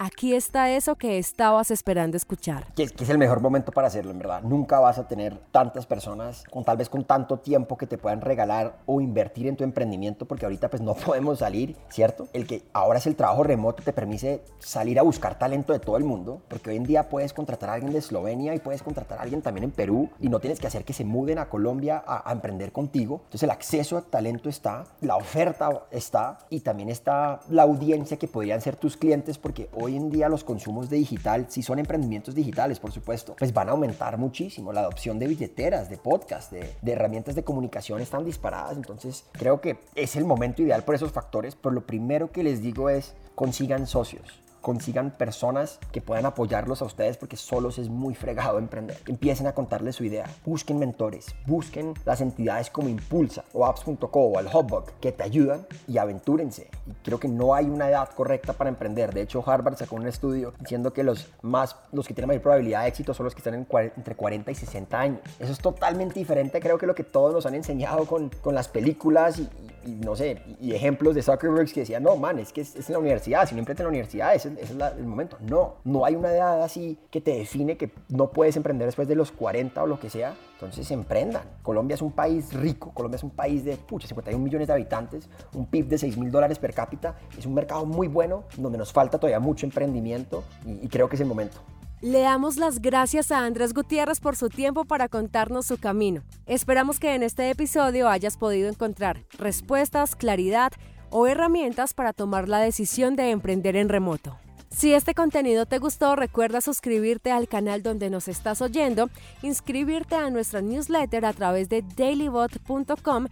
aquí 0.00 0.34
está 0.34 0.70
eso 0.70 0.96
que 0.96 1.18
estabas 1.18 1.70
esperando 1.70 2.16
escuchar. 2.16 2.66
Que 2.74 2.84
es, 2.84 3.10
el 3.10 3.18
mejor 3.18 3.42
momento 3.42 3.70
para 3.70 3.88
hacerlo, 3.88 4.10
en 4.10 4.18
verdad. 4.18 4.42
Nunca 4.42 4.80
vas 4.80 4.98
a 4.98 5.06
tener 5.06 5.36
tantas 5.52 5.84
personas 5.84 6.42
con 6.50 6.64
tal 6.64 6.78
vez 6.78 6.88
con 6.88 7.04
tanto 7.04 7.38
tiempo 7.38 7.76
que 7.76 7.86
te 7.86 7.98
puedan 7.98 8.22
regalar 8.22 8.78
o 8.86 9.02
invertir 9.02 9.46
en 9.46 9.56
tu 9.56 9.64
emprendimiento, 9.64 10.24
porque 10.24 10.46
ahorita 10.46 10.70
pues 10.70 10.80
no 10.80 10.94
podemos 11.06 11.40
salir, 11.40 11.76
¿cierto? 11.90 12.28
El 12.32 12.46
que 12.46 12.62
ahora 12.72 12.98
es 12.98 13.06
el 13.06 13.14
trabajo 13.14 13.42
remoto 13.42 13.82
te 13.82 13.92
permite 13.92 14.42
salir 14.58 14.98
a 14.98 15.02
buscar 15.02 15.38
talento 15.38 15.74
de 15.74 15.80
todo 15.80 15.98
el 15.98 16.04
mundo, 16.04 16.40
porque 16.48 16.70
hoy 16.70 16.76
en 16.76 16.84
día 16.84 17.10
puedes 17.10 17.34
contratar 17.34 17.68
a 17.68 17.74
alguien 17.74 17.92
de 17.92 17.98
Eslovenia 17.98 18.54
y 18.54 18.58
puedes 18.58 18.82
contratar 18.82 19.18
a 19.18 19.22
alguien 19.22 19.42
también 19.42 19.64
en 19.64 19.70
Perú 19.70 20.08
y 20.18 20.30
no 20.30 20.40
tienes 20.40 20.60
que 20.60 20.66
hacer 20.66 20.84
que 20.84 20.94
se 20.94 21.04
muden 21.04 21.38
a 21.38 21.50
Colombia 21.50 22.02
a, 22.06 22.28
a 22.28 22.32
emprender 22.32 22.72
contigo. 22.72 23.20
Entonces 23.24 23.42
el 23.42 23.50
acceso 23.50 23.98
a 23.98 24.02
talento 24.02 24.48
está, 24.48 24.84
la 25.02 25.16
oferta 25.16 25.82
está 25.90 26.38
y 26.48 26.60
también 26.60 26.88
está 26.88 27.40
la 27.50 27.64
audiencia 27.64 28.16
que 28.16 28.28
podrían 28.28 28.62
ser 28.62 28.76
tus 28.76 28.96
clientes, 28.96 29.36
porque 29.36 29.68
hoy 29.74 29.89
en 29.96 30.10
día 30.10 30.28
los 30.28 30.44
consumos 30.44 30.90
de 30.90 30.96
digital, 30.96 31.46
si 31.48 31.62
son 31.62 31.78
emprendimientos 31.78 32.34
digitales, 32.34 32.78
por 32.78 32.92
supuesto, 32.92 33.34
pues 33.38 33.52
van 33.52 33.68
a 33.68 33.72
aumentar 33.72 34.18
muchísimo. 34.18 34.72
La 34.72 34.80
adopción 34.80 35.18
de 35.18 35.26
billeteras, 35.26 35.88
de 35.90 35.96
podcast, 35.96 36.52
de, 36.52 36.74
de 36.80 36.92
herramientas 36.92 37.34
de 37.34 37.44
comunicación 37.44 38.00
están 38.00 38.24
disparadas. 38.24 38.76
Entonces, 38.76 39.24
creo 39.32 39.60
que 39.60 39.78
es 39.94 40.16
el 40.16 40.24
momento 40.24 40.62
ideal 40.62 40.84
por 40.84 40.94
esos 40.94 41.12
factores. 41.12 41.56
Pero 41.56 41.74
lo 41.74 41.86
primero 41.86 42.30
que 42.30 42.42
les 42.42 42.62
digo 42.62 42.90
es 42.90 43.14
consigan 43.34 43.86
socios 43.86 44.40
consigan 44.60 45.10
personas 45.10 45.78
que 45.92 46.00
puedan 46.00 46.26
apoyarlos 46.26 46.82
a 46.82 46.84
ustedes 46.84 47.16
porque 47.16 47.36
solos 47.36 47.78
es 47.78 47.88
muy 47.88 48.14
fregado 48.14 48.58
emprender. 48.58 48.98
Empiecen 49.06 49.46
a 49.46 49.52
contarles 49.52 49.96
su 49.96 50.04
idea, 50.04 50.26
busquen 50.44 50.78
mentores, 50.78 51.34
busquen 51.46 51.94
las 52.04 52.20
entidades 52.20 52.70
como 52.70 52.88
Impulsa 52.88 53.44
o 53.52 53.66
apps.co 53.66 54.20
o 54.20 54.40
el 54.40 54.46
Hubbug 54.46 54.84
que 55.00 55.12
te 55.12 55.22
ayudan 55.22 55.66
y 55.86 55.98
aventúrense. 55.98 56.68
Y 56.86 56.92
creo 57.04 57.18
que 57.18 57.28
no 57.28 57.54
hay 57.54 57.66
una 57.66 57.88
edad 57.88 58.08
correcta 58.10 58.52
para 58.52 58.70
emprender. 58.70 59.12
De 59.14 59.22
hecho, 59.22 59.42
Harvard 59.44 59.76
sacó 59.76 59.96
un 59.96 60.06
estudio 60.06 60.52
diciendo 60.60 60.92
que 60.92 61.04
los 61.04 61.28
más 61.42 61.76
los 61.92 62.06
que 62.06 62.14
tienen 62.14 62.28
mayor 62.28 62.42
probabilidad 62.42 62.82
de 62.82 62.88
éxito 62.88 63.14
son 63.14 63.24
los 63.24 63.34
que 63.34 63.40
están 63.40 63.54
en 63.54 63.66
entre 63.96 64.14
40 64.14 64.50
y 64.50 64.54
60 64.54 65.00
años. 65.00 65.20
Eso 65.38 65.52
es 65.52 65.58
totalmente 65.58 66.18
diferente, 66.18 66.60
creo 66.60 66.78
que 66.78 66.86
lo 66.86 66.94
que 66.94 67.04
todos 67.04 67.32
nos 67.32 67.46
han 67.46 67.54
enseñado 67.54 68.04
con, 68.06 68.30
con 68.42 68.54
las 68.54 68.68
películas 68.68 69.38
y, 69.38 69.48
y 69.84 69.90
no 69.92 70.16
sé, 70.16 70.42
y 70.60 70.72
ejemplos 70.72 71.14
de 71.14 71.22
Zuckerberg 71.22 71.72
que 71.72 71.80
decían, 71.80 72.02
no, 72.02 72.16
man, 72.16 72.38
es 72.38 72.52
que 72.52 72.60
es, 72.60 72.74
en 72.76 72.92
la 72.92 72.98
universidad, 72.98 73.48
si 73.48 73.54
no 73.54 73.60
emprendes 73.60 73.80
en 73.80 73.84
la 73.84 73.90
universidad, 73.90 74.34
ese, 74.34 74.52
es 74.60 74.70
el 74.70 75.06
momento. 75.06 75.36
No, 75.40 75.76
no 75.84 76.04
hay 76.04 76.14
una 76.14 76.30
edad 76.32 76.62
así 76.62 76.98
que 77.10 77.20
te 77.20 77.32
define 77.32 77.76
que 77.76 77.90
no 78.08 78.30
puedes 78.30 78.56
emprender 78.56 78.86
después 78.86 79.08
de 79.08 79.14
los 79.14 79.32
40 79.32 79.82
o 79.82 79.86
lo 79.86 79.98
que 79.98 80.10
sea. 80.10 80.34
Entonces 80.54 80.90
emprendan. 80.90 81.42
Colombia 81.62 81.94
es 81.94 82.02
un 82.02 82.12
país 82.12 82.52
rico, 82.52 82.92
Colombia 82.92 83.16
es 83.16 83.22
un 83.22 83.30
país 83.30 83.64
de, 83.64 83.76
pucha, 83.76 84.06
51 84.06 84.44
millones 84.44 84.68
de 84.68 84.74
habitantes, 84.74 85.28
un 85.54 85.66
PIB 85.66 85.88
de 85.88 85.98
6 85.98 86.18
mil 86.18 86.30
dólares 86.30 86.58
per 86.58 86.74
cápita, 86.74 87.14
es 87.38 87.46
un 87.46 87.54
mercado 87.54 87.86
muy 87.86 88.08
bueno, 88.08 88.44
donde 88.58 88.76
nos 88.76 88.92
falta 88.92 89.18
todavía 89.18 89.40
mucho 89.40 89.64
emprendimiento 89.64 90.44
y 90.66 90.88
creo 90.88 91.08
que 91.08 91.16
es 91.16 91.22
el 91.22 91.28
momento. 91.28 91.58
Le 92.02 92.20
damos 92.20 92.56
las 92.56 92.80
gracias 92.80 93.30
a 93.30 93.44
Andrés 93.44 93.74
Gutiérrez 93.74 94.20
por 94.20 94.34
su 94.34 94.48
tiempo 94.48 94.86
para 94.86 95.08
contarnos 95.08 95.66
su 95.66 95.76
camino. 95.76 96.22
Esperamos 96.46 96.98
que 96.98 97.14
en 97.14 97.22
este 97.22 97.50
episodio 97.50 98.08
hayas 98.08 98.38
podido 98.38 98.70
encontrar 98.70 99.22
respuestas, 99.38 100.16
claridad 100.16 100.72
o 101.10 101.26
herramientas 101.26 101.92
para 101.92 102.14
tomar 102.14 102.48
la 102.48 102.58
decisión 102.60 103.16
de 103.16 103.30
emprender 103.30 103.76
en 103.76 103.90
remoto. 103.90 104.38
Si 104.70 104.94
este 104.94 105.14
contenido 105.14 105.66
te 105.66 105.78
gustó, 105.78 106.16
recuerda 106.16 106.62
suscribirte 106.62 107.32
al 107.32 107.48
canal 107.48 107.82
donde 107.82 108.08
nos 108.08 108.28
estás 108.28 108.62
oyendo, 108.62 109.10
inscribirte 109.42 110.14
a 110.14 110.30
nuestra 110.30 110.62
newsletter 110.62 111.26
a 111.26 111.34
través 111.34 111.68
de 111.68 111.82
dailybot.com 111.82 113.26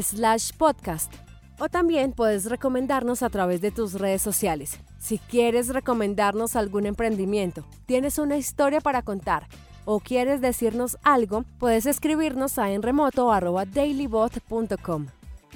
slash 0.00 0.52
podcast 0.52 1.12
o 1.62 1.68
también 1.68 2.10
puedes 2.10 2.46
recomendarnos 2.46 3.22
a 3.22 3.30
través 3.30 3.60
de 3.60 3.70
tus 3.70 3.92
redes 3.92 4.20
sociales. 4.20 4.80
Si 4.98 5.18
quieres 5.18 5.68
recomendarnos 5.68 6.56
algún 6.56 6.86
emprendimiento, 6.86 7.64
tienes 7.86 8.18
una 8.18 8.36
historia 8.36 8.80
para 8.80 9.02
contar 9.02 9.46
o 9.84 10.00
quieres 10.00 10.40
decirnos 10.40 10.98
algo, 11.04 11.44
puedes 11.60 11.86
escribirnos 11.86 12.58
a 12.58 12.72
enremoto.dailybot.com. 12.72 15.06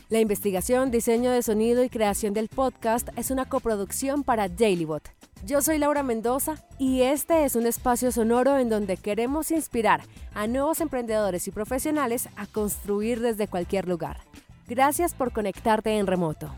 La 0.09 0.21
investigación, 0.21 0.93
diseño 0.93 1.33
de 1.33 1.43
sonido 1.43 1.83
y 1.83 1.89
creación 1.89 2.35
del 2.35 2.47
podcast 2.47 3.09
es 3.17 3.33
una 3.33 3.47
coproducción 3.47 4.23
para 4.23 4.49
Dailybot. 4.49 5.03
Yo 5.45 5.61
soy 5.61 5.79
Laura 5.79 6.05
Mendoza 6.05 6.55
y 6.79 7.03
este 7.03 7.45
es 7.45 7.57
un 7.57 7.67
espacio 7.67 8.13
sonoro 8.13 8.59
en 8.59 8.69
donde 8.69 8.97
queremos 8.97 9.51
inspirar 9.51 10.03
a 10.35 10.47
nuevos 10.47 10.81
emprendedores 10.81 11.49
y 11.49 11.51
profesionales 11.51 12.29
a 12.37 12.47
construir 12.47 13.19
desde 13.21 13.49
cualquier 13.49 13.89
lugar. 13.89 14.21
Gracias 14.69 15.14
por 15.14 15.33
conectarte 15.33 15.97
en 15.97 16.09
remoto. 16.09 16.53